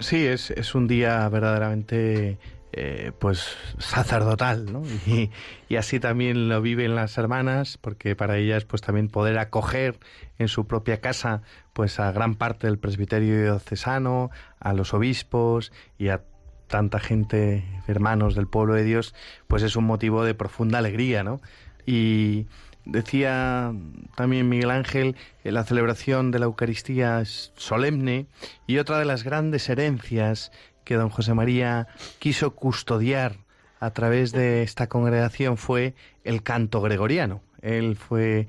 Sí, 0.00 0.26
es, 0.26 0.50
es 0.50 0.74
un 0.74 0.86
día 0.86 1.28
verdaderamente 1.28 2.38
eh, 2.72 3.12
pues 3.18 3.56
sacerdotal, 3.78 4.70
¿no? 4.72 4.82
Y, 5.68 5.76
así 5.76 6.00
también 6.00 6.48
lo 6.48 6.60
viven 6.60 6.94
las 6.94 7.16
hermanas, 7.18 7.78
porque 7.78 8.14
para 8.14 8.36
ellas 8.36 8.64
pues 8.64 8.82
también 8.82 9.08
poder 9.08 9.38
acoger 9.38 9.98
en 10.38 10.48
su 10.48 10.66
propia 10.66 11.00
casa 11.00 11.42
pues 11.72 11.98
a 11.98 12.12
gran 12.12 12.34
parte 12.34 12.66
del 12.66 12.78
presbiterio 12.78 13.42
diocesano, 13.42 14.30
a 14.60 14.74
los 14.74 14.94
obispos 14.94 15.72
y 15.98 16.08
a 16.08 16.22
tanta 16.66 17.00
gente, 17.00 17.64
hermanos 17.86 18.34
del 18.34 18.46
pueblo 18.46 18.74
de 18.74 18.84
Dios, 18.84 19.14
pues 19.46 19.62
es 19.62 19.74
un 19.74 19.84
motivo 19.84 20.24
de 20.24 20.34
profunda 20.34 20.78
alegría, 20.78 21.24
¿no? 21.24 21.40
Y, 21.86 22.46
Decía 22.88 23.74
también 24.16 24.48
Miguel 24.48 24.70
Ángel, 24.70 25.14
que 25.42 25.52
la 25.52 25.64
celebración 25.64 26.30
de 26.30 26.38
la 26.38 26.46
Eucaristía 26.46 27.20
es 27.20 27.52
solemne 27.54 28.24
y 28.66 28.78
otra 28.78 28.98
de 28.98 29.04
las 29.04 29.24
grandes 29.24 29.68
herencias 29.68 30.52
que 30.84 30.94
don 30.94 31.10
José 31.10 31.34
María 31.34 31.86
quiso 32.18 32.54
custodiar 32.54 33.36
a 33.78 33.90
través 33.90 34.32
de 34.32 34.62
esta 34.62 34.86
congregación 34.86 35.58
fue 35.58 35.94
el 36.24 36.42
canto 36.42 36.80
gregoriano. 36.80 37.42
Él 37.60 37.94
fue 37.94 38.48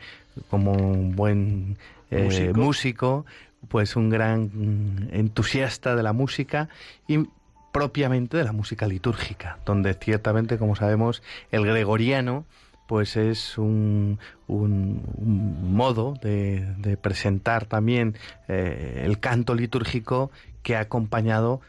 como 0.50 0.72
un 0.72 1.18
buen 1.18 1.78
eh, 2.10 2.24
músico. 2.24 2.60
músico, 2.62 3.26
pues 3.68 3.98
un 3.98 4.10
gran 4.10 5.10
entusiasta 5.12 5.98
de 5.98 6.04
la 6.04 6.14
música 6.14 6.70
y 7.10 7.28
propiamente 7.74 8.38
de 8.38 8.46
la 8.46 8.54
música 8.54 8.88
litúrgica, 8.88 9.60
donde 9.66 9.94
ciertamente, 9.96 10.58
como 10.58 10.78
sabemos, 10.78 11.22
el 11.52 11.66
gregoriano 11.66 12.46
pues 12.90 13.18
es 13.18 13.60
un, 13.60 14.18
un, 14.48 15.76
modo 15.76 16.16
de, 16.24 16.74
de, 16.80 16.98
presentar 16.98 17.68
también 17.68 18.16
eh, 18.48 19.04
el 19.06 19.20
canto 19.20 19.54
litúrgico 19.54 20.32
que 20.64 20.76
ha 20.76 20.80
acompañado 20.80 21.62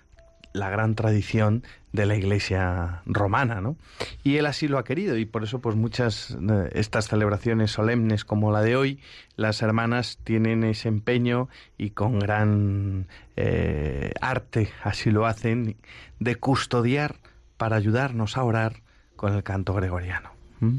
la 0.55 0.71
gran 0.71 0.95
tradición 0.95 1.62
de 1.93 2.07
la 2.07 2.16
Iglesia 2.16 3.03
romana, 3.05 3.61
¿no? 3.61 3.77
Y 4.25 4.39
él 4.39 4.47
así 4.47 4.66
lo 4.66 4.79
ha 4.79 4.85
querido 4.85 5.18
y 5.18 5.27
por 5.27 5.45
eso 5.45 5.59
pues 5.59 5.77
muchas 5.77 6.35
de 6.41 6.71
estas 6.73 7.09
celebraciones 7.09 7.71
solemnes 7.71 8.25
como 8.25 8.51
la 8.51 8.62
de 8.62 8.77
hoy, 8.77 8.99
las 9.37 9.61
hermanas 9.61 10.18
tienen 10.25 10.64
ese 10.64 10.89
empeño 10.89 11.51
y 11.77 11.91
con 11.91 12.18
gran 12.18 13.09
eh, 13.37 14.14
arte 14.23 14.71
así 14.83 15.11
lo 15.11 15.27
hacen 15.27 15.77
de 16.18 16.37
custodiar 16.37 17.16
para 17.59 17.77
ayudarnos 17.77 18.39
a 18.39 18.43
orar 18.43 18.81
con 19.16 19.35
el 19.35 19.43
canto 19.43 19.75
gregoriano. 19.75 20.31
¿Mm? 20.61 20.79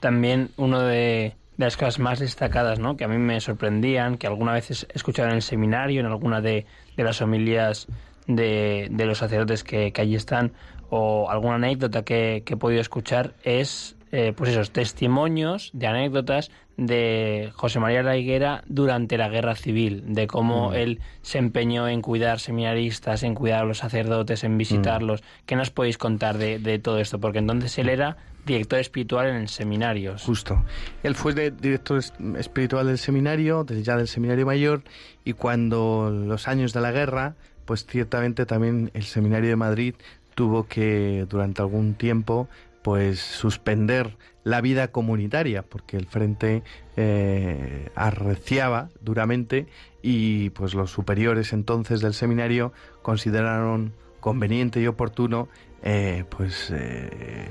También 0.00 0.50
uno 0.56 0.80
de, 0.80 1.34
de, 1.56 1.64
las 1.64 1.76
cosas 1.76 1.98
más 1.98 2.18
destacadas, 2.18 2.78
¿no? 2.78 2.96
Que 2.96 3.04
a 3.04 3.08
mí 3.08 3.18
me 3.18 3.40
sorprendían, 3.40 4.16
que 4.16 4.26
alguna 4.26 4.52
vez 4.52 4.70
he 4.70 4.86
escuchado 4.94 5.28
en 5.28 5.36
el 5.36 5.42
seminario, 5.42 6.00
en 6.00 6.06
alguna 6.06 6.40
de, 6.40 6.66
de 6.96 7.04
las 7.04 7.20
homilías 7.20 7.86
de, 8.26 8.88
de 8.90 9.06
los 9.06 9.18
sacerdotes 9.18 9.64
que, 9.64 9.92
que, 9.92 10.00
allí 10.00 10.14
están, 10.14 10.52
o 10.90 11.30
alguna 11.30 11.56
anécdota 11.56 12.04
que, 12.04 12.42
que 12.44 12.54
he 12.54 12.56
podido 12.56 12.80
escuchar, 12.80 13.34
es 13.42 13.96
eh, 14.12 14.32
pues 14.34 14.50
esos 14.50 14.70
testimonios 14.70 15.70
de 15.74 15.86
anécdotas 15.86 16.50
de 16.78 17.50
José 17.54 17.80
María 17.80 18.04
La 18.04 18.16
Higuera 18.16 18.62
durante 18.68 19.18
la 19.18 19.28
guerra 19.28 19.56
civil, 19.56 20.04
de 20.06 20.28
cómo 20.28 20.70
mm. 20.70 20.74
él 20.74 21.00
se 21.22 21.38
empeñó 21.38 21.88
en 21.88 22.00
cuidar 22.00 22.38
seminaristas, 22.38 23.24
en 23.24 23.34
cuidar 23.34 23.62
a 23.62 23.64
los 23.66 23.78
sacerdotes, 23.78 24.44
en 24.44 24.56
visitarlos. 24.56 25.20
Mm. 25.20 25.24
¿Qué 25.44 25.56
nos 25.56 25.70
podéis 25.70 25.98
contar 25.98 26.38
de, 26.38 26.60
de, 26.60 26.78
todo 26.78 27.00
esto? 27.00 27.18
Porque 27.18 27.40
entonces 27.40 27.76
él 27.78 27.88
era 27.88 28.16
director 28.46 28.78
espiritual 28.78 29.26
en 29.26 29.36
el 29.36 29.48
seminario. 29.48 30.16
Justo. 30.18 30.64
Él 31.02 31.16
fue 31.16 31.34
de, 31.34 31.50
director 31.50 32.00
espiritual 32.38 32.86
del 32.86 32.98
seminario, 32.98 33.66
ya 33.66 33.96
del 33.96 34.08
seminario 34.08 34.46
mayor, 34.46 34.82
y 35.24 35.32
cuando 35.32 36.10
los 36.10 36.46
años 36.46 36.72
de 36.72 36.80
la 36.80 36.92
guerra, 36.92 37.34
pues 37.64 37.84
ciertamente 37.86 38.46
también 38.46 38.92
el 38.94 39.02
seminario 39.02 39.50
de 39.50 39.56
Madrid 39.56 39.94
tuvo 40.36 40.68
que 40.68 41.26
durante 41.28 41.60
algún 41.60 41.94
tiempo 41.94 42.48
pues 42.82 43.18
suspender 43.18 44.16
la 44.48 44.62
vida 44.62 44.88
comunitaria 44.88 45.62
porque 45.62 45.98
el 45.98 46.06
frente 46.06 46.62
eh, 46.96 47.90
arreciaba 47.94 48.88
duramente 49.02 49.66
y 50.00 50.48
pues 50.50 50.72
los 50.72 50.90
superiores 50.90 51.52
entonces 51.52 52.00
del 52.00 52.14
seminario 52.14 52.72
consideraron 53.02 53.92
conveniente 54.20 54.80
y 54.80 54.86
oportuno 54.86 55.48
eh, 55.82 56.24
pues 56.30 56.72
eh, 56.74 57.50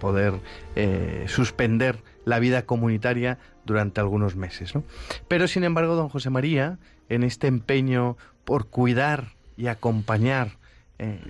poder 0.00 0.34
suspender 1.26 1.98
la 2.24 2.38
vida 2.38 2.62
comunitaria 2.62 3.38
durante 3.64 4.00
algunos 4.00 4.36
meses. 4.36 4.72
¿no? 4.74 4.84
Pero 5.26 5.48
sin 5.48 5.64
embargo, 5.64 5.96
don 5.96 6.10
José 6.10 6.30
María, 6.30 6.78
en 7.08 7.24
este 7.24 7.48
empeño 7.48 8.16
por 8.44 8.68
cuidar 8.68 9.32
y 9.56 9.66
acompañar 9.66 10.58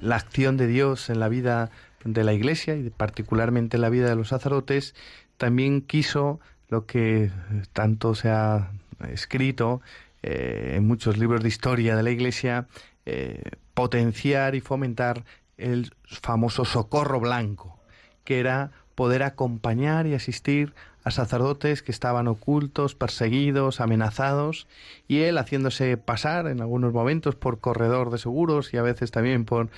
la 0.00 0.16
acción 0.16 0.56
de 0.56 0.66
Dios 0.66 1.08
en 1.08 1.20
la 1.20 1.28
vida 1.28 1.70
de 2.04 2.24
la 2.24 2.32
Iglesia 2.32 2.76
y 2.76 2.90
particularmente 2.90 3.76
en 3.76 3.82
la 3.82 3.88
vida 3.88 4.08
de 4.08 4.16
los 4.16 4.28
sacerdotes, 4.28 4.94
también 5.36 5.80
quiso 5.80 6.40
lo 6.68 6.86
que 6.86 7.30
tanto 7.72 8.14
se 8.14 8.30
ha 8.30 8.70
escrito 9.10 9.80
eh, 10.22 10.74
en 10.76 10.86
muchos 10.86 11.18
libros 11.18 11.42
de 11.42 11.48
historia 11.48 11.96
de 11.96 12.02
la 12.02 12.10
Iglesia, 12.10 12.66
eh, 13.06 13.42
potenciar 13.74 14.54
y 14.54 14.60
fomentar 14.60 15.24
el 15.58 15.92
famoso 16.06 16.64
socorro 16.64 17.20
blanco, 17.20 17.78
que 18.24 18.40
era 18.40 18.70
poder 18.94 19.22
acompañar 19.22 20.06
y 20.06 20.14
asistir 20.14 20.72
a 21.04 21.10
sacerdotes 21.10 21.82
que 21.82 21.92
estaban 21.92 22.28
ocultos, 22.28 22.94
perseguidos, 22.94 23.80
amenazados, 23.80 24.66
y 25.06 25.20
él 25.20 25.36
haciéndose 25.36 25.98
pasar 25.98 26.46
en 26.46 26.62
algunos 26.62 26.94
momentos 26.94 27.34
por 27.34 27.60
corredor 27.60 28.10
de 28.10 28.18
seguros 28.18 28.72
y 28.72 28.78
a 28.78 28.82
veces 28.82 29.10
también 29.10 29.44
por, 29.44 29.68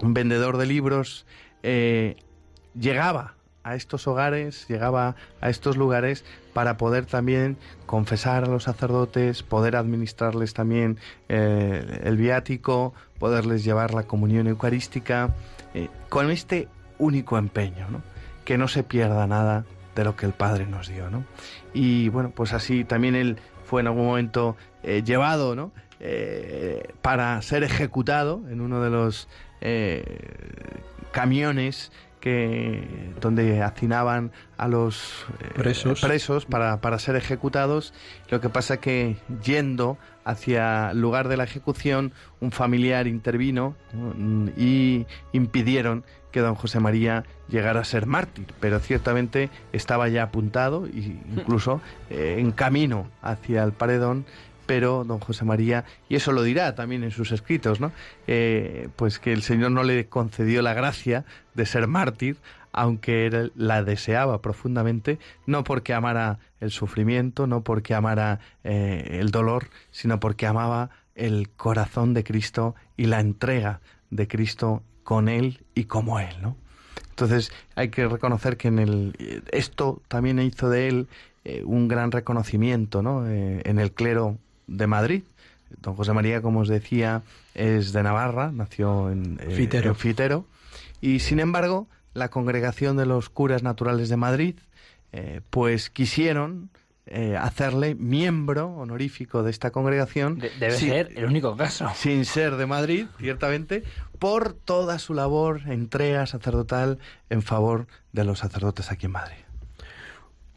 vendedor 0.00 0.56
de 0.56 0.66
libros, 0.66 1.26
eh, 1.62 2.16
llegaba 2.78 3.34
a 3.64 3.76
estos 3.76 4.08
hogares, 4.08 4.66
llegaba 4.68 5.14
a 5.40 5.48
estos 5.48 5.76
lugares 5.76 6.24
para 6.52 6.76
poder 6.76 7.06
también 7.06 7.56
confesar 7.86 8.44
a 8.44 8.48
los 8.48 8.64
sacerdotes, 8.64 9.44
poder 9.44 9.76
administrarles 9.76 10.52
también 10.52 10.98
eh, 11.28 12.00
el 12.02 12.16
viático, 12.16 12.92
poderles 13.18 13.62
llevar 13.62 13.94
la 13.94 14.02
comunión 14.02 14.48
eucarística, 14.48 15.34
eh, 15.74 15.88
con 16.08 16.30
este 16.30 16.68
único 16.98 17.38
empeño, 17.38 17.88
¿no? 17.88 18.02
que 18.44 18.58
no 18.58 18.66
se 18.66 18.82
pierda 18.82 19.28
nada 19.28 19.64
de 19.94 20.04
lo 20.04 20.16
que 20.16 20.26
el 20.26 20.32
Padre 20.32 20.66
nos 20.66 20.88
dio. 20.88 21.08
¿no? 21.08 21.24
Y 21.72 22.08
bueno, 22.08 22.32
pues 22.34 22.52
así 22.52 22.84
también 22.84 23.14
él 23.14 23.38
fue 23.64 23.80
en 23.82 23.86
algún 23.86 24.06
momento 24.06 24.56
llevado 24.82 25.54
¿no? 25.54 25.70
Para 27.00 27.40
ser 27.42 27.62
ejecutado 27.62 28.42
en 28.50 28.60
uno 28.60 28.82
de 28.82 28.90
los 28.90 29.28
eh, 29.62 30.04
camiones 31.12 31.90
que 32.20 33.10
donde 33.20 33.62
hacinaban 33.62 34.30
a 34.56 34.68
los 34.68 35.26
eh, 35.40 35.50
Presos. 35.54 36.00
presos 36.00 36.46
para, 36.46 36.80
para 36.80 36.98
ser 37.00 37.16
ejecutados. 37.16 37.92
Lo 38.28 38.40
que 38.40 38.48
pasa 38.48 38.76
que 38.76 39.16
yendo 39.42 39.98
hacia 40.24 40.92
el 40.92 41.00
lugar 41.00 41.26
de 41.26 41.36
la 41.36 41.44
ejecución, 41.44 42.12
un 42.40 42.52
familiar 42.52 43.08
intervino 43.08 43.74
mm, 43.92 44.48
y 44.56 45.06
impidieron 45.32 46.04
que 46.30 46.40
don 46.40 46.54
José 46.54 46.80
María 46.80 47.24
llegara 47.48 47.80
a 47.80 47.84
ser 47.84 48.06
mártir, 48.06 48.46
pero 48.60 48.78
ciertamente 48.78 49.50
estaba 49.72 50.08
ya 50.08 50.24
apuntado 50.24 50.86
e 50.86 51.20
incluso 51.36 51.80
eh, 52.10 52.36
en 52.38 52.52
camino 52.52 53.08
hacia 53.20 53.64
el 53.64 53.72
paredón, 53.72 54.24
pero 54.66 55.04
don 55.04 55.18
José 55.18 55.44
María, 55.44 55.84
y 56.08 56.16
eso 56.16 56.32
lo 56.32 56.42
dirá 56.42 56.74
también 56.74 57.04
en 57.04 57.10
sus 57.10 57.32
escritos, 57.32 57.80
¿no? 57.80 57.92
Eh, 58.26 58.88
pues 58.96 59.18
que 59.18 59.32
el 59.32 59.42
Señor 59.42 59.70
no 59.70 59.82
le 59.82 60.08
concedió 60.08 60.62
la 60.62 60.74
gracia 60.74 61.24
de 61.54 61.66
ser 61.66 61.86
mártir, 61.86 62.36
aunque 62.72 63.26
él 63.26 63.52
la 63.54 63.82
deseaba 63.84 64.40
profundamente, 64.40 65.18
no 65.46 65.64
porque 65.64 65.94
amara 65.94 66.38
el 66.60 66.70
sufrimiento, 66.70 67.46
no 67.46 67.62
porque 67.62 67.94
amara 67.94 68.40
eh, 68.64 69.18
el 69.20 69.30
dolor, 69.30 69.68
sino 69.90 70.20
porque 70.20 70.46
amaba 70.46 70.90
el 71.14 71.50
corazón 71.50 72.14
de 72.14 72.24
Cristo 72.24 72.74
y 72.96 73.06
la 73.06 73.20
entrega 73.20 73.80
de 74.10 74.26
Cristo 74.26 74.82
con 75.02 75.28
él 75.28 75.64
y 75.74 75.84
como 75.84 76.18
él, 76.18 76.34
¿no? 76.40 76.56
Entonces 77.10 77.52
hay 77.74 77.90
que 77.90 78.08
reconocer 78.08 78.56
que 78.56 78.68
en 78.68 78.78
el 78.78 79.42
esto 79.52 80.00
también 80.08 80.38
hizo 80.38 80.70
de 80.70 80.88
él 80.88 81.08
eh, 81.44 81.62
un 81.64 81.88
gran 81.88 82.10
reconocimiento, 82.10 83.02
¿no? 83.02 83.28
En 83.28 83.78
el 83.78 83.92
clero 83.92 84.38
de 84.76 84.86
Madrid. 84.86 85.22
Don 85.80 85.94
José 85.94 86.12
María, 86.12 86.42
como 86.42 86.60
os 86.60 86.68
decía, 86.68 87.22
es 87.54 87.92
de 87.92 88.02
Navarra, 88.02 88.50
nació 88.52 89.10
en 89.10 89.38
eh, 89.42 89.54
Fitero. 89.54 89.90
en 89.90 89.96
Fitero, 89.96 90.46
y 91.00 91.20
sin 91.20 91.40
embargo 91.40 91.86
la 92.14 92.28
congregación 92.28 92.96
de 92.96 93.06
los 93.06 93.30
curas 93.30 93.62
naturales 93.62 94.08
de 94.10 94.16
Madrid, 94.18 94.56
eh, 95.12 95.40
pues 95.50 95.88
quisieron 95.88 96.68
eh, 97.06 97.36
hacerle 97.36 97.94
miembro 97.94 98.66
honorífico 98.68 99.42
de 99.42 99.50
esta 99.50 99.70
congregación. 99.72 100.38
De- 100.38 100.50
debe 100.60 100.72
sin- 100.76 100.90
ser 100.90 101.12
el 101.16 101.24
único 101.24 101.56
caso. 101.56 101.90
sin 101.96 102.24
ser 102.26 102.56
de 102.56 102.66
Madrid, 102.66 103.06
ciertamente, 103.18 103.82
por 104.18 104.52
toda 104.52 104.98
su 104.98 105.12
labor, 105.14 105.62
entrega 105.66 106.26
sacerdotal 106.26 106.98
en 107.30 107.42
favor 107.42 107.86
de 108.12 108.24
los 108.24 108.38
sacerdotes 108.40 108.90
aquí 108.92 109.06
en 109.06 109.12
Madrid. 109.12 109.36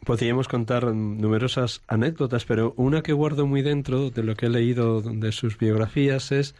Podríamos 0.06 0.46
contar 0.46 0.94
numerosas 0.94 1.82
anécdotas, 1.88 2.44
pero 2.44 2.74
una 2.76 3.02
que 3.02 3.12
guardo 3.12 3.46
muy 3.46 3.62
dentro 3.62 4.10
de 4.10 4.22
lo 4.22 4.36
que 4.36 4.46
he 4.46 4.48
leído 4.48 5.02
de 5.02 5.32
sus 5.32 5.58
biografías 5.58 6.30
es 6.30 6.54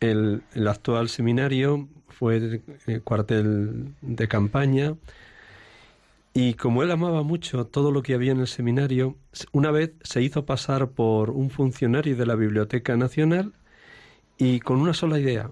el, 0.00 0.42
el 0.52 0.68
actual 0.68 1.08
seminario 1.08 1.88
fue 2.10 2.36
el, 2.36 2.62
el 2.86 3.02
cuartel 3.02 3.94
de 4.02 4.28
campaña 4.28 4.94
y 6.34 6.52
como 6.54 6.82
él 6.82 6.90
amaba 6.90 7.22
mucho 7.22 7.64
todo 7.66 7.92
lo 7.92 8.02
que 8.02 8.12
había 8.12 8.32
en 8.32 8.40
el 8.40 8.46
seminario, 8.46 9.16
una 9.52 9.70
vez 9.70 9.92
se 10.02 10.20
hizo 10.20 10.44
pasar 10.44 10.90
por 10.90 11.30
un 11.30 11.48
funcionario 11.48 12.14
de 12.14 12.26
la 12.26 12.34
Biblioteca 12.34 12.94
Nacional 12.96 13.54
y 14.36 14.60
con 14.60 14.82
una 14.82 14.92
sola 14.92 15.18
idea, 15.18 15.50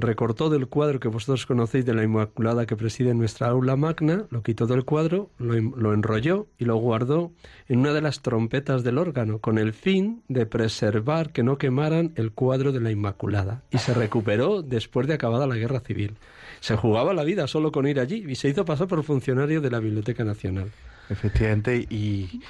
recortó 0.00 0.50
del 0.50 0.68
cuadro 0.68 1.00
que 1.00 1.08
vosotros 1.08 1.46
conocéis 1.46 1.84
de 1.84 1.94
la 1.94 2.02
Inmaculada 2.02 2.66
que 2.66 2.76
preside 2.76 3.14
nuestra 3.14 3.48
aula 3.48 3.76
magna, 3.76 4.26
lo 4.30 4.42
quitó 4.42 4.66
del 4.66 4.84
cuadro, 4.84 5.30
lo, 5.38 5.54
lo 5.54 5.94
enrolló 5.94 6.46
y 6.58 6.64
lo 6.64 6.76
guardó 6.76 7.32
en 7.68 7.80
una 7.80 7.92
de 7.92 8.02
las 8.02 8.22
trompetas 8.22 8.84
del 8.84 8.98
órgano, 8.98 9.38
con 9.38 9.58
el 9.58 9.72
fin 9.72 10.22
de 10.28 10.46
preservar 10.46 11.32
que 11.32 11.42
no 11.42 11.58
quemaran 11.58 12.12
el 12.16 12.32
cuadro 12.32 12.72
de 12.72 12.80
la 12.80 12.90
Inmaculada. 12.90 13.62
Y 13.70 13.78
se 13.78 13.94
recuperó 13.94 14.62
después 14.62 15.06
de 15.06 15.14
acabada 15.14 15.46
la 15.46 15.56
guerra 15.56 15.80
civil. 15.80 16.16
Se 16.60 16.76
jugaba 16.76 17.14
la 17.14 17.24
vida 17.24 17.46
solo 17.46 17.72
con 17.72 17.86
ir 17.86 18.00
allí 18.00 18.24
y 18.26 18.34
se 18.34 18.48
hizo 18.48 18.64
pasar 18.64 18.88
por 18.88 19.02
funcionario 19.02 19.60
de 19.60 19.70
la 19.70 19.80
Biblioteca 19.80 20.24
Nacional. 20.24 20.70
Efectivamente, 21.08 21.86
y 21.88 22.40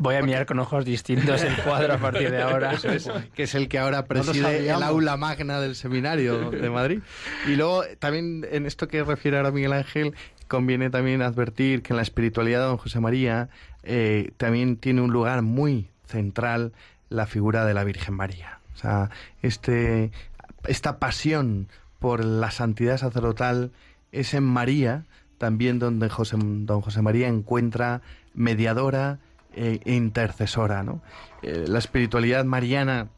Voy 0.00 0.14
a 0.14 0.22
mirar 0.22 0.46
con 0.46 0.58
ojos 0.58 0.86
distintos 0.86 1.42
el 1.42 1.54
cuadro 1.62 1.92
a 1.92 1.98
partir 1.98 2.30
de 2.30 2.40
ahora. 2.40 2.72
Eso 2.82 2.90
es, 2.90 3.10
que 3.34 3.42
es 3.42 3.54
el 3.54 3.68
que 3.68 3.78
ahora 3.78 4.06
preside 4.06 4.70
el 4.70 4.82
aula 4.82 5.18
magna 5.18 5.60
del 5.60 5.76
seminario 5.76 6.50
de 6.50 6.70
Madrid. 6.70 7.00
Y 7.46 7.56
luego, 7.56 7.84
también 7.98 8.46
en 8.50 8.64
esto 8.64 8.88
que 8.88 9.04
refiere 9.04 9.36
ahora 9.36 9.50
Miguel 9.50 9.74
Ángel, 9.74 10.14
conviene 10.48 10.88
también 10.88 11.20
advertir 11.20 11.82
que 11.82 11.92
en 11.92 11.98
la 11.98 12.02
espiritualidad 12.02 12.60
de 12.60 12.64
don 12.64 12.78
José 12.78 12.98
María 12.98 13.50
eh, 13.82 14.30
también 14.38 14.78
tiene 14.78 15.02
un 15.02 15.12
lugar 15.12 15.42
muy 15.42 15.90
central 16.06 16.72
la 17.10 17.26
figura 17.26 17.66
de 17.66 17.74
la 17.74 17.84
Virgen 17.84 18.14
María. 18.14 18.60
O 18.74 18.78
sea, 18.78 19.10
este, 19.42 20.12
esta 20.66 20.98
pasión 20.98 21.68
por 21.98 22.24
la 22.24 22.50
santidad 22.50 22.96
sacerdotal 22.96 23.70
es 24.12 24.32
en 24.32 24.44
María 24.44 25.04
también 25.36 25.78
donde 25.78 26.08
José, 26.08 26.36
don 26.38 26.80
José 26.80 27.02
María 27.02 27.28
encuentra 27.28 28.00
mediadora 28.34 29.18
eh, 29.54 29.80
intercesora. 29.84 30.82
¿no? 30.82 31.00
Eh, 31.42 31.64
la 31.68 31.78
espiritualidad 31.78 32.44
mariana, 32.44 33.08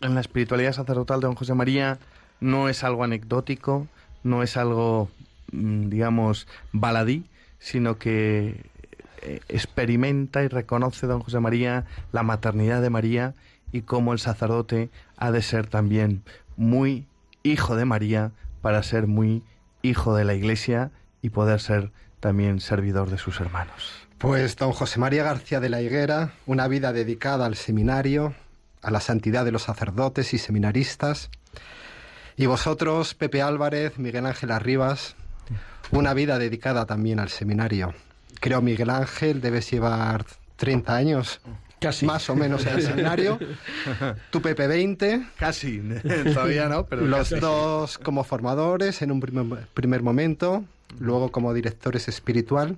en 0.00 0.14
la 0.14 0.20
espiritualidad 0.20 0.72
sacerdotal 0.72 1.20
de 1.20 1.26
don 1.26 1.36
José 1.36 1.54
María, 1.54 1.98
no 2.40 2.68
es 2.68 2.84
algo 2.84 3.04
anecdótico, 3.04 3.86
no 4.22 4.42
es 4.42 4.56
algo, 4.56 5.08
mm, 5.52 5.88
digamos, 5.88 6.46
baladí, 6.72 7.24
sino 7.58 7.98
que 7.98 8.64
eh, 9.22 9.40
experimenta 9.48 10.42
y 10.42 10.48
reconoce 10.48 11.06
don 11.06 11.20
José 11.20 11.40
María 11.40 11.84
la 12.12 12.22
maternidad 12.22 12.82
de 12.82 12.90
María 12.90 13.34
y 13.72 13.82
cómo 13.82 14.12
el 14.12 14.18
sacerdote 14.18 14.90
ha 15.16 15.30
de 15.30 15.42
ser 15.42 15.66
también 15.66 16.22
muy 16.56 17.06
hijo 17.42 17.76
de 17.76 17.84
María 17.84 18.32
para 18.62 18.82
ser 18.82 19.06
muy 19.06 19.42
hijo 19.82 20.14
de 20.14 20.24
la 20.24 20.34
Iglesia 20.34 20.90
y 21.22 21.30
poder 21.30 21.60
ser 21.60 21.90
también 22.20 22.60
servidor 22.60 23.10
de 23.10 23.18
sus 23.18 23.40
hermanos. 23.40 24.05
Pues 24.18 24.56
don 24.56 24.72
José 24.72 24.98
María 24.98 25.24
García 25.24 25.60
de 25.60 25.68
la 25.68 25.82
Higuera, 25.82 26.32
una 26.46 26.68
vida 26.68 26.92
dedicada 26.92 27.46
al 27.46 27.54
seminario, 27.54 28.34
a 28.82 28.90
la 28.90 29.00
santidad 29.00 29.44
de 29.44 29.52
los 29.52 29.64
sacerdotes 29.64 30.32
y 30.32 30.38
seminaristas. 30.38 31.30
Y 32.36 32.46
vosotros, 32.46 33.14
Pepe 33.14 33.42
Álvarez, 33.42 33.98
Miguel 33.98 34.26
Ángel 34.26 34.50
Arribas, 34.52 35.16
una 35.90 36.14
vida 36.14 36.38
dedicada 36.38 36.86
también 36.86 37.20
al 37.20 37.28
seminario. 37.28 37.94
Creo, 38.40 38.62
Miguel 38.62 38.90
Ángel, 38.90 39.40
debes 39.40 39.70
llevar 39.70 40.24
30 40.56 40.96
años 40.96 41.40
Casi. 41.78 42.06
más 42.06 42.28
o 42.30 42.34
menos 42.36 42.64
en 42.66 42.74
el 42.74 42.82
seminario. 42.82 43.38
Tu 44.30 44.40
Pepe 44.40 44.66
20, 44.66 45.26
Casi, 45.38 45.82
todavía 46.34 46.68
no, 46.68 46.86
pero 46.86 47.02
los 47.02 47.28
casi. 47.30 47.40
dos 47.40 47.98
como 47.98 48.24
formadores 48.24 49.02
en 49.02 49.12
un 49.12 49.20
primer, 49.20 49.66
primer 49.74 50.02
momento, 50.02 50.64
luego 50.98 51.30
como 51.30 51.52
directores 51.52 52.08
espiritual. 52.08 52.76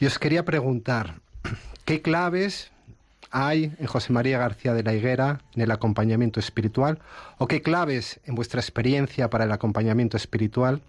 Y 0.00 0.06
os 0.06 0.18
quería 0.18 0.44
preguntar, 0.44 1.20
¿qué 1.84 2.02
claves 2.02 2.70
hay 3.30 3.72
en 3.78 3.86
José 3.86 4.12
María 4.12 4.38
García 4.38 4.72
de 4.72 4.84
la 4.84 4.94
Higuera 4.94 5.40
en 5.54 5.62
el 5.62 5.70
acompañamiento 5.72 6.38
espiritual? 6.38 7.00
¿O 7.38 7.48
qué 7.48 7.62
claves 7.62 8.20
en 8.24 8.36
vuestra 8.36 8.60
experiencia 8.60 9.28
para 9.28 9.44
el 9.44 9.52
acompañamiento 9.52 10.16
espiritual? 10.16 10.80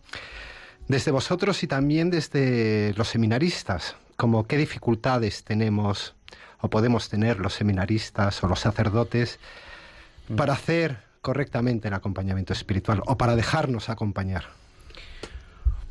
Desde 0.87 1.11
vosotros 1.11 1.63
y 1.63 1.67
también 1.67 2.11
desde 2.11 2.93
los 2.97 3.09
seminaristas, 3.09 3.95
como 4.15 4.45
qué 4.45 4.57
dificultades 4.57 5.43
tenemos 5.43 6.15
o 6.61 6.69
podemos 6.69 7.09
tener 7.09 7.39
los 7.39 7.53
seminaristas 7.53 8.43
o 8.43 8.47
los 8.47 8.59
sacerdotes 8.59 9.39
para 10.35 10.53
hacer 10.53 10.97
correctamente 11.21 11.87
el 11.87 11.93
acompañamiento 11.95 12.53
espiritual 12.53 13.01
o 13.07 13.17
para 13.17 13.35
dejarnos 13.35 13.89
acompañar. 13.89 14.58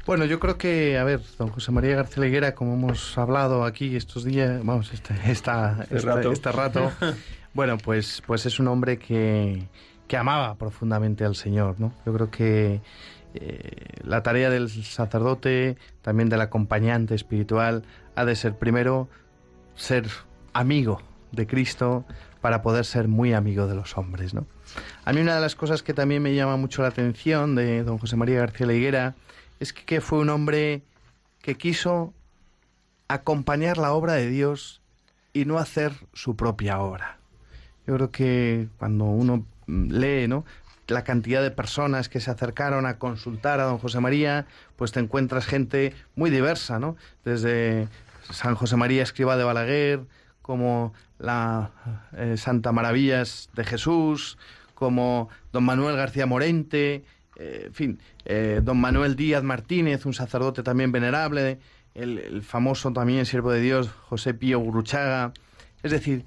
Bueno, 0.08 0.24
yo 0.24 0.40
creo 0.40 0.56
que, 0.56 0.96
a 0.96 1.04
ver, 1.04 1.20
don 1.36 1.48
José 1.50 1.70
María 1.70 1.94
García 1.96 2.24
Higuera, 2.26 2.54
como 2.54 2.72
hemos 2.72 3.18
hablado 3.18 3.62
aquí 3.66 3.94
estos 3.94 4.24
días, 4.24 4.64
vamos, 4.64 4.90
este, 4.94 5.12
esta- 5.30 5.82
Este 5.82 5.96
este- 5.96 6.06
rato. 6.08 6.32
este 6.32 6.50
rato, 6.50 6.90
bueno, 7.52 7.76
pues, 7.76 8.22
pues 8.26 8.46
es 8.46 8.58
un 8.58 8.68
hombre 8.68 8.98
que, 8.98 9.68
que 10.06 10.16
amaba 10.16 10.54
profundamente 10.54 11.26
al 11.26 11.36
Señor, 11.36 11.76
¿no? 11.78 11.92
Yo 12.06 12.14
creo 12.14 12.30
que 12.30 12.80
eh, 13.34 13.84
la 14.02 14.22
tarea 14.22 14.48
del 14.48 14.70
sacerdote, 14.70 15.76
también 16.00 16.30
del 16.30 16.40
acompañante 16.40 17.14
espiritual, 17.14 17.82
ha 18.16 18.24
de 18.24 18.34
ser 18.34 18.54
primero 18.56 19.10
ser 19.74 20.06
amigo 20.54 21.02
de 21.32 21.46
Cristo 21.46 22.06
para 22.40 22.62
poder 22.62 22.86
ser 22.86 23.08
muy 23.08 23.34
amigo 23.34 23.66
de 23.66 23.74
los 23.74 23.98
hombres, 23.98 24.32
¿no? 24.32 24.46
A 25.04 25.12
mí 25.12 25.20
una 25.20 25.34
de 25.34 25.42
las 25.42 25.54
cosas 25.54 25.82
que 25.82 25.92
también 25.92 26.22
me 26.22 26.34
llama 26.34 26.56
mucho 26.56 26.80
la 26.80 26.88
atención 26.88 27.54
de 27.54 27.84
don 27.84 27.98
José 27.98 28.16
María 28.16 28.38
García 28.38 28.72
Higuera 28.72 29.14
es 29.60 29.72
que, 29.72 30.00
fue 30.00 30.18
un 30.18 30.30
hombre 30.30 30.82
que 31.42 31.56
quiso 31.56 32.12
acompañar 33.08 33.78
la 33.78 33.92
obra 33.92 34.14
de 34.14 34.28
Dios 34.28 34.80
y 35.32 35.44
no 35.44 35.58
hacer 35.58 35.92
su 36.12 36.36
propia 36.36 36.80
obra. 36.80 37.18
Yo 37.86 37.94
creo 37.94 38.10
que 38.10 38.68
cuando 38.78 39.04
uno 39.04 39.46
lee, 39.66 40.28
¿no? 40.28 40.44
la 40.88 41.04
cantidad 41.04 41.42
de 41.42 41.50
personas 41.50 42.08
que 42.08 42.20
se 42.20 42.30
acercaron 42.30 42.86
a 42.86 42.98
consultar 42.98 43.60
a 43.60 43.64
don 43.64 43.78
José 43.78 44.00
María, 44.00 44.46
pues 44.76 44.92
te 44.92 45.00
encuentras 45.00 45.46
gente 45.46 45.94
muy 46.16 46.30
diversa, 46.30 46.78
¿no? 46.78 46.96
Desde 47.24 47.88
San 48.30 48.54
José 48.54 48.76
María 48.76 49.02
Escriba 49.02 49.36
de 49.36 49.44
Balaguer, 49.44 50.00
como 50.40 50.94
la 51.18 51.72
eh, 52.16 52.36
Santa 52.38 52.72
Maravillas 52.72 53.50
de 53.54 53.64
Jesús, 53.64 54.38
como 54.74 55.28
don 55.52 55.64
Manuel 55.64 55.96
García 55.96 56.24
Morente, 56.24 57.04
eh, 57.38 57.64
en 57.66 57.74
fin, 57.74 57.98
eh, 58.24 58.60
don 58.62 58.80
Manuel 58.80 59.14
Díaz 59.16 59.42
Martínez, 59.42 60.04
un 60.06 60.14
sacerdote 60.14 60.62
también 60.62 60.92
venerable, 60.92 61.58
el, 61.94 62.42
famoso 62.42 62.92
también 62.92 63.26
siervo 63.26 63.50
de 63.50 63.60
Dios 63.60 63.88
José 63.88 64.34
Pío 64.34 64.58
Guruchaga, 64.58 65.32
es 65.82 65.90
decir, 65.90 66.24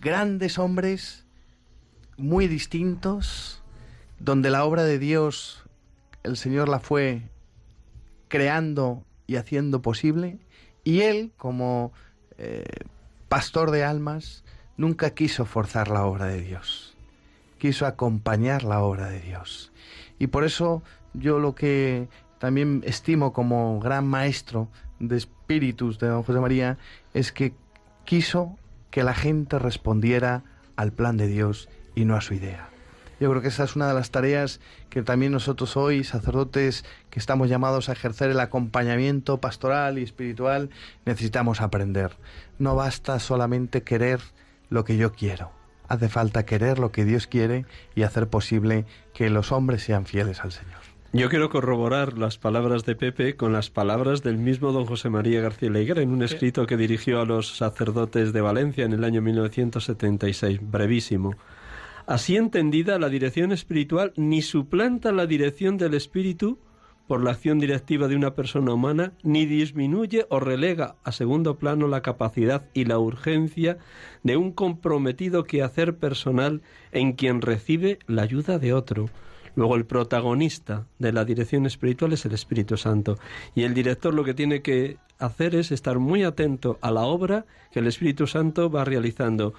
grandes 0.00 0.58
hombres 0.58 1.24
muy 2.16 2.48
distintos, 2.48 3.62
donde 4.18 4.50
la 4.50 4.64
obra 4.64 4.84
de 4.84 4.98
Dios 4.98 5.62
el 6.22 6.36
Señor 6.36 6.68
la 6.68 6.80
fue 6.80 7.22
creando 8.28 9.04
y 9.26 9.36
haciendo 9.36 9.82
posible, 9.82 10.38
y 10.84 11.02
él, 11.02 11.32
como 11.36 11.92
eh, 12.38 12.64
pastor 13.28 13.70
de 13.70 13.84
almas, 13.84 14.44
nunca 14.76 15.10
quiso 15.10 15.44
forzar 15.44 15.88
la 15.88 16.04
obra 16.04 16.26
de 16.26 16.40
Dios, 16.40 16.96
quiso 17.58 17.86
acompañar 17.86 18.64
la 18.64 18.80
obra 18.80 19.08
de 19.08 19.20
Dios. 19.20 19.72
Y 20.18 20.28
por 20.28 20.44
eso 20.44 20.82
yo 21.14 21.38
lo 21.38 21.54
que 21.54 22.08
también 22.38 22.82
estimo 22.86 23.32
como 23.32 23.80
gran 23.80 24.06
maestro 24.06 24.68
de 24.98 25.16
espíritus 25.16 25.98
de 25.98 26.08
don 26.08 26.22
José 26.22 26.40
María 26.40 26.78
es 27.14 27.32
que 27.32 27.54
quiso 28.04 28.56
que 28.90 29.02
la 29.02 29.14
gente 29.14 29.58
respondiera 29.58 30.44
al 30.76 30.92
plan 30.92 31.16
de 31.16 31.26
Dios 31.26 31.68
y 31.94 32.04
no 32.04 32.16
a 32.16 32.20
su 32.20 32.34
idea. 32.34 32.68
Yo 33.18 33.30
creo 33.30 33.40
que 33.40 33.48
esa 33.48 33.64
es 33.64 33.76
una 33.76 33.88
de 33.88 33.94
las 33.94 34.10
tareas 34.10 34.60
que 34.90 35.02
también 35.02 35.32
nosotros 35.32 35.76
hoy, 35.76 36.04
sacerdotes 36.04 36.84
que 37.08 37.18
estamos 37.18 37.48
llamados 37.48 37.88
a 37.88 37.92
ejercer 37.92 38.30
el 38.30 38.40
acompañamiento 38.40 39.40
pastoral 39.40 39.98
y 39.98 40.02
espiritual, 40.02 40.68
necesitamos 41.06 41.62
aprender. 41.62 42.12
No 42.58 42.74
basta 42.74 43.18
solamente 43.18 43.82
querer 43.82 44.20
lo 44.68 44.84
que 44.84 44.98
yo 44.98 45.12
quiero. 45.12 45.50
Hace 45.88 46.08
falta 46.08 46.44
querer 46.44 46.78
lo 46.78 46.92
que 46.92 47.04
Dios 47.04 47.26
quiere 47.26 47.64
y 47.94 48.02
hacer 48.02 48.28
posible 48.28 48.86
que 49.14 49.30
los 49.30 49.52
hombres 49.52 49.82
sean 49.82 50.06
fieles 50.06 50.40
al 50.40 50.52
Señor. 50.52 50.80
Yo 51.12 51.30
quiero 51.30 51.48
corroborar 51.48 52.18
las 52.18 52.36
palabras 52.36 52.84
de 52.84 52.94
Pepe 52.94 53.36
con 53.36 53.52
las 53.52 53.70
palabras 53.70 54.22
del 54.22 54.36
mismo 54.36 54.72
don 54.72 54.84
José 54.84 55.08
María 55.08 55.40
García 55.40 55.70
Leiguera 55.70 56.02
en 56.02 56.10
un 56.10 56.22
escrito 56.22 56.66
que 56.66 56.76
dirigió 56.76 57.20
a 57.20 57.24
los 57.24 57.56
sacerdotes 57.56 58.32
de 58.32 58.40
Valencia 58.40 58.84
en 58.84 58.92
el 58.92 59.04
año 59.04 59.22
1976, 59.22 60.58
brevísimo. 60.62 61.34
Así 62.06 62.36
entendida, 62.36 62.98
la 62.98 63.08
dirección 63.08 63.50
espiritual 63.52 64.12
ni 64.16 64.42
suplanta 64.42 65.10
la 65.10 65.26
dirección 65.26 65.78
del 65.78 65.94
espíritu 65.94 66.58
por 67.06 67.22
la 67.22 67.30
acción 67.32 67.58
directiva 67.58 68.08
de 68.08 68.16
una 68.16 68.34
persona 68.34 68.72
humana, 68.72 69.12
ni 69.22 69.46
disminuye 69.46 70.26
o 70.28 70.40
relega 70.40 70.96
a 71.04 71.12
segundo 71.12 71.56
plano 71.56 71.88
la 71.88 72.02
capacidad 72.02 72.64
y 72.74 72.84
la 72.84 72.98
urgencia 72.98 73.78
de 74.22 74.36
un 74.36 74.52
comprometido 74.52 75.44
quehacer 75.44 75.96
personal 75.96 76.62
en 76.92 77.12
quien 77.12 77.42
recibe 77.42 77.98
la 78.06 78.22
ayuda 78.22 78.58
de 78.58 78.72
otro. 78.72 79.08
Luego 79.54 79.76
el 79.76 79.86
protagonista 79.86 80.86
de 80.98 81.12
la 81.12 81.24
dirección 81.24 81.64
espiritual 81.64 82.12
es 82.12 82.26
el 82.26 82.34
Espíritu 82.34 82.76
Santo 82.76 83.18
y 83.54 83.62
el 83.62 83.72
director 83.72 84.12
lo 84.12 84.22
que 84.22 84.34
tiene 84.34 84.60
que 84.60 84.98
hacer 85.18 85.54
es 85.54 85.72
estar 85.72 85.98
muy 85.98 86.24
atento 86.24 86.78
a 86.82 86.90
la 86.90 87.02
obra 87.02 87.46
que 87.72 87.78
el 87.78 87.86
Espíritu 87.86 88.26
Santo 88.26 88.70
va 88.70 88.84
realizando 88.84 89.54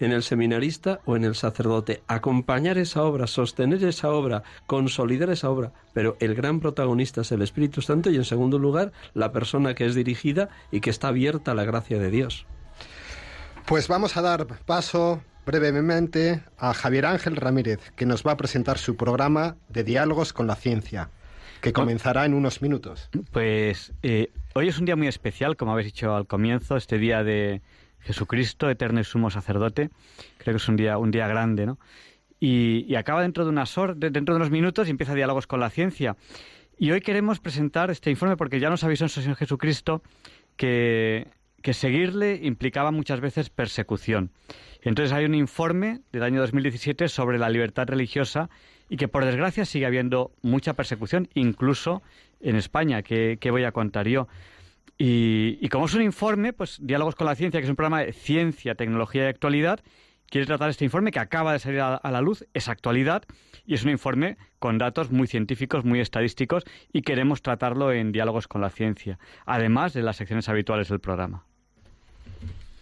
en 0.00 0.12
el 0.12 0.22
seminarista 0.22 1.00
o 1.04 1.16
en 1.16 1.24
el 1.24 1.34
sacerdote, 1.34 2.02
acompañar 2.06 2.78
esa 2.78 3.02
obra, 3.02 3.26
sostener 3.26 3.84
esa 3.84 4.10
obra, 4.10 4.42
consolidar 4.66 5.30
esa 5.30 5.50
obra, 5.50 5.72
pero 5.92 6.16
el 6.20 6.34
gran 6.34 6.60
protagonista 6.60 7.22
es 7.22 7.32
el 7.32 7.42
Espíritu 7.42 7.82
Santo 7.82 8.10
y 8.10 8.16
en 8.16 8.24
segundo 8.24 8.58
lugar 8.58 8.92
la 9.14 9.32
persona 9.32 9.74
que 9.74 9.86
es 9.86 9.94
dirigida 9.94 10.48
y 10.70 10.80
que 10.80 10.90
está 10.90 11.08
abierta 11.08 11.52
a 11.52 11.54
la 11.54 11.64
gracia 11.64 11.98
de 11.98 12.10
Dios. 12.10 12.46
Pues 13.66 13.88
vamos 13.88 14.16
a 14.16 14.22
dar 14.22 14.46
paso 14.66 15.22
brevemente 15.46 16.42
a 16.58 16.74
Javier 16.74 17.06
Ángel 17.06 17.36
Ramírez, 17.36 17.92
que 17.96 18.06
nos 18.06 18.22
va 18.22 18.32
a 18.32 18.36
presentar 18.36 18.78
su 18.78 18.96
programa 18.96 19.56
de 19.68 19.84
diálogos 19.84 20.32
con 20.32 20.46
la 20.46 20.56
ciencia, 20.56 21.10
que 21.60 21.72
comenzará 21.72 22.24
en 22.24 22.34
unos 22.34 22.62
minutos. 22.62 23.10
Pues 23.32 23.92
eh, 24.02 24.32
hoy 24.54 24.68
es 24.68 24.78
un 24.78 24.84
día 24.84 24.96
muy 24.96 25.08
especial, 25.08 25.56
como 25.56 25.72
habéis 25.72 25.86
dicho 25.86 26.14
al 26.14 26.26
comienzo, 26.26 26.76
este 26.76 26.98
día 26.98 27.24
de 27.24 27.62
Jesucristo, 28.04 28.70
eterno 28.70 29.00
y 29.00 29.04
sumo 29.04 29.30
sacerdote. 29.30 29.90
Creo 30.38 30.54
que 30.54 30.58
es 30.58 30.68
un 30.68 30.76
día, 30.76 30.98
un 30.98 31.10
día 31.10 31.26
grande, 31.26 31.66
¿no? 31.66 31.78
Y, 32.40 32.94
acaba 32.96 33.22
dentro 33.22 33.44
de, 33.44 33.50
unas 33.50 33.76
hor- 33.78 33.94
de- 33.96 34.10
dentro 34.10 34.34
de 34.34 34.36
unos 34.36 34.50
minutos 34.50 34.86
y 34.86 34.90
empieza 34.90 35.14
diálogos 35.14 35.46
con 35.46 35.60
la 35.60 35.70
ciencia. 35.70 36.16
Y 36.78 36.90
hoy 36.90 37.00
queremos 37.00 37.40
presentar 37.40 37.90
este 37.90 38.10
informe 38.10 38.36
porque 38.36 38.60
ya 38.60 38.68
nos 38.68 38.84
avisó 38.84 39.04
nuestro 39.04 39.22
Señor 39.22 39.36
Jesucristo 39.36 40.02
que, 40.56 41.28
que 41.62 41.72
seguirle 41.72 42.40
implicaba 42.42 42.90
muchas 42.90 43.20
veces 43.20 43.48
persecución. 43.50 44.30
Entonces 44.82 45.12
hay 45.12 45.24
un 45.24 45.34
informe 45.34 46.00
del 46.12 46.22
año 46.24 46.40
2017 46.40 47.08
sobre 47.08 47.38
la 47.38 47.48
libertad 47.48 47.86
religiosa 47.88 48.50
y 48.90 48.96
que 48.98 49.08
por 49.08 49.24
desgracia 49.24 49.64
sigue 49.64 49.86
habiendo 49.86 50.32
mucha 50.42 50.74
persecución, 50.74 51.28
incluso 51.34 52.02
en 52.40 52.56
España, 52.56 53.02
que, 53.02 53.38
que 53.40 53.50
voy 53.50 53.64
a 53.64 53.72
contar 53.72 54.06
yo. 54.08 54.28
Y, 54.96 55.68
como 55.70 55.86
es 55.86 55.94
un 55.94 56.02
informe, 56.02 56.52
pues 56.52 56.78
Diálogos 56.80 57.14
con 57.14 57.26
la 57.26 57.34
Ciencia, 57.34 57.60
que 57.60 57.64
es 57.64 57.70
un 57.70 57.76
programa 57.76 58.00
de 58.00 58.12
ciencia, 58.12 58.74
tecnología 58.74 59.24
y 59.24 59.26
actualidad, 59.26 59.80
quiere 60.28 60.46
tratar 60.46 60.70
este 60.70 60.84
informe 60.84 61.10
que 61.10 61.18
acaba 61.18 61.52
de 61.52 61.58
salir 61.58 61.80
a, 61.80 62.00
la 62.02 62.20
luz, 62.20 62.44
es 62.54 62.68
actualidad, 62.68 63.24
y 63.66 63.74
es 63.74 63.84
un 63.84 63.90
informe 63.90 64.36
con 64.58 64.78
datos 64.78 65.10
muy 65.10 65.26
científicos, 65.26 65.84
muy 65.84 66.00
estadísticos, 66.00 66.64
y 66.92 67.02
queremos 67.02 67.42
tratarlo 67.42 67.92
en 67.92 68.12
Diálogos 68.12 68.46
con 68.46 68.60
la 68.60 68.70
Ciencia, 68.70 69.18
además 69.46 69.94
de 69.94 70.02
las 70.02 70.16
secciones 70.16 70.48
habituales 70.48 70.88
del 70.88 71.00
programa. 71.00 71.44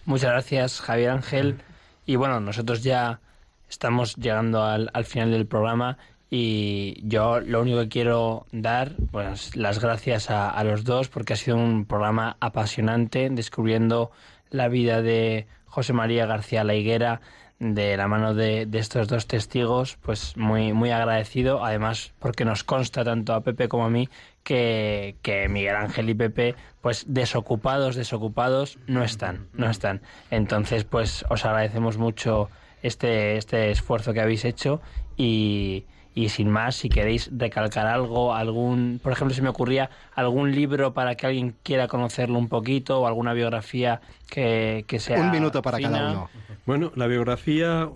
Muchas 0.04 0.30
gracias, 0.32 0.80
Javier 0.80 1.10
Ángel. 1.10 1.56
Y 2.04 2.16
bueno, 2.16 2.40
nosotros 2.40 2.82
ya 2.82 3.20
estamos 3.68 4.16
llegando 4.16 4.62
al 4.64 5.04
final 5.04 5.30
del 5.30 5.46
programa 5.46 5.96
y 6.35 6.99
yo 7.07 7.41
lo 7.41 7.61
único 7.61 7.80
que 7.80 7.89
quiero 7.91 8.47
dar, 8.53 8.93
pues 9.11 9.55
las 9.55 9.80
gracias 9.80 10.30
a, 10.30 10.49
a 10.49 10.64
los 10.64 10.83
dos 10.83 11.11
porque 11.11 11.35
ha 11.35 11.37
sido 11.37 11.59
un 11.59 11.85
programa 11.85 12.39
apasionante 12.41 13.28
descubriendo 13.28 14.11
la 14.49 14.68
vida 14.68 15.03
de 15.03 15.47
José 15.66 15.93
María 15.93 16.24
García 16.24 16.64
La 16.64 16.74
Higuera 16.74 17.20
de 17.59 17.99
la 17.99 18.09
mano 18.09 18.33
de, 18.33 18.64
de 18.64 18.78
estos 18.78 19.09
dos 19.09 19.26
testigos, 19.26 19.99
pues 20.01 20.35
muy, 20.39 20.72
muy 20.72 20.91
agradecido, 20.91 21.62
además 21.62 22.14
porque 22.18 22.47
nos 22.47 22.64
consta 22.64 23.05
tanto 23.05 23.35
a 23.35 23.43
Pepe 23.43 23.68
como 23.68 23.85
a 23.85 23.91
mí 23.91 24.09
que, 24.43 25.16
que 25.20 25.51
Miguel 25.51 25.76
Ángel 25.76 26.09
y 26.09 26.14
Pepe, 26.14 26.55
pues 26.80 27.05
desocupados, 27.09 27.95
desocupados, 27.95 28.78
no 28.87 29.05
están, 29.05 29.49
no 29.53 29.68
están. 29.68 30.01
Entonces, 30.30 30.85
pues 30.85 31.26
os 31.28 31.45
agradecemos 31.45 31.99
mucho 31.99 32.49
este, 32.83 33.37
este 33.37 33.70
esfuerzo 33.70 34.14
que 34.14 34.22
habéis 34.22 34.47
hecho 34.47 34.80
y, 35.18 35.85
y 36.14 36.28
sin 36.28 36.50
más, 36.50 36.76
si 36.76 36.88
queréis 36.88 37.30
recalcar 37.36 37.86
algo, 37.86 38.34
algún, 38.34 39.00
por 39.02 39.12
ejemplo, 39.12 39.34
se 39.34 39.42
me 39.42 39.48
ocurría 39.48 39.90
algún 40.14 40.52
libro 40.52 40.92
para 40.92 41.14
que 41.14 41.26
alguien 41.26 41.54
quiera 41.62 41.88
conocerlo 41.88 42.38
un 42.38 42.48
poquito 42.48 43.00
o 43.00 43.06
alguna 43.06 43.32
biografía 43.32 44.00
que, 44.28 44.84
que 44.86 45.00
sea 45.00 45.20
Un 45.20 45.30
minuto 45.30 45.62
para 45.62 45.78
fina. 45.78 45.90
cada 45.90 46.10
uno. 46.10 46.30
Bueno, 46.66 46.92
la 46.94 47.06
biografía 47.06 47.88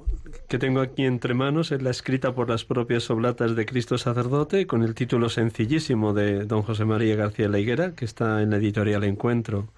que 0.48 0.58
tengo 0.58 0.80
aquí 0.80 1.04
entre 1.04 1.34
manos 1.34 1.72
es 1.72 1.82
la 1.82 1.90
escrita 1.90 2.34
por 2.34 2.48
las 2.48 2.64
propias 2.64 3.08
oblatas 3.10 3.54
de 3.54 3.66
Cristo 3.66 3.98
Sacerdote 3.98 4.66
con 4.66 4.82
el 4.82 4.94
título 4.94 5.28
sencillísimo 5.28 6.12
de 6.14 6.44
don 6.44 6.62
José 6.62 6.84
María 6.84 7.16
García 7.16 7.48
La 7.48 7.58
Higuera, 7.58 7.92
que 7.92 8.04
está 8.04 8.42
en 8.42 8.50
la 8.50 8.56
editorial 8.56 9.04
Encuentro. 9.04 9.68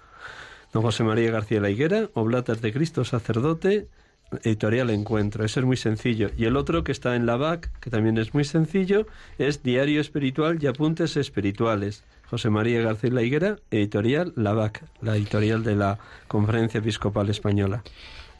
Don 0.71 0.81
José 0.83 1.03
María 1.03 1.31
García 1.31 1.59
La 1.59 1.69
Higuera, 1.69 2.09
Oblatas 2.13 2.61
de 2.61 2.71
Cristo 2.71 3.03
Sacerdote, 3.03 3.87
editorial 4.43 4.89
Encuentro. 4.89 5.43
Ese 5.45 5.59
es 5.59 5.65
muy 5.65 5.77
sencillo. 5.77 6.29
Y 6.37 6.45
el 6.45 6.55
otro 6.55 6.83
que 6.83 6.91
está 6.91 7.15
en 7.15 7.25
la 7.25 7.35
BAC, 7.37 7.71
que 7.79 7.89
también 7.89 8.17
es 8.17 8.33
muy 8.33 8.43
sencillo, 8.43 9.07
es 9.37 9.63
Diario 9.63 10.01
Espiritual 10.01 10.57
y 10.61 10.67
Apuntes 10.67 11.17
Espirituales. 11.17 12.03
José 12.29 12.49
María 12.51 12.81
García 12.81 13.09
La 13.11 13.23
Higuera, 13.23 13.55
editorial 13.71 14.33
LAVAC, 14.35 14.83
la 15.01 15.15
editorial 15.15 15.63
de 15.63 15.75
la 15.75 15.97
Conferencia 16.27 16.77
Episcopal 16.77 17.27
Española. 17.29 17.81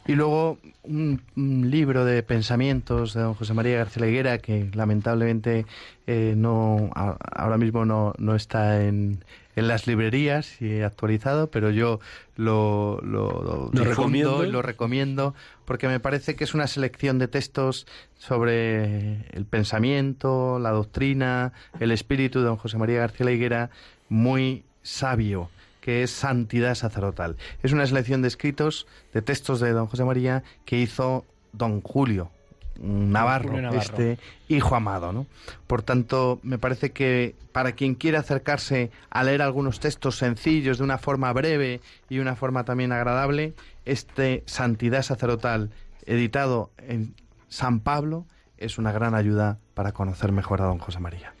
Y 0.06 0.12
luego 0.14 0.58
un, 0.84 1.20
un 1.36 1.70
libro 1.70 2.04
de 2.04 2.22
pensamientos 2.22 3.14
de 3.14 3.20
don 3.20 3.34
José 3.34 3.52
María 3.52 3.76
García 3.78 4.06
Higuera 4.06 4.38
que 4.38 4.70
lamentablemente 4.74 5.66
eh, 6.06 6.34
no 6.36 6.90
a- 6.94 7.16
ahora 7.34 7.58
mismo 7.58 7.84
no, 7.84 8.14
no 8.18 8.34
está 8.34 8.82
en, 8.84 9.22
en 9.56 9.68
las 9.68 9.86
librerías 9.86 10.62
y 10.62 10.80
actualizado, 10.80 11.50
pero 11.50 11.70
yo 11.70 12.00
lo, 12.36 12.98
lo, 13.02 13.70
difundo 13.72 13.84
recomiendo. 13.84 14.44
y 14.46 14.50
lo 14.50 14.62
recomiendo 14.62 15.34
porque 15.70 15.86
me 15.86 16.00
parece 16.00 16.34
que 16.34 16.42
es 16.42 16.52
una 16.52 16.66
selección 16.66 17.20
de 17.20 17.28
textos 17.28 17.86
sobre 18.18 19.24
el 19.30 19.44
pensamiento, 19.48 20.58
la 20.58 20.70
doctrina, 20.70 21.52
el 21.78 21.92
espíritu 21.92 22.40
de 22.40 22.46
don 22.46 22.56
José 22.56 22.76
María 22.76 22.98
García 22.98 23.30
Higuera 23.30 23.70
muy 24.08 24.64
sabio 24.82 25.48
que 25.80 26.02
es 26.02 26.10
Santidad 26.10 26.74
Sacerdotal. 26.74 27.36
Es 27.62 27.72
una 27.72 27.86
selección 27.86 28.20
de 28.20 28.26
escritos, 28.26 28.88
de 29.14 29.22
textos 29.22 29.60
de 29.60 29.70
don 29.70 29.86
José 29.86 30.02
María 30.02 30.42
que 30.64 30.76
hizo 30.76 31.24
don 31.52 31.82
Julio 31.82 32.32
Navarro, 32.80 33.58
este 33.76 34.18
hijo 34.48 34.74
amado, 34.74 35.12
¿no? 35.12 35.26
Por 35.66 35.82
tanto, 35.82 36.40
me 36.42 36.58
parece 36.58 36.92
que 36.92 37.34
para 37.52 37.72
quien 37.72 37.94
quiera 37.94 38.20
acercarse 38.20 38.90
a 39.10 39.22
leer 39.22 39.42
algunos 39.42 39.80
textos 39.80 40.16
sencillos 40.16 40.78
de 40.78 40.84
una 40.84 40.96
forma 40.96 41.32
breve 41.32 41.80
y 42.08 42.20
una 42.20 42.36
forma 42.36 42.64
también 42.64 42.92
agradable, 42.92 43.52
este 43.84 44.42
Santidad 44.46 45.02
Sacerdotal, 45.02 45.70
editado 46.06 46.70
en 46.78 47.14
San 47.48 47.80
Pablo, 47.80 48.24
es 48.56 48.78
una 48.78 48.92
gran 48.92 49.14
ayuda 49.14 49.58
para 49.74 49.92
conocer 49.92 50.32
mejor 50.32 50.62
a 50.62 50.66
don 50.66 50.78
José 50.78 51.00
María. 51.00 51.34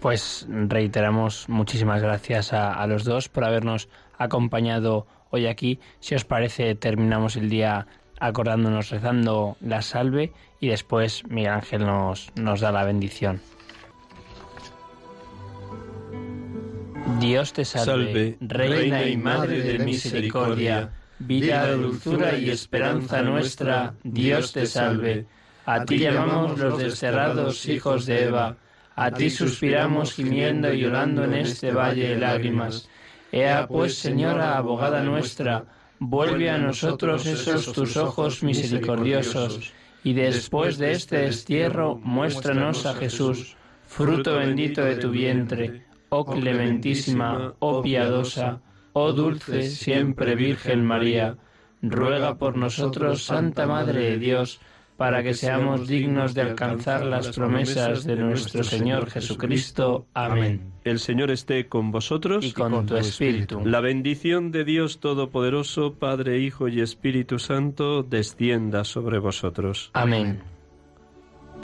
Pues 0.00 0.46
reiteramos 0.48 1.48
muchísimas 1.48 2.02
gracias 2.02 2.52
a, 2.52 2.74
a 2.74 2.86
los 2.86 3.04
dos 3.04 3.28
por 3.28 3.44
habernos 3.44 3.88
acompañado 4.18 5.06
hoy 5.30 5.46
aquí. 5.46 5.80
Si 6.00 6.14
os 6.14 6.24
parece, 6.24 6.74
terminamos 6.74 7.36
el 7.36 7.48
día 7.48 7.86
acordándonos 8.22 8.90
rezando 8.90 9.56
la 9.60 9.82
salve 9.82 10.32
y 10.60 10.68
después 10.68 11.24
Miguel 11.28 11.54
Ángel 11.54 11.84
nos, 11.84 12.30
nos 12.36 12.60
da 12.60 12.70
la 12.70 12.84
bendición. 12.84 13.40
Dios 17.18 17.52
te 17.52 17.64
salve, 17.64 17.84
Salve, 17.84 18.36
Reina 18.40 19.04
y 19.08 19.16
Madre 19.16 19.60
de 19.60 19.84
misericordia, 19.84 20.90
vida, 21.18 21.72
dulzura 21.72 22.38
y 22.38 22.50
esperanza 22.50 23.22
nuestra, 23.22 23.94
Dios 24.04 24.52
te 24.52 24.66
salve. 24.66 25.26
A 25.66 25.84
ti 25.84 25.98
llamamos 25.98 26.58
los 26.58 26.78
desterrados 26.78 27.66
hijos 27.66 28.06
de 28.06 28.24
Eva, 28.24 28.56
a 28.94 29.10
ti 29.10 29.30
suspiramos 29.30 30.12
gimiendo 30.12 30.72
y 30.72 30.80
llorando 30.80 31.24
en 31.24 31.34
este 31.34 31.72
valle 31.72 32.10
de 32.10 32.18
lágrimas. 32.18 32.88
Ea 33.32 33.66
pues, 33.66 33.96
Señora, 33.96 34.56
abogada 34.56 35.02
nuestra, 35.02 35.64
vuelve 36.08 36.50
a 36.50 36.58
nosotros 36.58 37.26
esos 37.26 37.72
tus 37.72 37.96
ojos 37.96 38.42
misericordiosos, 38.42 39.72
y 40.04 40.14
después 40.14 40.78
de 40.78 40.92
este 40.92 41.18
destierro, 41.18 41.96
muéstranos 41.96 42.86
a 42.86 42.94
Jesús, 42.94 43.56
fruto 43.86 44.36
bendito 44.36 44.84
de 44.84 44.96
tu 44.96 45.10
vientre, 45.10 45.84
oh 46.08 46.24
clementísima, 46.24 47.54
oh 47.60 47.82
piadosa, 47.82 48.60
oh 48.92 49.12
dulce 49.12 49.62
siempre 49.62 50.34
Virgen 50.34 50.84
María, 50.84 51.36
ruega 51.82 52.36
por 52.36 52.56
nosotros, 52.56 53.24
Santa 53.24 53.66
Madre 53.66 54.10
de 54.10 54.18
Dios, 54.18 54.60
para 54.96 55.22
que 55.22 55.34
seamos 55.34 55.88
dignos 55.88 56.34
de 56.34 56.42
alcanzar 56.42 57.04
las 57.04 57.28
promesas 57.30 58.04
de 58.04 58.16
nuestro 58.16 58.62
Señor 58.62 59.10
Jesucristo. 59.10 60.06
Amén. 60.14 60.72
El 60.84 60.98
Señor 60.98 61.30
esté 61.30 61.68
con 61.68 61.92
vosotros 61.92 62.44
Y 62.44 62.52
con 62.52 62.86
tu 62.86 62.96
espíritu. 62.96 63.62
La 63.64 63.80
bendición 63.80 64.50
de 64.50 64.64
Dios 64.64 65.00
Todopoderoso, 65.00 65.94
Padre, 65.94 66.40
Hijo 66.40 66.68
y 66.68 66.80
Espíritu 66.80 67.38
Santo, 67.38 68.02
descienda 68.02 68.84
sobre 68.84 69.18
vosotros. 69.18 69.90
Amén. 69.92 70.40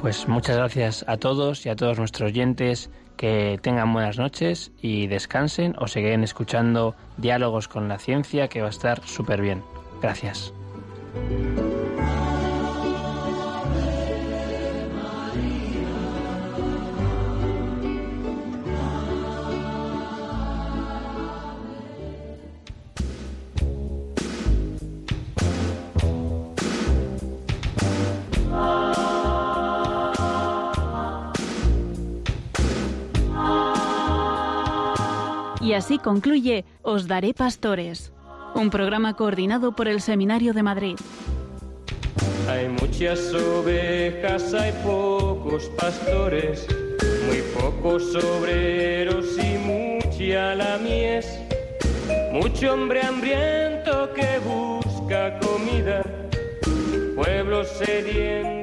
Pues 0.00 0.28
muchas 0.28 0.56
gracias 0.56 1.04
a 1.08 1.16
todos 1.16 1.66
y 1.66 1.68
a 1.68 1.76
todos 1.76 1.98
nuestros 1.98 2.30
oyentes. 2.30 2.90
Que 3.16 3.58
tengan 3.60 3.92
buenas 3.92 4.16
noches 4.16 4.70
y 4.80 5.08
descansen 5.08 5.74
o 5.78 5.88
siguen 5.88 6.22
escuchando 6.22 6.94
Diálogos 7.16 7.66
con 7.66 7.88
la 7.88 7.98
Ciencia, 7.98 8.46
que 8.46 8.60
va 8.60 8.68
a 8.68 8.70
estar 8.70 9.04
súper 9.04 9.42
bien. 9.42 9.60
Gracias. 10.00 10.54
Así 35.78 35.98
concluye 35.98 36.64
Os 36.82 37.06
Daré 37.06 37.32
Pastores, 37.32 38.12
un 38.54 38.68
programa 38.68 39.14
coordinado 39.14 39.76
por 39.76 39.86
el 39.86 40.00
Seminario 40.00 40.52
de 40.52 40.64
Madrid. 40.64 40.96
Hay 42.50 42.68
muchas 42.68 43.32
ovejas, 43.32 44.54
hay 44.54 44.72
pocos 44.84 45.66
pastores, 45.78 46.66
muy 47.26 47.42
pocos 47.56 48.02
obreros 48.16 49.26
y 49.38 49.58
mucha 49.58 50.56
la 50.56 50.78
mies. 50.78 51.26
Mucho 52.32 52.74
hombre 52.74 53.00
hambriento 53.02 54.12
que 54.14 54.40
busca 54.40 55.38
comida, 55.38 56.02
pueblo 57.14 57.64
sediento 57.64 58.57